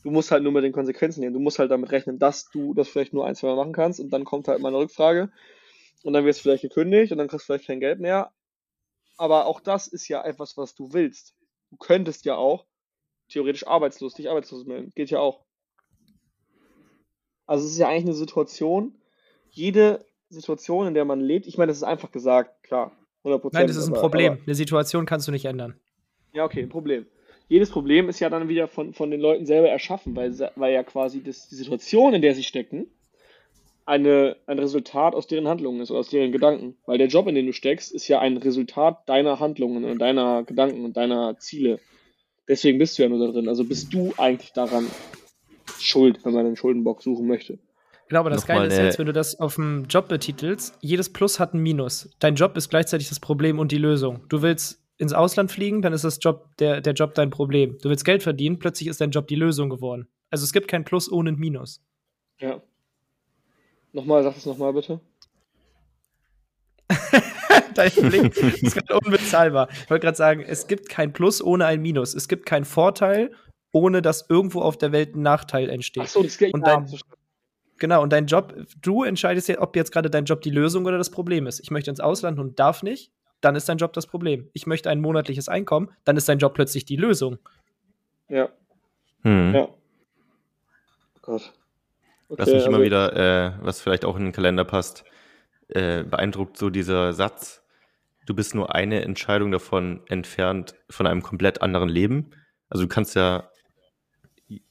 Du 0.03 0.09
musst 0.09 0.31
halt 0.31 0.41
nur 0.41 0.51
mit 0.53 0.63
den 0.63 0.73
Konsequenzen 0.73 1.21
gehen. 1.21 1.33
Du 1.33 1.39
musst 1.39 1.59
halt 1.59 1.69
damit 1.69 1.91
rechnen, 1.91 2.17
dass 2.17 2.49
du 2.49 2.73
das 2.73 2.87
vielleicht 2.87 3.13
nur 3.13 3.27
ein, 3.27 3.35
zwei 3.35 3.47
Mal 3.49 3.57
machen 3.57 3.73
kannst 3.73 3.99
und 3.99 4.11
dann 4.11 4.23
kommt 4.23 4.47
halt 4.47 4.59
mal 4.59 4.69
eine 4.69 4.77
Rückfrage 4.77 5.29
und 6.03 6.13
dann 6.13 6.25
wirst 6.25 6.39
du 6.39 6.43
vielleicht 6.43 6.63
gekündigt 6.63 7.11
und 7.11 7.17
dann 7.17 7.27
kriegst 7.27 7.43
du 7.43 7.53
vielleicht 7.53 7.67
kein 7.67 7.79
Geld 7.79 7.99
mehr. 7.99 8.31
Aber 9.17 9.45
auch 9.45 9.59
das 9.59 9.87
ist 9.87 10.07
ja 10.07 10.23
etwas, 10.23 10.57
was 10.57 10.75
du 10.75 10.93
willst. 10.93 11.35
Du 11.69 11.77
könntest 11.77 12.25
ja 12.25 12.35
auch 12.35 12.65
theoretisch 13.29 13.67
arbeitslos, 13.67 14.13
dich 14.13 14.29
arbeitslos 14.29 14.65
melden. 14.65 14.91
Geht 14.95 15.09
ja 15.09 15.19
auch. 15.19 15.45
Also 17.45 17.65
es 17.65 17.73
ist 17.73 17.79
ja 17.79 17.87
eigentlich 17.87 18.05
eine 18.05 18.13
Situation, 18.13 19.01
jede 19.49 20.05
Situation, 20.29 20.87
in 20.87 20.93
der 20.93 21.05
man 21.05 21.21
lebt, 21.21 21.47
ich 21.47 21.57
meine, 21.57 21.69
das 21.69 21.77
ist 21.77 21.83
einfach 21.83 22.11
gesagt, 22.11 22.63
klar, 22.63 22.91
100%. 23.23 23.49
Nein, 23.53 23.67
das 23.67 23.77
ist 23.77 23.87
ein 23.87 23.93
aber, 23.93 24.01
Problem. 24.01 24.33
Aber, 24.33 24.41
eine 24.45 24.55
Situation 24.55 25.05
kannst 25.05 25.27
du 25.27 25.31
nicht 25.31 25.45
ändern. 25.45 25.79
Ja, 26.33 26.45
okay, 26.45 26.61
ein 26.61 26.69
Problem. 26.69 27.07
Jedes 27.47 27.69
Problem 27.69 28.09
ist 28.09 28.19
ja 28.19 28.29
dann 28.29 28.49
wieder 28.49 28.67
von, 28.67 28.93
von 28.93 29.09
den 29.09 29.21
Leuten 29.21 29.45
selber 29.45 29.69
erschaffen, 29.69 30.15
weil, 30.15 30.37
weil 30.55 30.73
ja 30.73 30.83
quasi 30.83 31.23
das, 31.23 31.47
die 31.47 31.55
Situation, 31.55 32.13
in 32.13 32.21
der 32.21 32.35
sie 32.35 32.43
stecken, 32.43 32.87
eine, 33.87 34.35
ein 34.45 34.59
Resultat 34.59 35.15
aus 35.15 35.27
deren 35.27 35.47
Handlungen 35.47 35.79
ist 35.79 35.91
oder 35.91 36.01
aus 36.01 36.09
deren 36.09 36.31
Gedanken. 36.31 36.75
Weil 36.85 36.97
der 36.97 37.07
Job, 37.07 37.27
in 37.27 37.35
den 37.35 37.45
du 37.45 37.53
steckst, 37.53 37.93
ist 37.93 38.07
ja 38.07 38.19
ein 38.19 38.37
Resultat 38.37 39.07
deiner 39.07 39.39
Handlungen 39.39 39.85
und 39.85 39.99
deiner 39.99 40.43
Gedanken 40.43 40.83
und 40.83 40.97
deiner 40.97 41.37
Ziele. 41.39 41.79
Deswegen 42.49 42.79
bist 42.79 42.97
du 42.97 43.03
ja 43.03 43.09
nur 43.09 43.25
da 43.25 43.31
drin. 43.31 43.47
Also 43.47 43.63
bist 43.63 43.93
du 43.93 44.13
eigentlich 44.17 44.51
daran 44.51 44.87
schuld, 45.79 46.23
wenn 46.23 46.33
man 46.33 46.45
einen 46.45 46.57
Schuldenbock 46.57 47.01
suchen 47.01 47.27
möchte. 47.27 47.59
Genau, 48.09 48.21
aber 48.21 48.29
das 48.29 48.41
Nochmal 48.41 48.67
Geile 48.67 48.73
ist 48.73 48.79
jetzt, 48.79 48.99
wenn 48.99 49.05
du 49.05 49.13
das 49.13 49.39
auf 49.39 49.55
dem 49.55 49.85
Job 49.89 50.09
betitelst, 50.09 50.77
jedes 50.81 51.11
Plus 51.11 51.39
hat 51.39 51.53
ein 51.53 51.61
Minus. 51.61 52.09
Dein 52.19 52.35
Job 52.35 52.57
ist 52.57 52.69
gleichzeitig 52.69 53.09
das 53.09 53.19
Problem 53.19 53.57
und 53.57 53.71
die 53.71 53.77
Lösung. 53.77 54.21
Du 54.27 54.41
willst 54.41 54.81
ins 54.97 55.13
Ausland 55.13 55.51
fliegen, 55.51 55.81
dann 55.81 55.93
ist 55.93 56.03
das 56.03 56.19
Job, 56.21 56.49
der, 56.59 56.81
der 56.81 56.93
Job 56.93 57.13
dein 57.15 57.29
Problem. 57.29 57.77
Du 57.81 57.89
willst 57.89 58.03
Geld 58.03 58.23
verdienen, 58.23 58.59
plötzlich 58.59 58.89
ist 58.89 58.99
dein 58.99 59.11
Job 59.11 59.27
die 59.27 59.35
Lösung 59.35 59.69
geworden. 59.69 60.07
Also 60.29 60.43
es 60.43 60.51
gibt 60.51 60.67
kein 60.67 60.83
Plus 60.83 61.11
ohne 61.11 61.31
ein 61.31 61.37
Minus. 61.37 61.81
Ja. 62.39 62.61
Nochmal, 63.97 64.21
sag 64.21 64.35
das 64.35 64.45
nochmal 64.45 64.73
bitte. 64.73 64.99
Dein 67.73 67.89
Blick 67.89 68.37
ist 68.37 68.75
gerade 68.75 68.99
unbezahlbar. 69.03 69.69
Ich 69.71 69.89
wollte 69.89 70.05
gerade 70.05 70.15
sagen, 70.15 70.43
es 70.43 70.67
gibt 70.67 70.87
kein 70.87 71.13
Plus 71.13 71.41
ohne 71.41 71.65
ein 71.65 71.81
Minus. 71.81 72.13
Es 72.13 72.27
gibt 72.27 72.45
keinen 72.45 72.65
Vorteil, 72.65 73.31
ohne 73.71 74.03
dass 74.03 74.29
irgendwo 74.29 74.61
auf 74.61 74.77
der 74.77 74.91
Welt 74.91 75.15
ein 75.15 75.23
Nachteil 75.23 75.67
entsteht. 75.67 76.03
Ach 76.05 76.09
so, 76.09 76.21
das 76.21 76.37
geht 76.37 76.53
und 76.53 76.61
dein, 76.67 76.87
Genau, 77.79 78.03
und 78.03 78.13
dein 78.13 78.27
Job, 78.27 78.53
du 78.79 79.03
entscheidest 79.03 79.47
ja, 79.47 79.59
ob 79.59 79.75
jetzt 79.75 79.91
gerade 79.91 80.11
dein 80.11 80.25
Job 80.25 80.41
die 80.41 80.51
Lösung 80.51 80.85
oder 80.85 80.99
das 80.99 81.09
Problem 81.09 81.47
ist. 81.47 81.59
Ich 81.59 81.71
möchte 81.71 81.89
ins 81.89 81.99
Ausland 81.99 82.37
und 82.37 82.59
darf 82.59 82.83
nicht, 82.83 83.11
dann 83.41 83.55
ist 83.55 83.67
dein 83.67 83.79
Job 83.79 83.93
das 83.93 84.05
Problem. 84.05 84.47
Ich 84.53 84.67
möchte 84.67 84.91
ein 84.91 85.01
monatliches 85.01 85.49
Einkommen, 85.49 85.89
dann 86.03 86.17
ist 86.17 86.29
dein 86.29 86.37
Job 86.37 86.53
plötzlich 86.53 86.85
die 86.85 86.97
Lösung. 86.97 87.39
Ja. 88.29 88.49
Hm. 89.23 89.55
Ja. 89.55 89.69
Gott. 91.23 91.51
Okay, 92.29 92.41
was 92.41 92.47
mich 92.47 92.55
also, 92.55 92.67
immer 92.67 92.81
wieder, 92.81 93.15
äh, 93.15 93.53
was 93.61 93.81
vielleicht 93.81 94.05
auch 94.05 94.17
in 94.17 94.25
den 94.25 94.33
Kalender 94.33 94.65
passt, 94.65 95.03
äh, 95.69 96.03
beeindruckt 96.03 96.57
so 96.57 96.69
dieser 96.69 97.13
Satz, 97.13 97.63
du 98.25 98.33
bist 98.33 98.53
nur 98.55 98.75
eine 98.75 99.01
Entscheidung 99.01 99.51
davon 99.51 100.01
entfernt 100.07 100.75
von 100.89 101.07
einem 101.07 101.23
komplett 101.23 101.61
anderen 101.61 101.89
Leben. 101.89 102.31
Also 102.69 102.83
du 102.83 102.89
kannst 102.89 103.15
ja 103.15 103.49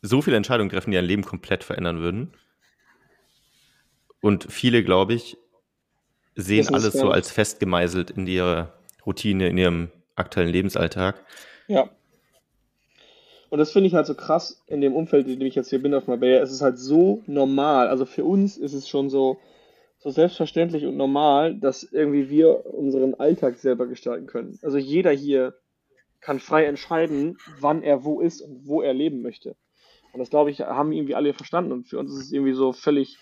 so 0.03 0.23
viele 0.23 0.37
Entscheidungen 0.37 0.71
treffen, 0.71 0.91
die 0.91 0.97
dein 0.97 1.05
Leben 1.05 1.25
komplett 1.25 1.65
verändern 1.65 2.01
würden. 2.01 2.33
Und 4.21 4.51
viele, 4.51 4.83
glaube 4.83 5.15
ich, 5.15 5.37
sehen 6.35 6.73
alles 6.75 6.95
so 6.95 7.11
als 7.11 7.31
festgemeißelt 7.31 8.11
in 8.11 8.27
ihrer 8.27 8.75
Routine, 9.05 9.49
in 9.49 9.59
ihrem 9.59 9.91
aktuellen 10.15 10.51
Lebensalltag. 10.51 11.25
Ja. 11.69 11.91
Und 13.49 13.59
das 13.59 13.73
finde 13.73 13.87
ich 13.87 13.95
halt 13.95 14.07
so 14.07 14.15
krass 14.15 14.63
in 14.67 14.81
dem 14.81 14.95
Umfeld, 14.95 15.29
in 15.29 15.39
dem 15.39 15.47
ich 15.47 15.55
jetzt 15.55 15.71
hier 15.71 15.83
bin 15.83 15.95
auf 15.95 16.09
Marbella. 16.09 16.43
Es 16.43 16.51
ist 16.51 16.63
halt 16.63 16.79
so 16.79 17.23
normal. 17.27 17.89
Also 17.89 18.05
für 18.05 18.25
uns 18.25 18.57
ist 18.57 18.73
es 18.73 18.89
schon 18.89 19.09
so, 19.09 19.39
so 19.99 20.11
selbstverständlich 20.11 20.85
und 20.85 20.97
normal, 20.97 21.55
dass 21.55 21.85
irgendwie 21.85 22.29
wir 22.29 22.67
unseren 22.67 23.15
Alltag 23.15 23.57
selber 23.59 23.87
gestalten 23.87 24.27
können. 24.27 24.59
Also 24.63 24.79
jeder 24.79 25.11
hier 25.11 25.55
kann 26.21 26.41
frei 26.41 26.65
entscheiden, 26.65 27.39
wann 27.61 27.83
er 27.83 28.05
wo 28.05 28.21
ist 28.21 28.41
und 28.41 28.67
wo 28.67 28.83
er 28.83 28.95
leben 28.95 29.23
möchte. 29.23 29.55
Und 30.13 30.19
das, 30.19 30.31
glaube 30.31 30.51
ich, 30.51 30.61
haben 30.61 30.93
irgendwie 30.93 31.15
alle 31.15 31.33
verstanden. 31.35 31.73
Und 31.73 31.87
für 31.87 31.99
uns 31.99 32.13
ist 32.13 32.25
es 32.25 32.33
irgendwie 32.33 32.55
so 32.55 32.73
völlig, 32.73 33.19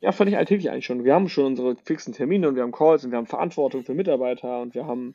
ja, 0.00 0.12
völlig 0.12 0.36
alltäglich 0.36 0.70
eigentlich 0.70 0.84
schon. 0.84 1.04
Wir 1.04 1.14
haben 1.14 1.28
schon 1.28 1.46
unsere 1.46 1.76
fixen 1.76 2.12
Termine 2.12 2.48
und 2.48 2.56
wir 2.56 2.62
haben 2.62 2.72
Calls 2.72 3.04
und 3.04 3.10
wir 3.10 3.16
haben 3.16 3.26
Verantwortung 3.26 3.84
für 3.84 3.94
Mitarbeiter 3.94 4.60
und 4.60 4.74
wir 4.74 4.86
haben 4.86 5.14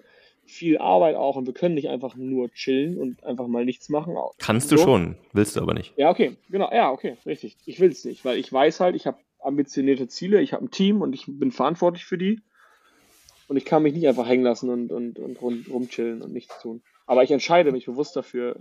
viel 0.52 0.78
Arbeit 0.78 1.16
auch 1.16 1.36
und 1.36 1.46
wir 1.46 1.54
können 1.54 1.76
nicht 1.76 1.90
einfach 1.90 2.16
nur 2.16 2.52
chillen 2.52 2.98
und 2.98 3.24
einfach 3.24 3.48
mal 3.48 3.66
nichts 3.66 3.90
machen. 3.90 4.16
Kannst 4.38 4.70
so. 4.70 4.76
du 4.76 4.82
schon, 4.82 5.16
willst 5.34 5.56
du 5.56 5.62
aber 5.62 5.74
nicht. 5.74 5.94
Ja, 5.98 6.10
okay, 6.10 6.38
genau, 6.50 6.70
ja, 6.72 6.92
okay, 6.92 7.18
richtig. 7.26 7.58
Ich 7.66 7.80
will 7.80 7.92
es 7.92 8.06
nicht, 8.06 8.24
weil 8.26 8.38
ich 8.38 8.52
weiß 8.52 8.80
halt, 8.80 8.96
ich 8.96 9.08
habe 9.08 9.18
ambitionierte 9.40 10.08
Ziele, 10.08 10.42
ich 10.42 10.54
habe 10.54 10.66
ein 10.66 10.72
Team 10.72 11.02
und 11.02 11.14
ich 11.14 11.26
bin 11.28 11.52
verantwortlich 11.52 12.06
für 12.06 12.18
die. 12.18 12.42
Und 13.48 13.58
ich 13.58 13.66
kann 13.66 13.84
mich 13.84 13.94
nicht 13.94 14.08
einfach 14.08 14.28
hängen 14.28 14.44
lassen 14.44 14.70
und, 14.70 14.92
und, 14.94 15.20
und 15.20 15.42
rum, 15.42 15.66
rumchillen 15.70 16.22
und 16.22 16.32
nichts 16.32 16.62
tun. 16.62 16.82
Aber 17.06 17.24
ich 17.24 17.32
entscheide 17.32 17.74
mich 17.74 17.86
bewusst 17.86 18.16
dafür, 18.16 18.56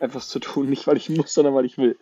etwas 0.00 0.28
zu 0.28 0.40
tun, 0.40 0.68
nicht 0.68 0.86
weil 0.86 0.96
ich 0.96 1.08
muss, 1.08 1.32
sondern 1.32 1.54
weil 1.54 1.64
ich 1.64 1.78
will. 1.78 1.96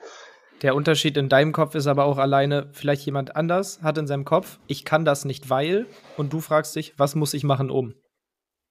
Der 0.62 0.74
Unterschied 0.74 1.16
in 1.16 1.28
deinem 1.28 1.52
Kopf 1.52 1.74
ist 1.74 1.87
aber 1.87 2.04
auch 2.04 2.16
alleine, 2.16 2.70
vielleicht 2.72 3.04
jemand 3.04 3.37
anders 3.37 3.82
hat 3.82 3.98
in 3.98 4.06
seinem 4.06 4.24
Kopf, 4.24 4.58
ich 4.66 4.84
kann 4.84 5.04
das 5.04 5.24
nicht, 5.24 5.50
weil, 5.50 5.87
und 6.16 6.32
du 6.32 6.40
fragst 6.40 6.76
dich, 6.76 6.94
was 6.96 7.14
muss 7.14 7.34
ich 7.34 7.44
machen, 7.44 7.70
um? 7.70 7.94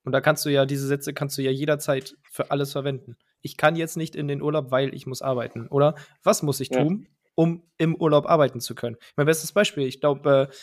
Und 0.03 0.11
da 0.11 0.21
kannst 0.21 0.45
du 0.45 0.49
ja, 0.49 0.65
diese 0.65 0.87
Sätze 0.87 1.13
kannst 1.13 1.37
du 1.37 1.41
ja 1.41 1.51
jederzeit 1.51 2.15
für 2.29 2.51
alles 2.51 2.71
verwenden. 2.71 3.15
Ich 3.41 3.57
kann 3.57 3.75
jetzt 3.75 3.97
nicht 3.97 4.15
in 4.15 4.27
den 4.27 4.41
Urlaub, 4.41 4.71
weil 4.71 4.93
ich 4.93 5.05
muss 5.05 5.21
arbeiten. 5.21 5.67
Oder 5.67 5.95
was 6.23 6.43
muss 6.43 6.59
ich 6.59 6.69
ja. 6.69 6.83
tun, 6.83 7.07
um 7.35 7.63
im 7.77 7.95
Urlaub 7.95 8.25
arbeiten 8.27 8.59
zu 8.59 8.75
können? 8.75 8.97
Mein 9.15 9.25
bestes 9.25 9.51
Beispiel, 9.51 9.87
ich 9.87 10.01
glaube, 10.01 10.49
äh, 10.49 10.55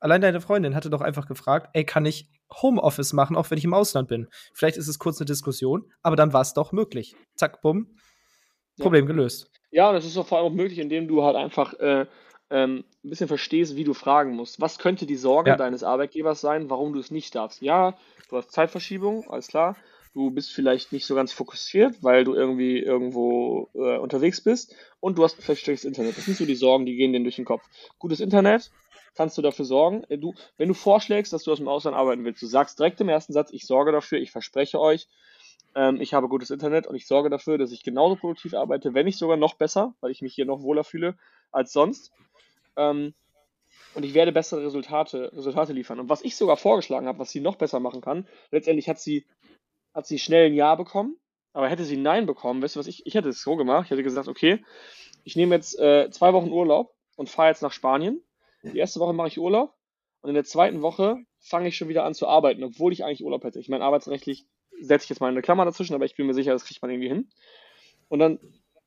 allein 0.00 0.20
deine 0.20 0.40
Freundin 0.40 0.74
hatte 0.74 0.90
doch 0.90 1.00
einfach 1.00 1.26
gefragt, 1.26 1.70
ey, 1.72 1.84
kann 1.84 2.06
ich 2.06 2.28
Homeoffice 2.62 3.12
machen, 3.12 3.36
auch 3.36 3.50
wenn 3.50 3.58
ich 3.58 3.64
im 3.64 3.74
Ausland 3.74 4.08
bin? 4.08 4.28
Vielleicht 4.54 4.76
ist 4.76 4.88
es 4.88 4.98
kurz 4.98 5.20
eine 5.20 5.26
Diskussion, 5.26 5.92
aber 6.02 6.16
dann 6.16 6.32
war 6.32 6.40
es 6.40 6.54
doch 6.54 6.72
möglich. 6.72 7.14
Zack, 7.36 7.60
bumm, 7.62 7.96
Problem 8.78 9.04
ja. 9.04 9.12
gelöst. 9.12 9.50
Ja, 9.70 9.90
und 9.90 9.96
es 9.96 10.04
ist 10.04 10.16
doch 10.16 10.26
vor 10.26 10.38
allem 10.38 10.46
auch 10.46 10.56
möglich, 10.56 10.78
indem 10.78 11.08
du 11.08 11.22
halt 11.22 11.36
einfach 11.36 11.74
äh, 11.74 12.06
ähm, 12.50 12.84
ein 13.04 13.10
bisschen 13.10 13.28
verstehst, 13.28 13.76
wie 13.76 13.84
du 13.84 13.94
fragen 13.94 14.34
musst. 14.34 14.60
Was 14.60 14.78
könnte 14.78 15.06
die 15.06 15.16
Sorge 15.16 15.50
ja. 15.50 15.56
deines 15.56 15.82
Arbeitgebers 15.82 16.40
sein, 16.40 16.70
warum 16.70 16.92
du 16.92 17.00
es 17.00 17.10
nicht 17.10 17.34
darfst? 17.34 17.62
Ja, 17.62 17.96
du 18.30 18.36
hast 18.36 18.52
Zeitverschiebung, 18.52 19.28
alles 19.30 19.48
klar. 19.48 19.76
du 20.14 20.30
bist 20.30 20.52
vielleicht 20.52 20.92
nicht 20.92 21.06
so 21.06 21.14
ganz 21.14 21.32
fokussiert, 21.32 22.02
weil 22.02 22.24
du 22.24 22.34
irgendwie 22.34 22.78
irgendwo 22.78 23.68
äh, 23.74 23.98
unterwegs 23.98 24.40
bist 24.40 24.74
und 25.00 25.18
du 25.18 25.24
hast 25.24 25.40
vielleicht 25.40 25.62
schlechtes 25.62 25.84
Internet. 25.84 26.16
Das 26.16 26.24
sind 26.24 26.36
so 26.36 26.46
die 26.46 26.56
Sorgen, 26.56 26.86
die 26.86 26.96
gehen 26.96 27.12
dir 27.12 27.22
durch 27.22 27.36
den 27.36 27.44
Kopf. 27.44 27.62
Gutes 27.98 28.20
Internet, 28.20 28.70
kannst 29.14 29.36
du 29.36 29.42
dafür 29.42 29.64
sorgen. 29.64 30.04
Äh, 30.08 30.18
du, 30.18 30.34
wenn 30.56 30.68
du 30.68 30.74
vorschlägst, 30.74 31.32
dass 31.32 31.44
du 31.44 31.52
aus 31.52 31.58
dem 31.58 31.68
Ausland 31.68 31.96
arbeiten 31.96 32.24
willst, 32.24 32.42
du 32.42 32.46
sagst 32.46 32.78
direkt 32.78 33.00
im 33.00 33.08
ersten 33.08 33.32
Satz, 33.32 33.50
ich 33.52 33.66
sorge 33.66 33.92
dafür, 33.92 34.18
ich 34.18 34.30
verspreche 34.30 34.80
euch, 34.80 35.06
ähm, 35.74 36.00
ich 36.00 36.14
habe 36.14 36.28
gutes 36.28 36.50
Internet 36.50 36.86
und 36.86 36.96
ich 36.96 37.06
sorge 37.06 37.30
dafür, 37.30 37.58
dass 37.58 37.72
ich 37.72 37.82
genauso 37.82 38.16
produktiv 38.16 38.54
arbeite, 38.54 38.94
wenn 38.94 39.06
nicht 39.06 39.18
sogar 39.18 39.36
noch 39.36 39.54
besser, 39.54 39.94
weil 40.00 40.10
ich 40.10 40.22
mich 40.22 40.34
hier 40.34 40.46
noch 40.46 40.62
wohler 40.62 40.84
fühle 40.84 41.16
als 41.52 41.72
sonst. 41.72 42.12
Ähm, 42.78 43.14
und 43.94 44.04
ich 44.04 44.14
werde 44.14 44.32
bessere 44.32 44.64
Resultate, 44.64 45.32
Resultate 45.34 45.72
liefern. 45.72 45.98
Und 45.98 46.08
was 46.08 46.22
ich 46.22 46.36
sogar 46.36 46.56
vorgeschlagen 46.56 47.06
habe, 47.06 47.18
was 47.18 47.30
sie 47.30 47.40
noch 47.40 47.56
besser 47.56 47.80
machen 47.80 48.00
kann, 48.00 48.26
letztendlich 48.50 48.88
hat 48.88 49.00
sie, 49.00 49.26
hat 49.92 50.06
sie 50.06 50.18
schnell 50.18 50.46
ein 50.46 50.54
Ja 50.54 50.74
bekommen, 50.74 51.16
aber 51.52 51.68
hätte 51.68 51.84
sie 51.84 51.96
ein 51.96 52.02
Nein 52.02 52.26
bekommen, 52.26 52.62
weißt 52.62 52.76
du 52.76 52.80
was, 52.80 52.86
ich, 52.86 53.06
ich 53.06 53.14
hätte 53.14 53.30
es 53.30 53.42
so 53.42 53.56
gemacht, 53.56 53.86
ich 53.86 53.90
hätte 53.90 54.02
gesagt, 54.02 54.28
okay, 54.28 54.64
ich 55.24 55.36
nehme 55.36 55.54
jetzt 55.54 55.78
äh, 55.78 56.10
zwei 56.10 56.32
Wochen 56.32 56.50
Urlaub 56.50 56.94
und 57.16 57.28
fahre 57.28 57.48
jetzt 57.48 57.62
nach 57.62 57.72
Spanien. 57.72 58.22
Die 58.62 58.78
erste 58.78 59.00
Woche 59.00 59.12
mache 59.12 59.28
ich 59.28 59.38
Urlaub 59.38 59.74
und 60.20 60.28
in 60.28 60.34
der 60.34 60.44
zweiten 60.44 60.82
Woche 60.82 61.18
fange 61.40 61.68
ich 61.68 61.76
schon 61.76 61.88
wieder 61.88 62.04
an 62.04 62.14
zu 62.14 62.26
arbeiten, 62.26 62.62
obwohl 62.64 62.92
ich 62.92 63.04
eigentlich 63.04 63.24
Urlaub 63.24 63.44
hätte. 63.44 63.60
Ich 63.60 63.68
meine, 63.68 63.84
arbeitsrechtlich 63.84 64.46
setze 64.80 65.04
ich 65.04 65.10
jetzt 65.10 65.20
mal 65.20 65.30
eine 65.30 65.42
Klammer 65.42 65.64
dazwischen, 65.64 65.94
aber 65.94 66.04
ich 66.04 66.16
bin 66.16 66.26
mir 66.26 66.34
sicher, 66.34 66.52
das 66.52 66.64
kriegt 66.64 66.82
man 66.82 66.90
irgendwie 66.90 67.08
hin. 67.08 67.28
Und 68.08 68.18
dann 68.20 68.38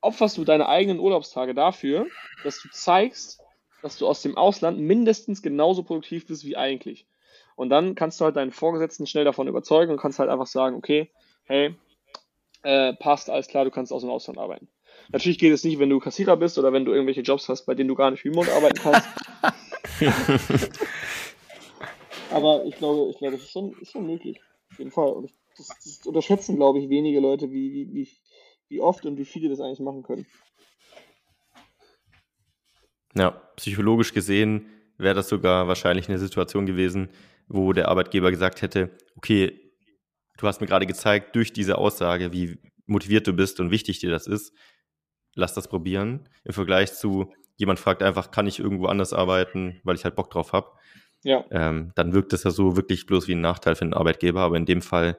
opferst 0.02 0.38
du 0.38 0.44
deine 0.44 0.68
eigenen 0.68 1.00
Urlaubstage 1.00 1.54
dafür, 1.54 2.08
dass 2.44 2.62
du 2.62 2.70
zeigst, 2.70 3.42
dass 3.82 3.98
du 3.98 4.08
aus 4.08 4.22
dem 4.22 4.38
Ausland 4.38 4.80
mindestens 4.80 5.42
genauso 5.42 5.84
produktiv 5.84 6.28
bist 6.28 6.46
wie 6.46 6.58
eigentlich. 6.58 7.06
Und 7.56 7.70
dann 7.70 7.96
kannst 7.96 8.20
du 8.20 8.26
halt 8.26 8.36
deinen 8.36 8.52
Vorgesetzten 8.52 9.08
schnell 9.08 9.26
davon 9.26 9.48
überzeugen 9.48 9.92
und 9.92 10.00
kannst 10.00 10.20
halt 10.20 10.30
einfach 10.30 10.48
sagen, 10.48 10.76
okay, 10.76 11.10
hey, 11.44 11.76
äh, 12.64 12.94
passt, 12.94 13.30
alles 13.30 13.48
klar, 13.48 13.66
du 13.66 13.72
kannst 13.72 13.92
aus 13.92 14.02
dem 14.02 14.10
Ausland 14.10 14.40
arbeiten. 14.40 14.68
Natürlich 15.12 15.40
geht 15.40 15.54
es 15.54 15.64
nicht, 15.64 15.80
wenn 15.80 15.90
du 15.90 16.00
Kassierer 16.00 16.38
bist 16.38 16.58
oder 16.58 16.74
wenn 16.74 16.86
du 16.86 16.94
irgendwelche 16.94 17.22
Jobs 17.22 17.50
hast, 17.50 17.66
bei 17.66 17.76
denen 17.76 17.90
du 17.90 17.96
gar 17.96 18.12
nicht 18.12 18.24
remote 18.24 18.52
arbeiten 18.54 18.80
kannst. 18.80 19.08
Aber 22.32 22.64
ich 22.66 22.76
glaube, 22.76 23.10
ich 23.12 23.18
glaube, 23.18 23.34
das 23.36 23.44
ist 23.44 23.52
schon, 23.52 23.74
ist 23.82 23.92
schon 23.92 24.06
möglich. 24.06 24.40
Auf 24.72 24.80
jeden 24.80 24.92
Fall. 24.92 25.10
Und 25.12 25.32
das, 25.58 25.68
das 25.68 26.06
unterschätzen, 26.06 26.56
glaube 26.56 26.80
ich, 26.80 26.90
wenige 26.90 27.20
Leute, 27.20 27.52
wie, 27.52 27.74
wie, 27.74 27.94
wie, 27.94 28.08
wie 28.70 28.80
oft 28.82 29.06
und 29.06 29.18
wie 29.18 29.26
viele 29.26 29.50
das 29.50 29.60
eigentlich 29.60 29.80
machen 29.80 30.04
können. 30.04 30.26
Ja, 33.16 33.32
psychologisch 33.56 34.14
gesehen 34.14 34.68
wäre 34.98 35.16
das 35.16 35.30
sogar 35.30 35.68
wahrscheinlich 35.68 36.08
eine 36.08 36.20
Situation 36.20 36.66
gewesen, 36.66 37.10
wo 37.48 37.74
der 37.74 37.90
Arbeitgeber 37.90 38.32
gesagt 38.32 38.62
hätte, 38.62 38.92
okay, 39.16 39.60
du 40.38 40.48
hast 40.48 40.62
mir 40.62 40.68
gerade 40.68 40.86
gezeigt 40.86 41.36
durch 41.36 41.54
diese 41.54 41.78
Aussage, 41.78 42.32
wie 42.32 42.60
motiviert 42.86 43.28
du 43.28 43.34
bist 43.34 43.60
und 43.60 43.72
wichtig 43.72 44.00
dir 44.00 44.10
das 44.10 44.28
ist. 44.28 44.54
Lass 45.34 45.54
das 45.54 45.68
probieren. 45.68 46.28
Im 46.44 46.54
Vergleich 46.54 46.94
zu, 46.94 47.34
jemand 47.58 47.80
fragt 47.80 48.04
einfach, 48.04 48.32
kann 48.32 48.48
ich 48.48 48.60
irgendwo 48.60 48.88
anders 48.88 49.14
arbeiten, 49.14 49.80
weil 49.84 49.96
ich 49.96 50.04
halt 50.04 50.16
Bock 50.16 50.30
drauf 50.30 50.54
habe. 50.54 50.72
Ja. 51.24 51.46
Ähm, 51.52 51.92
dann 51.96 52.14
wirkt 52.14 52.34
das 52.34 52.44
ja 52.44 52.52
so 52.52 52.76
wirklich 52.76 53.06
bloß 53.06 53.28
wie 53.28 53.36
ein 53.36 53.42
Nachteil 53.42 53.76
für 53.76 53.86
den 53.86 53.94
Arbeitgeber, 53.94 54.42
aber 54.42 54.58
in 54.58 54.66
dem 54.66 54.82
Fall 54.82 55.18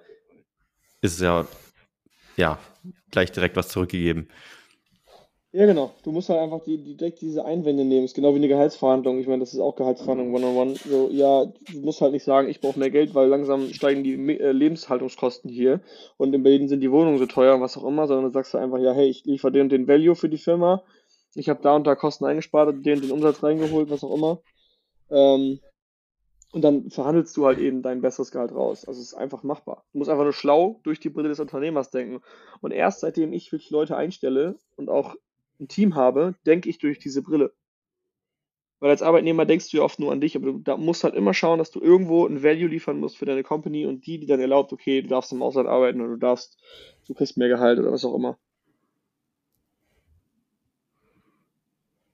ist 1.01 1.15
es 1.15 1.21
ja, 1.21 1.47
ja 2.37 2.59
gleich 3.11 3.33
direkt 3.33 3.57
was 3.57 3.69
zurückgegeben. 3.69 4.29
Ja, 5.55 5.67
genau. 5.67 5.93
Du 6.03 6.13
musst 6.13 6.31
halt 6.31 6.41
einfach 6.41 6.63
die, 6.65 6.79
die, 6.83 6.97
direkt 6.97 7.21
diese 7.21 7.45
Einwände 7.45 7.85
nehmen. 7.85 8.07
ist 8.07 8.15
genau 8.15 8.33
wie 8.33 8.39
eine 8.39 8.49
Gehaltsverhandlung. 8.49 9.19
Ich 9.19 9.27
meine, 9.27 9.41
das 9.41 9.53
ist 9.53 9.61
auch 9.61 9.77
Gehaltsverhandlung 9.77 10.33
one-on-one. 10.33 10.77
So, 10.77 11.11
ja, 11.11 11.45
du 11.45 11.81
musst 11.81 12.01
halt 12.01 12.13
nicht 12.13 12.25
sagen, 12.25 12.49
ich 12.49 12.63
brauche 12.63 12.79
mehr 12.79 12.91
Geld, 12.91 13.15
weil 13.15 13.29
langsam 13.29 13.69
steigen 13.69 14.03
die 14.03 14.15
äh, 14.15 14.53
Lebenshaltungskosten 14.53 15.51
hier 15.51 15.83
und 16.17 16.35
in 16.35 16.43
Berlin 16.43 16.69
sind 16.69 16.81
die 16.81 16.91
Wohnungen 16.91 17.19
so 17.19 17.27
teuer, 17.27 17.61
was 17.61 17.77
auch 17.77 17.85
immer, 17.85 18.07
sondern 18.07 18.25
du 18.25 18.33
sagst 18.33 18.55
halt 18.55 18.65
einfach, 18.65 18.79
ja, 18.79 18.95
hey, 18.95 19.09
ich 19.09 19.27
liefere 19.27 19.53
den 19.53 19.63
und 19.63 19.73
den 19.73 19.87
Value 19.87 20.15
für 20.15 20.31
die 20.31 20.39
Firma. 20.39 20.85
Ich 21.35 21.51
habe 21.51 21.61
da 21.63 21.77
und 21.77 21.87
da 21.87 21.97
Kosten 21.97 22.25
eingespart, 22.25 22.75
den 22.87 22.95
und 22.97 23.05
den 23.05 23.13
Umsatz 23.13 23.43
reingeholt, 23.43 23.91
was 23.91 24.05
auch 24.05 24.15
immer. 24.15 24.41
Ähm, 25.11 25.61
und 26.53 26.63
dann 26.63 26.89
verhandelst 26.89 27.37
du 27.37 27.45
halt 27.45 27.59
eben 27.59 27.83
dein 27.83 28.01
besseres 28.01 28.31
Gehalt 28.31 28.53
raus. 28.53 28.87
Also 28.87 29.01
es 29.01 29.09
ist 29.09 29.15
einfach 29.15 29.43
machbar. 29.43 29.85
Du 29.93 29.99
musst 29.99 30.11
einfach 30.11 30.25
nur 30.25 30.33
schlau 30.33 30.81
durch 30.83 31.01
die 31.01 31.11
Brille 31.11 31.29
des 31.29 31.41
Unternehmers 31.41 31.91
denken. 31.91 32.23
Und 32.63 32.73
erst 32.73 33.01
seitdem 33.01 33.35
ich 33.35 33.53
wirklich 33.53 33.71
Leute 33.71 33.97
einstelle 33.97 34.57
und 34.77 34.89
auch 34.89 35.15
ein 35.63 35.69
Team 35.69 35.95
habe, 35.95 36.35
denke 36.47 36.69
ich 36.69 36.79
durch 36.79 36.99
diese 36.99 37.23
Brille. 37.23 37.55
Weil 38.81 38.91
als 38.91 39.03
Arbeitnehmer 39.03 39.47
denkst 39.47 39.71
du 39.71 39.77
ja 39.77 39.85
oft 39.85 40.01
nur 40.01 40.11
an 40.11 40.21
dich, 40.21 40.35
aber 40.35 40.47
du 40.47 40.59
da 40.59 40.77
musst 40.77 41.05
halt 41.05 41.15
immer 41.15 41.35
schauen, 41.35 41.61
dass 41.61 41.71
du 41.71 41.81
irgendwo 41.81 42.27
ein 42.27 42.43
Value 42.43 42.67
liefern 42.67 42.99
musst 42.99 43.17
für 43.17 43.27
deine 43.27 43.45
Company 43.45 43.87
und 43.87 44.07
die, 44.07 44.19
die 44.19 44.27
dann 44.27 44.41
erlaubt, 44.41 44.73
okay, 44.73 45.03
du 45.03 45.09
darfst 45.09 45.31
im 45.31 45.41
Ausland 45.41 45.69
arbeiten 45.69 46.01
oder 46.01 46.11
du 46.11 46.19
darfst, 46.19 46.59
du 47.07 47.15
kriegst 47.15 47.37
mehr 47.37 47.49
Gehalt 47.49 47.79
oder 47.79 47.93
was 47.93 48.05
auch 48.05 48.15
immer. 48.17 48.39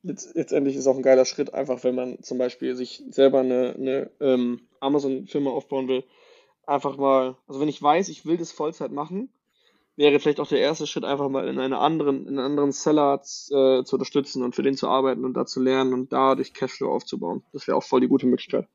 Letzt, 0.02 0.34
letztendlich 0.34 0.76
ist 0.76 0.86
auch 0.86 0.96
ein 0.96 1.02
geiler 1.02 1.24
Schritt, 1.24 1.54
einfach 1.54 1.82
wenn 1.84 1.94
man 1.94 2.22
zum 2.22 2.36
Beispiel 2.36 2.76
sich 2.76 3.02
selber 3.08 3.40
eine, 3.40 3.74
eine 3.74 4.10
ähm, 4.20 4.60
Amazon-Firma 4.80 5.50
aufbauen 5.50 5.88
will, 5.88 6.04
einfach 6.66 6.98
mal, 6.98 7.38
also 7.46 7.60
wenn 7.60 7.68
ich 7.68 7.82
weiß, 7.82 8.10
ich 8.10 8.26
will 8.26 8.36
das 8.36 8.52
Vollzeit 8.52 8.92
machen, 8.92 9.32
wäre 9.98 10.20
vielleicht 10.20 10.38
auch 10.38 10.48
der 10.48 10.60
erste 10.60 10.86
Schritt, 10.86 11.04
einfach 11.04 11.28
mal 11.28 11.48
in 11.48 11.58
einer 11.58 11.80
anderen, 11.80 12.26
in 12.28 12.38
einem 12.38 12.46
anderen 12.46 12.72
Seller 12.72 13.14
äh, 13.16 13.84
zu 13.84 13.96
unterstützen 13.96 14.44
und 14.44 14.54
für 14.54 14.62
den 14.62 14.76
zu 14.76 14.88
arbeiten 14.88 15.24
und 15.24 15.34
da 15.34 15.44
zu 15.44 15.60
lernen 15.60 15.92
und 15.92 16.12
dadurch 16.12 16.54
Cashflow 16.54 16.90
aufzubauen. 16.90 17.42
Das 17.52 17.66
wäre 17.66 17.76
auch 17.76 17.82
voll 17.82 18.00
die 18.00 18.08
gute 18.08 18.26
Möglichkeit. 18.26 18.68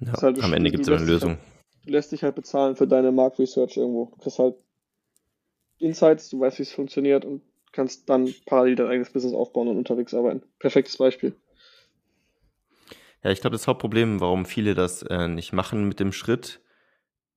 Ja, 0.00 0.12
halt, 0.22 0.40
am 0.42 0.52
Ende 0.52 0.70
gibt 0.70 0.88
es 0.88 0.88
eine 0.88 1.04
Lösung. 1.04 1.30
Halt, 1.30 1.40
du 1.86 1.90
lässt 1.90 2.12
dich 2.12 2.22
halt 2.22 2.36
bezahlen 2.36 2.76
für 2.76 2.86
deine 2.86 3.10
Marktresearch 3.10 3.76
irgendwo. 3.76 4.12
Du 4.14 4.22
kriegst 4.22 4.38
halt 4.38 4.54
Insights, 5.78 6.30
du 6.30 6.38
weißt, 6.38 6.60
wie 6.60 6.62
es 6.62 6.72
funktioniert 6.72 7.24
und 7.24 7.42
kannst 7.72 8.08
dann 8.08 8.32
parallel 8.46 8.76
dein 8.76 8.86
eigenes 8.86 9.12
Business 9.12 9.34
aufbauen 9.34 9.66
und 9.66 9.78
unterwegs 9.78 10.14
arbeiten. 10.14 10.42
Perfektes 10.60 10.96
Beispiel. 10.96 11.34
Ja, 13.24 13.32
ich 13.32 13.40
glaube, 13.40 13.54
das 13.54 13.66
Hauptproblem, 13.66 14.20
warum 14.20 14.46
viele 14.46 14.76
das 14.76 15.02
äh, 15.02 15.26
nicht 15.26 15.52
machen 15.52 15.88
mit 15.88 15.98
dem 15.98 16.12
Schritt, 16.12 16.60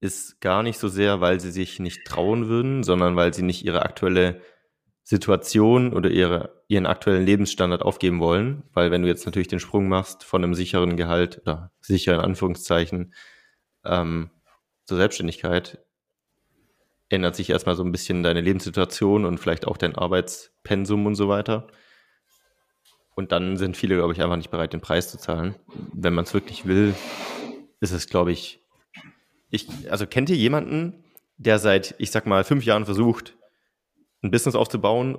ist 0.01 0.41
gar 0.41 0.63
nicht 0.63 0.79
so 0.79 0.89
sehr, 0.89 1.21
weil 1.21 1.39
sie 1.39 1.51
sich 1.51 1.79
nicht 1.79 2.05
trauen 2.05 2.47
würden, 2.47 2.83
sondern 2.83 3.15
weil 3.15 3.33
sie 3.33 3.43
nicht 3.43 3.63
ihre 3.63 3.83
aktuelle 3.83 4.41
Situation 5.03 5.93
oder 5.93 6.09
ihre, 6.09 6.63
ihren 6.67 6.87
aktuellen 6.87 7.25
Lebensstandard 7.25 7.83
aufgeben 7.83 8.19
wollen. 8.19 8.63
Weil 8.73 8.89
wenn 8.91 9.03
du 9.03 9.07
jetzt 9.07 9.25
natürlich 9.25 9.47
den 9.47 9.59
Sprung 9.59 9.87
machst 9.87 10.23
von 10.23 10.43
einem 10.43 10.55
sicheren 10.55 10.97
Gehalt 10.97 11.39
oder 11.43 11.71
sicher 11.81 12.15
in 12.15 12.19
Anführungszeichen 12.21 13.13
ähm, 13.85 14.31
zur 14.85 14.97
Selbstständigkeit, 14.97 15.79
ändert 17.09 17.35
sich 17.35 17.51
erstmal 17.51 17.75
so 17.75 17.83
ein 17.83 17.91
bisschen 17.91 18.23
deine 18.23 18.41
Lebenssituation 18.41 19.25
und 19.25 19.37
vielleicht 19.37 19.67
auch 19.67 19.77
dein 19.77 19.95
Arbeitspensum 19.95 21.05
und 21.05 21.15
so 21.15 21.29
weiter. 21.29 21.67
Und 23.13 23.31
dann 23.31 23.57
sind 23.57 23.77
viele, 23.77 23.97
glaube 23.97 24.13
ich, 24.13 24.21
einfach 24.21 24.37
nicht 24.37 24.49
bereit, 24.49 24.73
den 24.73 24.81
Preis 24.81 25.11
zu 25.11 25.19
zahlen. 25.19 25.55
Wenn 25.93 26.13
man 26.13 26.23
es 26.23 26.33
wirklich 26.33 26.65
will, 26.65 26.95
ist 27.81 27.91
es, 27.91 28.07
glaube 28.07 28.31
ich, 28.31 28.60
ich, 29.51 29.67
also 29.89 30.07
kennt 30.07 30.29
ihr 30.29 30.35
jemanden, 30.35 31.03
der 31.37 31.59
seit, 31.59 31.95
ich 31.97 32.11
sag 32.11 32.25
mal, 32.25 32.43
fünf 32.43 32.65
Jahren 32.65 32.85
versucht, 32.85 33.37
ein 34.23 34.31
Business 34.31 34.55
aufzubauen 34.55 35.17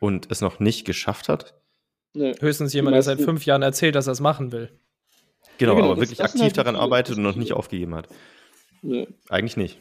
und 0.00 0.30
es 0.30 0.40
noch 0.40 0.58
nicht 0.58 0.84
geschafft 0.84 1.28
hat? 1.28 1.54
Nee. 2.14 2.34
Höchstens 2.40 2.72
jemand, 2.72 2.94
der 2.94 3.02
seit 3.02 3.20
fünf 3.20 3.44
Jahren 3.44 3.62
erzählt, 3.62 3.94
dass 3.94 4.06
er 4.06 4.12
es 4.12 4.20
machen 4.20 4.50
will. 4.50 4.70
Genau, 5.58 5.72
ja, 5.72 5.76
genau 5.80 5.92
aber 5.92 6.00
wirklich 6.00 6.22
aktiv 6.22 6.42
halt 6.42 6.56
daran 6.56 6.76
arbeitet 6.76 7.16
und 7.16 7.22
noch 7.22 7.36
nicht 7.36 7.52
aufgegeben 7.52 7.94
hat. 7.94 8.08
Nee. 8.82 9.06
Eigentlich 9.28 9.56
nicht. 9.56 9.80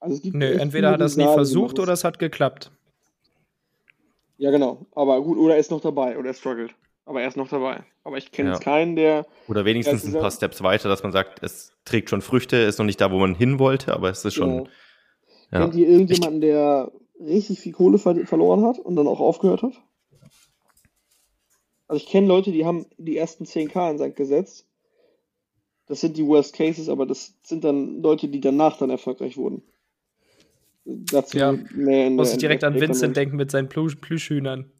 Also 0.00 0.20
Nö, 0.24 0.46
entweder 0.46 0.90
hat 0.90 1.00
er 1.00 1.06
es 1.06 1.16
nie 1.16 1.24
versucht 1.24 1.78
oder 1.78 1.92
es 1.92 2.04
hat 2.04 2.18
geklappt. 2.18 2.70
Ja, 4.36 4.50
genau. 4.50 4.86
Aber 4.94 5.22
gut, 5.22 5.38
oder 5.38 5.54
er 5.54 5.60
ist 5.60 5.70
noch 5.70 5.80
dabei 5.80 6.18
oder 6.18 6.28
er 6.28 6.34
struggelt. 6.34 6.74
Aber 7.06 7.20
er 7.20 7.28
ist 7.28 7.36
noch 7.36 7.48
dabei. 7.48 7.84
Aber 8.02 8.16
ich 8.16 8.32
kenne 8.32 8.50
ja. 8.50 8.54
jetzt 8.54 8.64
keinen, 8.64 8.96
der. 8.96 9.26
Oder 9.48 9.64
wenigstens 9.64 10.04
ein 10.04 10.12
paar 10.12 10.30
Steps 10.30 10.62
weiter, 10.62 10.88
dass 10.88 11.02
man 11.02 11.12
sagt, 11.12 11.42
es 11.42 11.72
trägt 11.84 12.10
schon 12.10 12.22
Früchte, 12.22 12.56
ist 12.56 12.78
noch 12.78 12.86
nicht 12.86 13.00
da, 13.00 13.12
wo 13.12 13.18
man 13.18 13.34
hin 13.34 13.58
wollte, 13.58 13.92
aber 13.92 14.10
es 14.10 14.24
ist 14.24 14.34
schon. 14.34 14.48
Genau. 14.50 14.68
Ja. 15.52 15.60
Kennt 15.60 15.74
ihr 15.74 15.88
irgendjemanden, 15.88 16.42
ich, 16.42 16.48
der 16.48 16.92
richtig 17.20 17.60
viel 17.60 17.72
Kohle 17.72 17.98
ver 17.98 18.26
verloren 18.26 18.64
hat 18.64 18.78
und 18.78 18.96
dann 18.96 19.06
auch 19.06 19.20
aufgehört 19.20 19.62
hat? 19.62 19.74
Also 21.86 22.02
ich 22.02 22.10
kenne 22.10 22.26
Leute, 22.26 22.50
die 22.50 22.64
haben 22.64 22.86
die 22.96 23.16
ersten 23.16 23.44
10k 23.44 23.90
in 23.90 23.98
Sand 23.98 24.16
gesetzt. 24.16 24.66
Das 25.86 26.00
sind 26.00 26.16
die 26.16 26.26
Worst 26.26 26.54
Cases, 26.54 26.88
aber 26.88 27.04
das 27.04 27.34
sind 27.42 27.62
dann 27.62 28.00
Leute, 28.00 28.28
die 28.28 28.40
danach 28.40 28.78
dann 28.78 28.88
erfolgreich 28.88 29.36
wurden. 29.36 29.62
Dazu 30.84 31.38
ja. 31.38 31.54
mehr 31.74 32.08
in 32.08 32.16
Muss 32.16 32.30
der, 32.30 32.38
direkt 32.38 32.62
an 32.62 32.78
Vincent 32.78 33.16
denken 33.16 33.36
mit 33.36 33.50
seinen 33.50 33.68
Plüsch 33.68 33.96
Plüschhühnern. 33.96 34.70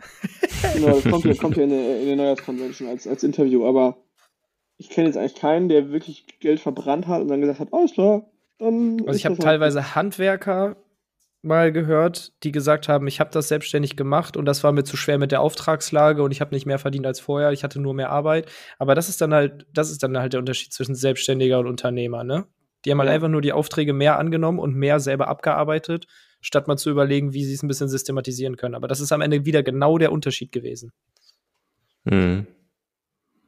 Genau, 0.74 1.00
das 1.00 1.04
kommt 1.04 1.24
ja, 1.24 1.34
kommt 1.40 1.56
ja 1.56 1.62
in 1.64 1.70
der, 1.70 2.00
in 2.00 2.06
der 2.06 2.16
Neujahrskonvention 2.16 2.88
als, 2.88 3.06
als 3.06 3.22
Interview, 3.22 3.66
aber 3.66 4.04
ich 4.76 4.90
kenne 4.90 5.06
jetzt 5.06 5.16
eigentlich 5.16 5.36
keinen, 5.36 5.68
der 5.68 5.90
wirklich 5.90 6.26
Geld 6.40 6.60
verbrannt 6.60 7.06
hat 7.06 7.22
und 7.22 7.28
dann 7.28 7.40
gesagt 7.40 7.60
hat, 7.60 7.72
alles 7.72 7.92
klar, 7.92 8.30
dann. 8.58 9.00
Also 9.06 9.16
ich 9.16 9.24
habe 9.24 9.38
teilweise 9.38 9.94
Handwerker 9.94 10.76
mal 11.44 11.72
gehört, 11.72 12.32
die 12.42 12.52
gesagt 12.52 12.88
haben, 12.88 13.06
ich 13.06 13.20
habe 13.20 13.30
das 13.30 13.48
selbstständig 13.48 13.96
gemacht 13.96 14.36
und 14.36 14.46
das 14.46 14.64
war 14.64 14.72
mir 14.72 14.84
zu 14.84 14.96
schwer 14.96 15.18
mit 15.18 15.30
der 15.30 15.40
Auftragslage 15.40 16.22
und 16.22 16.30
ich 16.32 16.40
habe 16.40 16.54
nicht 16.54 16.66
mehr 16.66 16.78
verdient 16.78 17.06
als 17.06 17.20
vorher, 17.20 17.52
ich 17.52 17.64
hatte 17.64 17.80
nur 17.80 17.94
mehr 17.94 18.10
Arbeit. 18.10 18.50
Aber 18.78 18.94
das 18.94 19.08
ist 19.08 19.20
dann 19.20 19.32
halt, 19.32 19.66
das 19.72 19.90
ist 19.90 20.02
dann 20.02 20.18
halt 20.18 20.32
der 20.32 20.40
Unterschied 20.40 20.72
zwischen 20.72 20.94
Selbstständiger 20.94 21.58
und 21.58 21.66
Unternehmer, 21.66 22.24
ne? 22.24 22.46
Die 22.84 22.90
haben 22.90 22.98
halt 22.98 23.10
einfach 23.10 23.28
nur 23.28 23.40
die 23.40 23.52
Aufträge 23.52 23.92
mehr 23.92 24.18
angenommen 24.18 24.58
und 24.58 24.74
mehr 24.74 25.00
selber 25.00 25.28
abgearbeitet, 25.28 26.06
statt 26.40 26.68
mal 26.68 26.76
zu 26.76 26.90
überlegen, 26.90 27.32
wie 27.32 27.44
sie 27.44 27.54
es 27.54 27.62
ein 27.62 27.68
bisschen 27.68 27.88
systematisieren 27.88 28.56
können. 28.56 28.74
Aber 28.74 28.88
das 28.88 29.00
ist 29.00 29.12
am 29.12 29.20
Ende 29.20 29.44
wieder 29.44 29.62
genau 29.62 29.98
der 29.98 30.12
Unterschied 30.12 30.52
gewesen. 30.52 30.92
Mhm. 32.04 32.46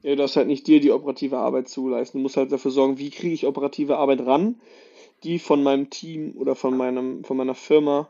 Ja, 0.03 0.11
du 0.13 0.17
darfst 0.17 0.37
halt 0.37 0.47
nicht 0.47 0.67
dir 0.67 0.81
die 0.81 0.93
operative 0.93 1.39
Arbeit 1.39 1.69
zuleisten. 1.69 2.21
Du 2.21 2.23
musst 2.23 2.37
halt 2.37 2.53
dafür 2.53 2.71
sorgen, 2.71 2.99
wie 2.99 3.11
kriege 3.11 3.35
ich 3.35 3.47
operative 3.47 3.97
Arbeit 3.99 4.21
ran, 4.21 4.61
die 5.25 5.39
von 5.39 5.63
meinem 5.63 5.91
Team 5.91 6.35
oder 6.37 6.55
von 6.55 6.77
meinem, 6.77 7.25
von 7.25 7.37
meiner 7.37 7.55
Firma 7.55 8.09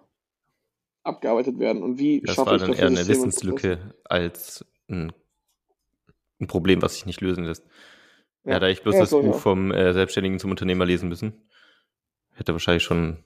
abgearbeitet 1.03 1.59
werden. 1.59 1.83
Und 1.83 1.99
wie 1.99 2.21
Das 2.21 2.35
schaffe 2.35 2.51
war 2.51 2.57
ich 2.57 2.61
dann 2.61 2.71
dafür 2.73 2.83
eher 2.83 2.89
eine 2.89 2.97
Systeme 2.99 3.19
und 3.19 3.27
Wissenslücke 3.29 3.95
als 4.05 4.65
ein, 4.89 5.13
ein 6.41 6.47
Problem, 6.47 6.83
was 6.83 6.95
sich 6.95 7.07
nicht 7.07 7.21
lösen 7.21 7.45
lässt. 7.45 7.65
Ja. 8.47 8.53
Ja, 8.53 8.61
da 8.61 8.69
ich 8.69 8.83
bloß 8.83 8.95
Ja, 8.95 9.01
das 9.01 9.13
ich 9.13 9.21
Buch 9.21 9.35
auch. 9.35 9.39
vom 9.39 9.73
äh, 9.73 9.93
Selbstständigen 9.93 10.39
zum 10.39 10.51
Unternehmer 10.51 10.87
lesen 10.87 11.09
müssen. 11.09 11.35
Hätte 12.35 12.53
wahrscheinlich 12.53 12.85
schon 12.85 13.19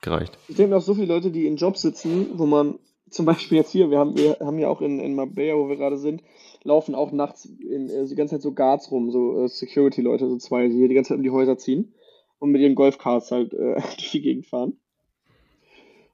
gereicht. 0.00 0.36
Ich 0.48 0.56
denke 0.56 0.76
auch 0.76 0.82
so 0.82 0.94
viele 0.94 1.06
Leute, 1.06 1.30
die 1.30 1.46
in 1.46 1.56
Jobs 1.56 1.82
sitzen, 1.82 2.38
wo 2.38 2.46
man 2.46 2.78
zum 3.10 3.26
Beispiel 3.26 3.58
jetzt 3.58 3.70
hier, 3.70 3.90
wir 3.90 3.98
haben, 3.98 4.16
wir 4.16 4.38
haben 4.40 4.58
ja 4.58 4.68
auch 4.68 4.80
in, 4.80 4.98
in 4.98 5.14
Marbella, 5.14 5.56
wo 5.56 5.68
wir 5.68 5.76
gerade 5.76 5.98
sind, 5.98 6.22
laufen 6.64 6.94
auch 6.94 7.12
nachts 7.12 7.44
in, 7.44 7.90
äh, 7.90 8.06
die 8.06 8.14
ganze 8.14 8.36
Zeit 8.36 8.42
so 8.42 8.52
Guards 8.52 8.90
rum, 8.90 9.10
so 9.10 9.44
äh, 9.44 9.48
Security-Leute, 9.48 10.28
so 10.28 10.38
zwei, 10.38 10.68
die 10.68 10.74
hier 10.74 10.88
die 10.88 10.94
ganze 10.94 11.08
Zeit 11.08 11.18
um 11.18 11.22
die 11.22 11.30
Häuser 11.30 11.58
ziehen 11.58 11.92
und 12.38 12.50
mit 12.50 12.62
ihren 12.62 12.74
Golfcards 12.74 13.30
halt 13.30 13.52
äh, 13.52 13.74
durch 13.96 14.10
die 14.10 14.22
Gegend 14.22 14.46
fahren. 14.46 14.78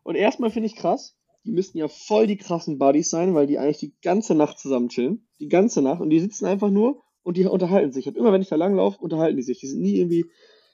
Und 0.03 0.17
erstmal 0.17 0.51
finde 0.51 0.67
ich 0.67 0.77
krass, 0.77 1.17
die 1.45 1.53
müssten 1.53 1.79
ja 1.79 1.89
voll 1.89 2.27
die 2.27 2.37
krassen 2.37 2.79
Buddies 2.79 3.11
sein, 3.11 3.35
weil 3.35 3.47
die 3.47 3.59
eigentlich 3.59 3.79
die 3.79 3.95
ganze 4.03 4.35
Nacht 4.35 4.59
zusammen 4.59 4.89
chillen. 4.89 5.27
Die 5.39 5.49
ganze 5.49 5.83
Nacht. 5.83 6.01
Und 6.01 6.11
die 6.11 6.19
sitzen 6.21 6.47
einfach 6.47 6.71
nur 6.71 7.03
und 7.29 7.37
die 7.37 7.45
unterhalten 7.45 7.93
sich. 7.93 8.09
Und 8.09 8.17
immer 8.17 8.33
wenn 8.33 8.41
ich 8.41 8.49
da 8.49 8.57
langlaufe, 8.57 9.03
unterhalten 9.03 9.37
die 9.37 9.43
sich. 9.43 9.61
Die 9.61 9.67
sind 9.67 9.83
nie 9.83 9.97
irgendwie, 9.97 10.25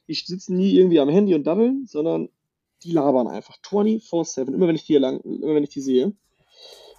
die 0.06 0.14
sitzen 0.14 0.56
nie 0.56 0.76
irgendwie 0.76 1.00
am 1.00 1.08
Handy 1.08 1.34
und 1.34 1.44
daddeln, 1.44 1.84
sondern 1.88 2.28
die 2.84 2.92
labern 2.92 3.26
einfach 3.26 3.56
24-7, 3.60 4.54
immer 4.54 4.68
wenn 4.68 4.76
ich 4.76 4.82
die 4.82 4.92
hier 4.92 5.00
lang, 5.00 5.18
immer 5.22 5.56
wenn 5.56 5.64
ich 5.64 5.70
die 5.70 5.80
sehe. 5.80 6.12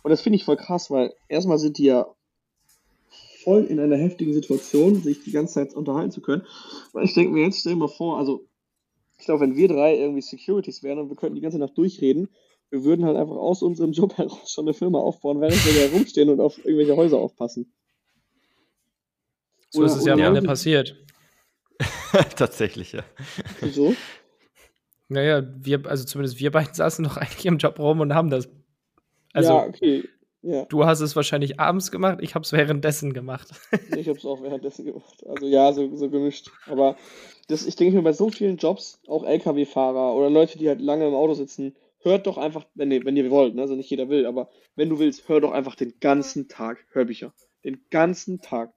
Und 0.03 0.09
das 0.09 0.19
finde 0.19 0.35
ich 0.35 0.43
voll 0.43 0.57
krass, 0.57 0.91
weil 0.91 1.13
erstmal 1.29 1.57
sind 1.57 1.77
die 1.77 1.85
ja 1.85 2.05
voll 3.45 3.63
in 3.63 3.79
einer 3.79 3.95
heftigen 3.95 4.33
Situation, 4.33 5.01
sich 5.01 5.23
die 5.23 5.31
ganze 5.31 5.53
Zeit 5.53 5.73
unterhalten 5.73 6.11
zu 6.11 6.19
können. 6.19 6.45
Weil 6.91 7.05
ich 7.05 7.13
denke 7.13 7.31
mir 7.31 7.45
jetzt, 7.45 7.61
stell 7.61 7.75
dir 7.75 7.79
mal 7.79 7.87
vor, 7.87 8.17
also 8.17 8.43
ich 9.17 9.23
glaube, 9.23 9.39
wenn 9.39 9.55
wir 9.55 9.69
drei 9.69 9.97
irgendwie 9.97 10.21
Securities 10.21 10.83
wären 10.83 10.99
und 10.99 11.07
wir 11.07 11.15
könnten 11.15 11.35
die 11.35 11.41
ganze 11.41 11.59
Nacht 11.59 11.77
durchreden, 11.77 12.27
wir 12.71 12.83
würden 12.83 13.05
halt 13.05 13.15
einfach 13.15 13.37
aus 13.37 13.61
unserem 13.61 13.93
Job 13.93 14.13
heraus 14.17 14.51
schon 14.51 14.65
eine 14.65 14.73
Firma 14.73 14.99
aufbauen, 14.99 15.39
während 15.39 15.65
wir 15.65 15.87
da 15.87 15.95
rumstehen 15.95 16.27
und 16.27 16.41
auf 16.41 16.57
irgendwelche 16.57 16.97
Häuser 16.97 17.19
aufpassen. 17.19 17.71
So 19.75 19.81
Oder- 19.81 19.91
ist 19.91 19.97
es 19.97 20.05
ja 20.05 20.13
am 20.13 20.21
Ende 20.21 20.41
passiert. 20.41 20.95
Tatsächlich, 22.37 22.93
ja. 22.93 23.03
Wieso? 23.59 23.93
Naja, 25.09 25.43
wir, 25.57 25.85
also 25.85 26.05
zumindest 26.05 26.39
wir 26.39 26.49
beiden 26.51 26.73
saßen 26.73 27.03
doch 27.03 27.17
eigentlich 27.17 27.45
im 27.45 27.57
Job 27.57 27.77
rum 27.77 27.99
und 27.99 28.13
haben 28.13 28.29
das. 28.29 28.47
Also, 29.33 29.51
ja, 29.51 29.65
okay. 29.65 30.03
Ja, 30.41 30.63
du 30.65 30.85
hast 30.85 31.01
es 31.01 31.15
wahrscheinlich 31.15 31.59
abends 31.59 31.91
gemacht, 31.91 32.19
ich 32.21 32.35
habe 32.35 32.43
es 32.43 32.53
währenddessen 32.53 33.11
gemacht. 33.11 33.49
ich 33.97 34.07
habe 34.07 34.17
es 34.17 34.25
auch 34.25 34.41
währenddessen 34.41 34.85
gemacht. 34.85 35.25
Also 35.27 35.47
ja, 35.47 35.73
so, 35.73 35.93
so 35.95 36.09
gemischt. 36.09 36.51
Aber 36.67 36.95
das, 37.49 37.65
ich 37.65 37.75
denke 37.75 37.97
mir 37.97 38.03
bei 38.03 38.13
so 38.13 38.29
vielen 38.29 38.55
Jobs, 38.55 39.01
auch 39.07 39.25
LKW-Fahrer 39.25 40.15
oder 40.15 40.29
Leute, 40.29 40.57
die 40.57 40.69
halt 40.69 40.79
lange 40.79 41.07
im 41.07 41.15
Auto 41.15 41.33
sitzen, 41.33 41.75
hört 41.99 42.27
doch 42.27 42.37
einfach, 42.37 42.65
wenn 42.75 42.91
ihr, 42.91 43.03
wenn 43.03 43.17
ihr 43.17 43.29
wollt, 43.29 43.55
ne? 43.55 43.63
also 43.63 43.75
nicht 43.75 43.89
jeder 43.89 44.07
will, 44.07 44.25
aber 44.25 44.49
wenn 44.75 44.89
du 44.89 44.99
willst, 44.99 45.27
hör 45.27 45.41
doch 45.41 45.51
einfach 45.51 45.75
den 45.75 45.99
ganzen 45.99 46.47
Tag 46.47 46.85
Hörbücher. 46.91 47.33
Den 47.65 47.83
ganzen 47.89 48.39
Tag. 48.39 48.71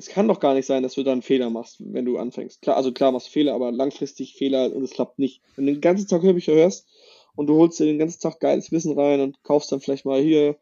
Es 0.00 0.08
kann 0.08 0.28
doch 0.28 0.40
gar 0.40 0.54
nicht 0.54 0.64
sein, 0.64 0.82
dass 0.82 0.94
du 0.94 1.02
dann 1.02 1.20
Fehler 1.20 1.50
machst, 1.50 1.76
wenn 1.78 2.06
du 2.06 2.16
anfängst. 2.16 2.62
Klar, 2.62 2.78
also 2.78 2.90
klar 2.90 3.12
machst 3.12 3.26
du 3.26 3.32
Fehler, 3.32 3.52
aber 3.52 3.70
langfristig 3.70 4.32
Fehler 4.32 4.74
und 4.74 4.82
es 4.82 4.92
klappt 4.92 5.18
nicht. 5.18 5.42
Wenn 5.56 5.66
du 5.66 5.72
den 5.74 5.82
ganzen 5.82 6.08
Tag 6.08 6.22
Hörbücher 6.22 6.54
hörst 6.54 6.88
und 7.36 7.48
du 7.48 7.56
holst 7.56 7.78
dir 7.78 7.84
den 7.84 7.98
ganzen 7.98 8.18
Tag 8.18 8.40
geiles 8.40 8.72
Wissen 8.72 8.98
rein 8.98 9.20
und 9.20 9.42
kaufst 9.42 9.70
dann 9.72 9.80
vielleicht 9.80 10.06
mal 10.06 10.22
hier, 10.22 10.56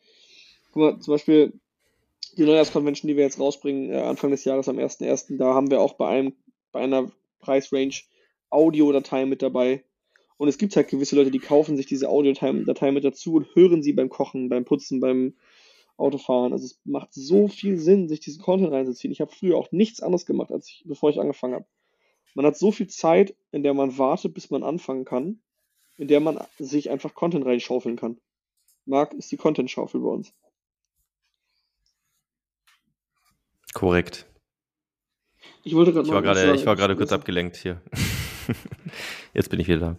guck 0.73 0.83
mal, 0.83 0.99
zum 0.99 1.15
Beispiel 1.15 1.53
die 2.37 2.43
Neujahrskonvention, 2.43 3.07
die 3.07 3.17
wir 3.17 3.23
jetzt 3.23 3.39
rausbringen, 3.39 3.93
äh, 3.93 4.01
Anfang 4.01 4.33
des 4.33 4.45
Jahres 4.45 4.69
am 4.69 4.77
1.1., 4.81 5.37
da 5.39 5.55
haben 5.55 5.71
wir 5.71 5.81
auch 5.83 5.93
bei 5.93 6.09
einem, 6.09 6.35
bei 6.73 6.81
einer 6.81 7.09
Preisrange 7.39 7.95
Audiodateien 8.51 9.29
mit 9.29 9.43
dabei. 9.43 9.85
Und 10.37 10.49
es 10.49 10.59
gibt 10.59 10.75
halt 10.75 10.89
gewisse 10.89 11.15
Leute, 11.15 11.31
die 11.31 11.39
kaufen 11.39 11.77
sich 11.77 11.87
diese 11.87 12.09
Audiodateien 12.09 12.65
Dateien 12.65 12.95
mit 12.95 13.05
dazu 13.05 13.35
und 13.35 13.55
hören 13.55 13.85
sie 13.85 13.93
beim 13.93 14.09
Kochen, 14.09 14.49
beim 14.49 14.65
Putzen, 14.65 14.99
beim 14.99 15.35
Autofahren. 15.99 16.53
Also 16.53 16.65
es 16.65 16.81
macht 16.85 17.13
so 17.13 17.49
viel 17.49 17.79
Sinn, 17.79 18.09
sich 18.09 18.21
diesen 18.21 18.43
Content 18.43 18.73
reinzuziehen. 18.73 19.13
Ich 19.13 19.21
habe 19.21 19.33
früher 19.33 19.57
auch 19.57 19.71
nichts 19.73 20.01
anderes 20.01 20.27
gemacht, 20.27 20.51
als 20.51 20.69
ich, 20.69 20.85
bevor 20.87 21.11
ich 21.11 21.21
angefangen 21.21 21.55
habe. 21.55 21.67
Man 22.35 22.47
hat 22.47 22.57
so 22.57 22.71
viel 22.73 22.87
Zeit, 22.87 23.35
in 23.51 23.63
der 23.63 23.75
man 23.75 23.99
wartet, 23.99 24.35
bis 24.35 24.51
man 24.51 24.63
anfangen 24.63 25.05
kann, 25.05 25.41
in 25.97 26.09
der 26.09 26.21
man 26.21 26.39
sich 26.59 26.91
einfach 26.91 27.15
Content 27.15 27.45
reinschaufeln 27.45 27.97
kann. 27.97 28.21
Marc 28.87 29.13
ist 29.15 29.31
die 29.33 29.37
Content-Schaufel 29.37 30.01
bei 30.01 30.09
uns. 30.09 30.33
Korrekt. 33.75 34.27
Ich 35.63 35.75
wollte 35.75 35.93
gerade 35.93 36.07
Ich 36.07 36.15
war 36.15 36.23
gerade, 36.23 36.55
ich 36.55 36.67
war 36.67 36.77
gerade 36.77 36.97
kurz 36.97 37.13
abgelenkt 37.13 37.57
hier. 37.57 37.83
Jetzt 39.35 39.51
bin 39.51 39.61
ich 39.61 39.69
wieder 39.69 39.81
da. 39.81 39.97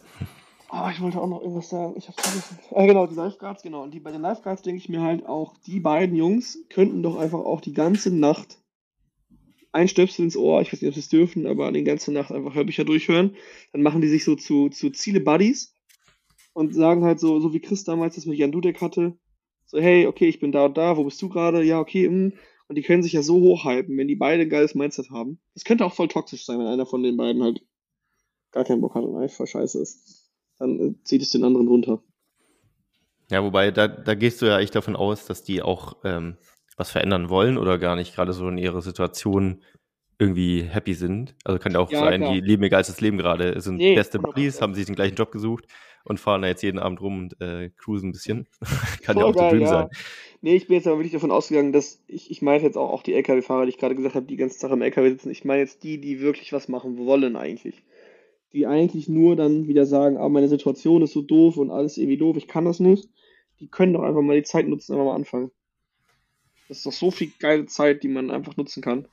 Oh, 0.72 0.88
ich 0.92 1.02
wollte 1.02 1.20
auch 1.20 1.28
noch 1.28 1.42
irgendwas 1.42 1.70
sagen. 1.70 1.96
Ich 1.98 2.08
hab's 2.08 2.22
vergessen. 2.22 2.60
Ah, 2.76 2.86
genau, 2.86 3.08
die 3.08 3.16
Lifeguards, 3.16 3.64
genau. 3.64 3.84
Und 3.84 3.94
die, 3.94 4.00
bei 4.00 4.12
den 4.12 4.22
Lifeguards 4.22 4.62
denke 4.62 4.78
ich 4.78 4.90
mir 4.90 5.02
halt 5.02 5.26
auch, 5.26 5.58
die 5.66 5.80
beiden 5.80 6.16
Jungs 6.16 6.60
könnten 6.70 7.02
doch 7.02 7.18
einfach 7.18 7.40
auch 7.40 7.62
die 7.62 7.74
ganze 7.74 8.14
Nacht 8.14 8.60
ein 9.72 9.88
Stöpsel 9.88 10.26
ins 10.26 10.38
Ohr, 10.38 10.62
ich 10.62 10.72
weiß 10.72 10.82
nicht, 10.82 10.90
ob 10.90 10.94
sie 10.96 11.00
es 11.00 11.10
dürfen, 11.10 11.46
aber 11.46 11.72
die 11.72 11.84
ganze 11.84 12.12
Nacht 12.12 12.32
einfach 12.32 12.56
Hörbücher 12.56 12.86
durchhören. 12.86 13.36
Dann 13.72 13.82
machen 13.82 14.02
die 14.02 14.08
sich 14.08 14.24
so 14.24 14.36
zu, 14.36 14.70
zu 14.70 14.90
Ziele-Buddies 14.92 15.76
und 16.54 16.74
sagen 16.74 17.04
halt 17.04 17.20
so, 17.20 17.40
so 17.40 17.54
wie 17.54 17.60
Chris 17.60 17.84
damals 17.84 18.16
das 18.16 18.26
mit 18.26 18.38
Jan 18.38 18.52
Dudek 18.52 18.82
hatte, 18.82 19.18
so, 19.66 19.80
hey, 19.80 20.08
okay, 20.08 20.28
ich 20.28 20.40
bin 20.40 20.52
da 20.52 20.66
und 20.66 20.78
da, 20.78 20.98
wo 20.98 21.04
bist 21.04 21.22
du 21.22 21.30
gerade? 21.30 21.64
Ja, 21.64 21.80
okay, 21.80 22.10
mm. 22.10 22.34
und 22.68 22.76
die 22.76 22.82
können 22.82 23.04
sich 23.04 23.14
ja 23.14 23.22
so 23.22 23.40
hochhypen, 23.40 23.96
wenn 23.98 24.08
die 24.08 24.16
beide 24.16 24.44
ein 24.44 24.50
geiles 24.50 24.74
Mindset 24.74 25.12
haben. 25.12 25.40
Das 25.54 25.64
könnte 25.64 25.86
auch 25.86 25.94
voll 25.94 26.08
toxisch 26.08 26.46
sein, 26.46 26.58
wenn 26.58 26.66
einer 26.66 26.88
von 26.88 27.04
den 27.04 27.18
beiden 27.18 27.44
halt 27.44 27.64
gar 28.52 28.64
keinen 28.64 28.82
Bock 28.82 28.96
hat 28.96 29.04
und 29.04 29.16
einfach 29.16 29.46
scheiße 29.46 29.80
ist. 29.80 30.19
Dann 30.60 30.80
äh, 30.80 30.94
zieht 31.04 31.22
es 31.22 31.32
den 31.32 31.44
anderen 31.44 31.68
runter. 31.68 32.02
Ja, 33.32 33.44
wobei, 33.44 33.72
da, 33.72 33.88
da 33.88 34.16
gehst 34.16 34.42
du 34.42 34.48
ja 34.48 34.60
echt 34.60 34.76
davon 34.76 34.96
aus, 34.96 35.26
dass 35.26 35.44
die 35.44 35.62
auch 35.62 35.98
ähm, 36.04 36.38
was 36.78 36.92
verändern 36.92 37.30
wollen 37.30 37.58
oder 37.58 37.78
gar 37.78 37.96
nicht 37.96 38.16
gerade 38.16 38.34
so 38.34 38.48
in 38.48 38.58
ihrer 38.58 38.82
Situation 38.82 39.62
irgendwie 40.18 40.64
happy 40.64 40.94
sind. 40.94 41.36
Also 41.46 41.60
kann 41.60 41.74
ja 41.74 41.80
auch 41.80 41.92
Ja, 41.92 42.00
sein, 42.00 42.22
klar. 42.22 42.34
die 42.34 42.42
leben 42.42 42.64
ihr 42.64 42.70
geilstes 42.70 43.02
Leben 43.02 43.18
gerade, 43.18 43.60
sind 43.62 43.78
Nee, 43.78 43.96
beste 43.96 44.18
100%. 44.18 44.22
Buddies, 44.22 44.62
haben 44.62 44.74
sich 44.74 44.86
den 44.86 44.96
gleichen 44.96 45.16
Job 45.16 45.32
gesucht 45.32 45.66
und 46.04 46.20
fahren 46.20 46.42
da 46.42 46.48
jetzt 46.48 46.64
jeden 46.64 46.80
Abend 46.80 47.02
rum 47.02 47.20
und 47.20 47.42
äh, 47.42 47.70
cruisen 47.78 48.10
ein 48.10 48.12
bisschen. 48.14 48.48
kann 49.04 49.18
ja 49.18 49.24
Voll 49.24 49.32
auch 49.32 49.36
der 49.36 49.42
geil, 49.44 49.52
Dream 49.52 49.62
ja. 49.62 49.68
sein. 49.68 49.90
Nee, 50.42 50.56
ich 50.56 50.68
bin 50.68 50.76
jetzt 50.76 50.88
aber 50.88 50.98
wirklich 50.98 51.14
davon 51.14 51.32
ausgegangen, 51.32 51.72
dass 51.72 52.02
ich, 52.08 52.32
ich 52.32 52.42
meine 52.42 52.64
jetzt 52.64 52.78
auch, 52.78 52.90
auch 52.90 53.04
die 53.04 53.14
LKW-Fahrer, 53.14 53.66
die 53.66 53.70
ich 53.70 53.78
gerade 53.78 53.96
gesagt 53.96 54.16
habe, 54.16 54.26
die 54.26 54.38
ganze 54.38 54.58
Zeit 54.58 54.72
am 54.72 54.82
LKW 54.82 55.10
sitzen. 55.10 55.30
Ich 55.30 55.46
meine 55.46 55.62
jetzt 55.62 55.84
die, 55.84 56.00
die 56.02 56.20
wirklich 56.22 56.52
was 56.54 56.68
machen 56.68 56.98
wollen 56.98 57.36
eigentlich. 57.36 57.84
Die 58.54 58.66
eigentlich 58.66 59.08
nur 59.08 59.36
dann 59.36 59.68
wieder 59.68 59.86
sagen, 59.86 60.18
ah, 60.18 60.30
meine 60.30 60.48
Situation 60.48 61.02
ist 61.02 61.14
so 61.14 61.22
doof 61.22 61.58
und 61.58 61.70
alles 61.70 61.98
irgendwie 61.98 62.18
doof, 62.18 62.38
ich 62.38 62.48
kann 62.48 62.66
das 62.66 62.80
nicht. 62.80 63.10
Die 63.60 63.68
können 63.68 63.94
doch 63.94 64.04
einfach 64.04 64.22
mal 64.22 64.38
die 64.38 64.44
Zeit 64.44 64.68
nutzen, 64.68 64.94
einfach 64.94 65.06
mal 65.06 65.16
anfangen. 65.16 65.52
Das 66.68 66.78
ist 66.78 66.86
doch 66.86 66.94
so 66.94 67.12
viel 67.12 67.32
geile 67.40 67.66
Zeit, 67.66 68.04
die 68.04 68.08
man 68.08 68.32
einfach 68.32 68.58
nutzen 68.58 68.82
kann. 68.82 69.08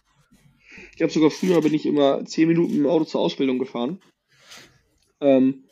Ich 0.94 1.02
habe 1.02 1.12
sogar 1.12 1.30
früher 1.30 1.60
bin 1.62 1.74
ich 1.74 1.86
immer 1.86 2.24
10 2.24 2.48
Minuten 2.48 2.76
im 2.76 2.86
Auto 2.86 3.04
zur 3.04 3.20
Ausbildung 3.20 3.58
gefahren. 3.58 4.00
Ähm, 5.20 5.64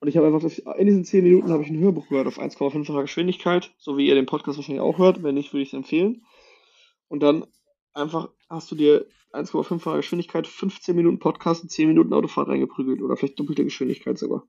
und 0.00 0.08
ich 0.08 0.16
habe 0.16 0.26
einfach 0.26 0.42
in 0.76 0.86
diesen 0.86 1.04
10 1.04 1.24
Minuten 1.24 1.50
habe 1.50 1.62
ich 1.62 1.68
ein 1.68 1.78
Hörbuch 1.78 2.08
gehört 2.08 2.26
auf 2.26 2.40
1,5-facher 2.40 3.02
Geschwindigkeit, 3.02 3.72
so 3.78 3.96
wie 3.96 4.08
ihr 4.08 4.14
den 4.14 4.26
Podcast 4.26 4.58
wahrscheinlich 4.58 4.82
auch 4.82 4.98
hört. 4.98 5.22
Wenn 5.22 5.34
nicht, 5.34 5.52
würde 5.52 5.62
ich 5.62 5.68
es 5.68 5.74
empfehlen. 5.74 6.24
Und 7.08 7.22
dann 7.22 7.46
einfach 7.92 8.30
hast 8.50 8.70
du 8.70 8.74
dir 8.74 9.06
1,5-facher 9.32 9.98
Geschwindigkeit, 9.98 10.46
15 10.46 10.94
Minuten 10.96 11.20
Podcast 11.20 11.62
und 11.62 11.70
10 11.70 11.88
Minuten 11.88 12.12
Autofahrt 12.12 12.48
reingeprügelt 12.48 13.00
oder 13.00 13.16
vielleicht 13.16 13.38
doppelte 13.38 13.64
Geschwindigkeit 13.64 14.18
sogar. 14.18 14.44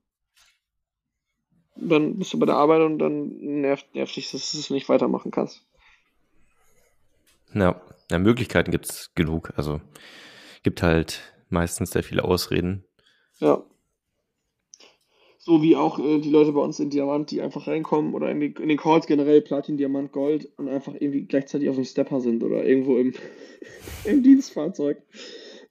Dann 1.76 2.18
bist 2.18 2.32
du 2.32 2.38
bei 2.38 2.46
der 2.46 2.56
Arbeit 2.56 2.82
und 2.82 2.98
dann 2.98 3.28
nervt, 3.38 3.94
nervt 3.94 4.16
dich, 4.16 4.30
dass 4.30 4.52
du 4.52 4.58
es 4.58 4.70
nicht 4.70 4.88
weitermachen 4.88 5.30
kannst. 5.30 5.64
Ja, 7.54 7.80
ja 8.10 8.18
Möglichkeiten 8.18 8.72
gibt's 8.72 9.14
genug. 9.14 9.52
Also 9.56 9.80
gibt 10.62 10.82
halt 10.82 11.20
meistens 11.48 11.92
sehr 11.92 12.02
viele 12.02 12.24
Ausreden. 12.24 12.84
Ja. 13.38 13.64
So 15.44 15.60
wie 15.60 15.74
auch 15.74 15.98
äh, 15.98 16.20
die 16.20 16.30
Leute 16.30 16.52
bei 16.52 16.60
uns 16.60 16.78
in 16.78 16.88
Diamant, 16.88 17.32
die 17.32 17.42
einfach 17.42 17.66
reinkommen 17.66 18.14
oder 18.14 18.30
in, 18.30 18.38
die, 18.38 18.54
in 18.60 18.68
den 18.68 18.78
Calls 18.78 19.08
generell 19.08 19.40
Platin, 19.40 19.76
Diamant, 19.76 20.12
Gold 20.12 20.48
und 20.56 20.68
einfach 20.68 20.94
irgendwie 20.94 21.22
gleichzeitig 21.22 21.68
auf 21.68 21.74
dem 21.74 21.84
Stepper 21.84 22.20
sind 22.20 22.44
oder 22.44 22.64
irgendwo 22.64 22.96
im, 22.96 23.12
im 24.04 24.22
Dienstfahrzeug. 24.22 25.02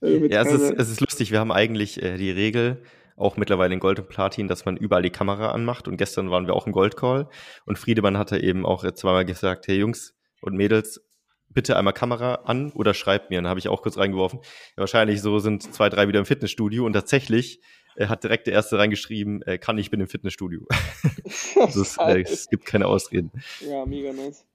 Äh, 0.02 0.28
Ja, 0.28 0.42
es 0.42 0.52
ist, 0.52 0.72
es 0.72 0.90
ist 0.90 1.00
lustig. 1.00 1.32
Wir 1.32 1.40
haben 1.40 1.54
eigentlich 1.54 2.04
äh, 2.04 2.18
die 2.18 2.32
Regel, 2.32 2.84
auch 3.16 3.38
mittlerweile 3.38 3.74
in 3.74 3.80
Gold 3.80 4.00
und 4.00 4.10
Platin, 4.10 4.50
dass 4.50 4.66
man 4.66 4.76
überall 4.76 5.04
die 5.04 5.10
Kamera 5.10 5.52
anmacht. 5.52 5.88
Und 5.88 5.96
gestern 5.96 6.30
waren 6.30 6.48
wir 6.48 6.54
auch 6.54 6.68
im 6.68 6.74
Gold-Call. 6.74 7.30
Und 7.66 7.80
Friedemann 7.80 8.18
hatte 8.18 8.44
eben 8.44 8.66
auch 8.66 8.84
zweimal 8.92 9.24
gesagt, 9.24 9.68
hey 9.68 9.78
Jungs 9.78 10.16
und 10.42 10.58
Mädels, 10.58 11.00
bitte 11.48 11.78
einmal 11.78 11.94
Kamera 11.94 12.36
an 12.44 12.74
oder 12.74 12.94
schreibt 12.94 13.30
mir. 13.30 13.38
Und 13.38 13.46
dann 13.46 13.52
habe 13.52 13.60
ich 13.62 13.70
auch 13.70 13.82
kurz 13.82 13.98
reingeworfen. 13.98 14.40
Ja, 14.76 14.82
wahrscheinlich 14.82 15.22
so 15.22 15.40
sind 15.40 15.64
zwei, 15.64 15.88
drei 15.88 16.10
wieder 16.10 16.20
im 16.20 16.26
Fitnessstudio. 16.26 16.86
Und 16.86 16.92
tatsächlich 16.92 17.62
Er 17.96 18.10
hat 18.10 18.24
direkt 18.24 18.48
der 18.48 18.54
Erste 18.54 18.78
reingeschrieben, 18.78 19.42
äh, 19.44 19.58
kann 19.58 19.78
ich 19.78 19.92
bin 19.92 20.00
im 20.00 20.08
Fitnessstudio. 20.08 20.66
also 21.60 21.82
es, 21.82 21.98
äh, 21.98 22.22
es 22.22 22.50
gibt 22.50 22.66
keine 22.66 22.88
Ausreden. 22.88 23.32
Ja, 23.60 23.86
mega 23.86 24.14
nice. 24.14 24.46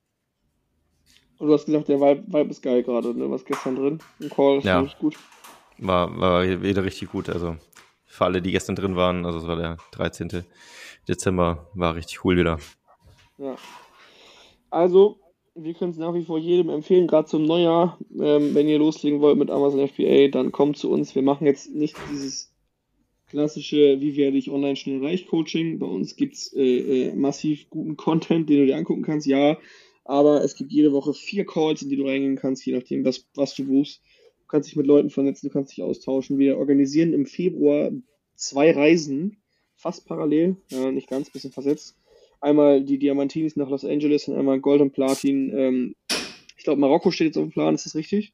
Und 1.38 1.48
du 1.48 1.54
hast 1.54 1.66
gesagt, 1.66 1.88
der 1.88 2.00
Vibe, 2.00 2.24
Vibe 2.26 2.50
ist 2.50 2.62
geil 2.62 2.82
gerade, 2.82 3.14
ne? 3.14 3.30
Was 3.30 3.44
gestern 3.44 3.76
drin? 3.76 3.98
Im 4.20 4.30
Call, 4.30 4.60
Ja. 4.60 4.82
ja. 4.82 4.92
gut. 4.98 5.16
War, 5.78 6.18
war 6.18 6.62
wieder 6.62 6.84
richtig 6.84 7.10
gut. 7.12 7.28
Also 7.28 7.56
für 8.06 8.24
alle, 8.24 8.40
die 8.40 8.52
gestern 8.52 8.76
drin 8.76 8.96
waren, 8.96 9.26
also 9.26 9.38
es 9.38 9.46
war 9.46 9.56
der 9.56 9.76
13. 9.92 10.44
Dezember, 11.06 11.68
war 11.74 11.94
richtig 11.94 12.24
cool 12.24 12.38
wieder. 12.38 12.58
Ja. 13.36 13.56
Also, 14.70 15.20
wir 15.54 15.74
können 15.74 15.90
es 15.90 15.98
nach 15.98 16.14
wie 16.14 16.24
vor 16.24 16.38
jedem 16.38 16.70
empfehlen, 16.70 17.06
gerade 17.06 17.28
zum 17.28 17.44
Neujahr. 17.44 17.98
Ähm, 18.18 18.54
wenn 18.54 18.68
ihr 18.68 18.78
loslegen 18.78 19.20
wollt 19.20 19.38
mit 19.38 19.50
Amazon 19.50 19.86
FBA, 19.86 20.28
dann 20.28 20.52
kommt 20.52 20.78
zu 20.78 20.90
uns. 20.90 21.14
Wir 21.14 21.22
machen 21.22 21.46
jetzt 21.46 21.70
nicht 21.74 21.96
dieses 22.10 22.52
klassische, 23.28 24.00
wie 24.00 24.16
werde 24.16 24.36
ich 24.36 24.50
online 24.50 24.76
schnell 24.76 25.04
reich 25.04 25.26
Coaching. 25.26 25.78
Bei 25.78 25.86
uns 25.86 26.16
gibt 26.16 26.34
es 26.34 26.52
äh, 26.54 27.08
äh, 27.08 27.14
massiv 27.14 27.68
guten 27.70 27.96
Content, 27.96 28.48
den 28.48 28.60
du 28.60 28.66
dir 28.66 28.76
angucken 28.76 29.02
kannst, 29.02 29.26
ja. 29.26 29.58
Aber 30.04 30.44
es 30.44 30.54
gibt 30.54 30.72
jede 30.72 30.92
Woche 30.92 31.12
vier 31.14 31.44
Calls, 31.44 31.82
in 31.82 31.88
die 31.88 31.96
du 31.96 32.06
reingehen 32.06 32.36
kannst, 32.36 32.64
je 32.64 32.74
nachdem, 32.74 33.04
was, 33.04 33.26
was 33.34 33.54
du 33.54 33.64
buchst. 33.64 34.00
Du 34.40 34.46
kannst 34.46 34.68
dich 34.68 34.76
mit 34.76 34.86
Leuten 34.86 35.10
vernetzen, 35.10 35.48
du 35.48 35.52
kannst 35.52 35.76
dich 35.76 35.82
austauschen. 35.82 36.38
Wir 36.38 36.58
organisieren 36.58 37.12
im 37.12 37.26
Februar 37.26 37.90
zwei 38.36 38.70
Reisen, 38.70 39.38
fast 39.74 40.06
parallel, 40.06 40.56
ja, 40.70 40.92
nicht 40.92 41.08
ganz, 41.08 41.30
bisschen 41.30 41.50
versetzt. 41.50 41.96
Einmal 42.40 42.84
die 42.84 42.98
Diamantinis 42.98 43.56
nach 43.56 43.68
Los 43.68 43.84
Angeles 43.84 44.28
und 44.28 44.36
einmal 44.36 44.60
Gold 44.60 44.80
und 44.80 44.92
Platin. 44.92 45.52
Ähm, 45.56 45.94
ich 46.56 46.62
glaube, 46.62 46.80
Marokko 46.80 47.10
steht 47.10 47.28
jetzt 47.28 47.38
auf 47.38 47.44
dem 47.44 47.52
Plan, 47.52 47.74
ist 47.74 47.86
das 47.86 47.96
richtig? 47.96 48.32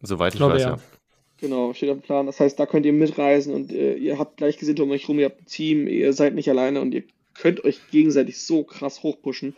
Soweit 0.00 0.34
ich, 0.34 0.38
glaube, 0.38 0.54
weiß, 0.54 0.62
ja. 0.62 0.70
ja. 0.70 0.82
Genau, 1.42 1.74
steht 1.74 1.88
dem 1.88 2.00
Plan. 2.00 2.26
Das 2.26 2.38
heißt, 2.38 2.58
da 2.60 2.66
könnt 2.66 2.86
ihr 2.86 2.92
mitreisen 2.92 3.52
und 3.52 3.72
äh, 3.72 3.94
ihr 3.96 4.16
habt 4.16 4.36
Gleichgesinnte 4.36 4.84
um 4.84 4.92
euch 4.92 5.08
rum, 5.08 5.18
ihr 5.18 5.24
habt 5.24 5.42
ein 5.42 5.46
Team, 5.46 5.88
ihr 5.88 6.12
seid 6.12 6.36
nicht 6.36 6.48
alleine 6.48 6.80
und 6.80 6.94
ihr 6.94 7.02
könnt 7.34 7.64
euch 7.64 7.80
gegenseitig 7.90 8.40
so 8.40 8.62
krass 8.62 9.02
hochpushen 9.02 9.56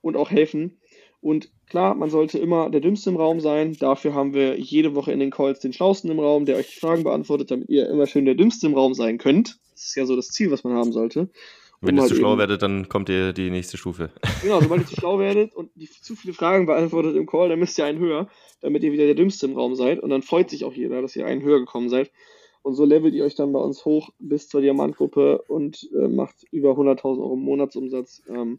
und 0.00 0.16
auch 0.16 0.30
helfen. 0.30 0.78
Und 1.20 1.50
klar, 1.68 1.94
man 1.94 2.08
sollte 2.08 2.38
immer 2.38 2.70
der 2.70 2.80
Dümmste 2.80 3.10
im 3.10 3.16
Raum 3.16 3.40
sein. 3.40 3.76
Dafür 3.78 4.14
haben 4.14 4.32
wir 4.32 4.58
jede 4.58 4.94
Woche 4.94 5.12
in 5.12 5.20
den 5.20 5.30
Calls 5.30 5.60
den 5.60 5.74
Schlausten 5.74 6.10
im 6.10 6.20
Raum, 6.20 6.46
der 6.46 6.56
euch 6.56 6.68
die 6.68 6.80
Fragen 6.80 7.04
beantwortet, 7.04 7.50
damit 7.50 7.68
ihr 7.68 7.86
immer 7.86 8.06
schön 8.06 8.24
der 8.24 8.34
Dümmste 8.34 8.66
im 8.68 8.74
Raum 8.74 8.94
sein 8.94 9.18
könnt. 9.18 9.58
Das 9.74 9.88
ist 9.88 9.94
ja 9.94 10.06
so 10.06 10.16
das 10.16 10.28
Ziel, 10.28 10.50
was 10.50 10.64
man 10.64 10.72
haben 10.72 10.92
sollte. 10.92 11.28
Wenn 11.86 11.96
ihr 11.96 12.06
zu 12.06 12.16
schlau 12.16 12.32
eben- 12.32 12.40
werdet, 12.40 12.62
dann 12.62 12.88
kommt 12.88 13.08
ihr 13.08 13.32
die 13.32 13.50
nächste 13.50 13.76
Stufe. 13.76 14.10
Genau, 14.42 14.60
sobald 14.60 14.82
ihr 14.82 14.86
zu 14.86 14.96
schlau 14.96 15.18
werdet 15.18 15.54
und 15.54 15.70
die 15.74 15.88
zu 15.88 16.16
viele 16.16 16.34
Fragen 16.34 16.66
beantwortet 16.66 17.16
im 17.16 17.26
Call, 17.26 17.48
dann 17.48 17.58
müsst 17.58 17.78
ihr 17.78 17.84
einen 17.84 17.98
höher, 17.98 18.28
damit 18.60 18.82
ihr 18.84 18.92
wieder 18.92 19.06
der 19.06 19.14
Dümmste 19.14 19.46
im 19.46 19.54
Raum 19.54 19.74
seid. 19.74 20.00
Und 20.00 20.10
dann 20.10 20.22
freut 20.22 20.50
sich 20.50 20.64
auch 20.64 20.72
jeder, 20.72 21.02
dass 21.02 21.16
ihr 21.16 21.26
einen 21.26 21.42
höher 21.42 21.58
gekommen 21.58 21.88
seid. 21.88 22.10
Und 22.62 22.74
so 22.74 22.84
levelt 22.84 23.14
ihr 23.14 23.24
euch 23.24 23.36
dann 23.36 23.52
bei 23.52 23.60
uns 23.60 23.84
hoch 23.84 24.10
bis 24.18 24.48
zur 24.48 24.60
Diamantgruppe 24.60 25.42
und 25.48 25.88
äh, 25.94 26.08
macht 26.08 26.44
über 26.50 26.72
100.000 26.72 27.20
Euro 27.20 27.36
Monatsumsatz. 27.36 28.22
Ähm, 28.28 28.58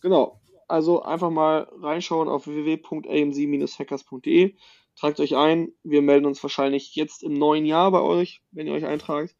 genau. 0.00 0.40
Also 0.66 1.02
einfach 1.02 1.30
mal 1.30 1.68
reinschauen 1.80 2.28
auf 2.28 2.46
www.amc-hackers.de. 2.46 4.54
Tragt 4.96 5.20
euch 5.20 5.36
ein. 5.36 5.72
Wir 5.84 6.02
melden 6.02 6.26
uns 6.26 6.42
wahrscheinlich 6.42 6.96
jetzt 6.96 7.22
im 7.22 7.34
neuen 7.34 7.64
Jahr 7.64 7.92
bei 7.92 8.00
euch, 8.00 8.42
wenn 8.50 8.66
ihr 8.66 8.72
euch 8.72 8.84
eintragt. 8.84 9.36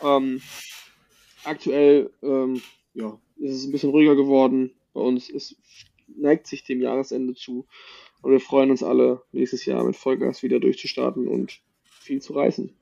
Ähm, 0.00 0.40
aktuell 1.44 2.10
ähm, 2.22 2.60
ja, 2.94 3.18
ist 3.36 3.54
es 3.56 3.64
ein 3.64 3.72
bisschen 3.72 3.90
ruhiger 3.90 4.16
geworden. 4.16 4.70
Bei 4.92 5.00
uns 5.00 5.30
es 5.30 5.56
neigt 6.06 6.46
sich 6.46 6.64
dem 6.64 6.80
Jahresende 6.80 7.34
zu. 7.34 7.66
Und 8.22 8.30
wir 8.30 8.40
freuen 8.40 8.70
uns 8.70 8.82
alle, 8.82 9.22
nächstes 9.32 9.64
Jahr 9.64 9.84
mit 9.84 9.96
Vollgas 9.96 10.42
wieder 10.42 10.60
durchzustarten 10.60 11.26
und 11.26 11.60
viel 11.84 12.22
zu 12.22 12.34
reißen. 12.34 12.72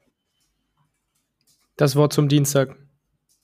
Das 1.77 1.97
Wort 1.97 2.13
zum 2.13 2.29
Dienstag. 2.29 2.77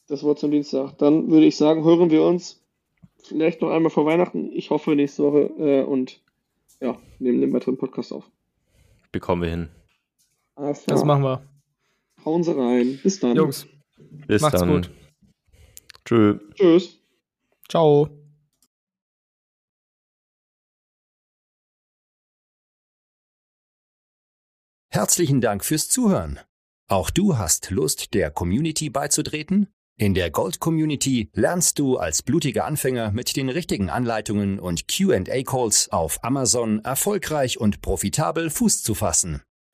Das 0.09 0.23
Wort 0.23 0.39
zum 0.39 0.51
Dienstag. 0.51 0.99
Dann 0.99 1.31
würde 1.31 1.47
ich 1.47 1.57
sagen, 1.57 1.85
hören 1.85 2.11
wir 2.11 2.23
uns 2.23 2.63
vielleicht 3.23 3.63
noch 3.63 3.71
einmal 3.71 3.91
vor 3.91 4.05
Weihnachten. 4.05 4.53
Ich 4.53 4.71
hoffe 4.71 4.95
nächste 4.95 5.23
Woche 5.23 5.51
äh, 5.59 5.85
und 5.85 6.21
ja, 6.81 6.99
nehmen 7.19 7.41
den 7.41 7.53
weiteren 7.53 7.79
Podcast 7.79 8.13
auf. 8.13 8.31
Bekommen 9.11 9.43
wir 9.43 9.49
hin. 9.49 9.69
Alles 10.55 10.85
klar. 10.85 10.97
Das 10.97 11.05
machen 11.05 11.23
wir. 11.23 11.43
Hauen 12.25 12.43
Sie 12.45 12.57
rein. 12.57 12.99
Bis 13.03 13.21
dann. 13.21 13.37
Jungs, 13.37 13.67
Bis 14.27 14.43
macht's 14.43 14.61
dann. 14.61 14.71
gut. 14.71 14.91
Tschö. 16.07 16.39
Tschüss. 16.55 17.01
Ciao. 17.69 18.09
Herzlichen 24.89 25.41
Dank 25.41 25.65
fürs 25.65 25.89
Zuhören. 25.89 26.41
Auch 26.89 27.11
du 27.11 27.37
hast 27.37 27.71
Lust, 27.71 28.15
der 28.15 28.31
Community 28.31 28.89
beizutreten? 28.89 29.67
In 29.99 30.15
der 30.15 30.31
Gold 30.31 30.61
Community 30.61 31.29
lernst 31.33 31.79
du 31.79 31.97
als 31.97 32.23
blutiger 32.23 32.67
Anfänger 32.67 33.11
mit 33.11 33.35
den 33.35 33.49
richtigen 33.49 33.91
Anleitungen 33.91 34.61
und 34.61 34.87
QA-Calls 34.89 35.91
auf 35.91 36.23
Amazon 36.23 36.85
erfolgreich 36.85 37.59
und 37.59 37.81
profitabel 37.83 38.49
Fuß 38.49 38.83
zu 38.83 38.95
fassen. 38.95 39.43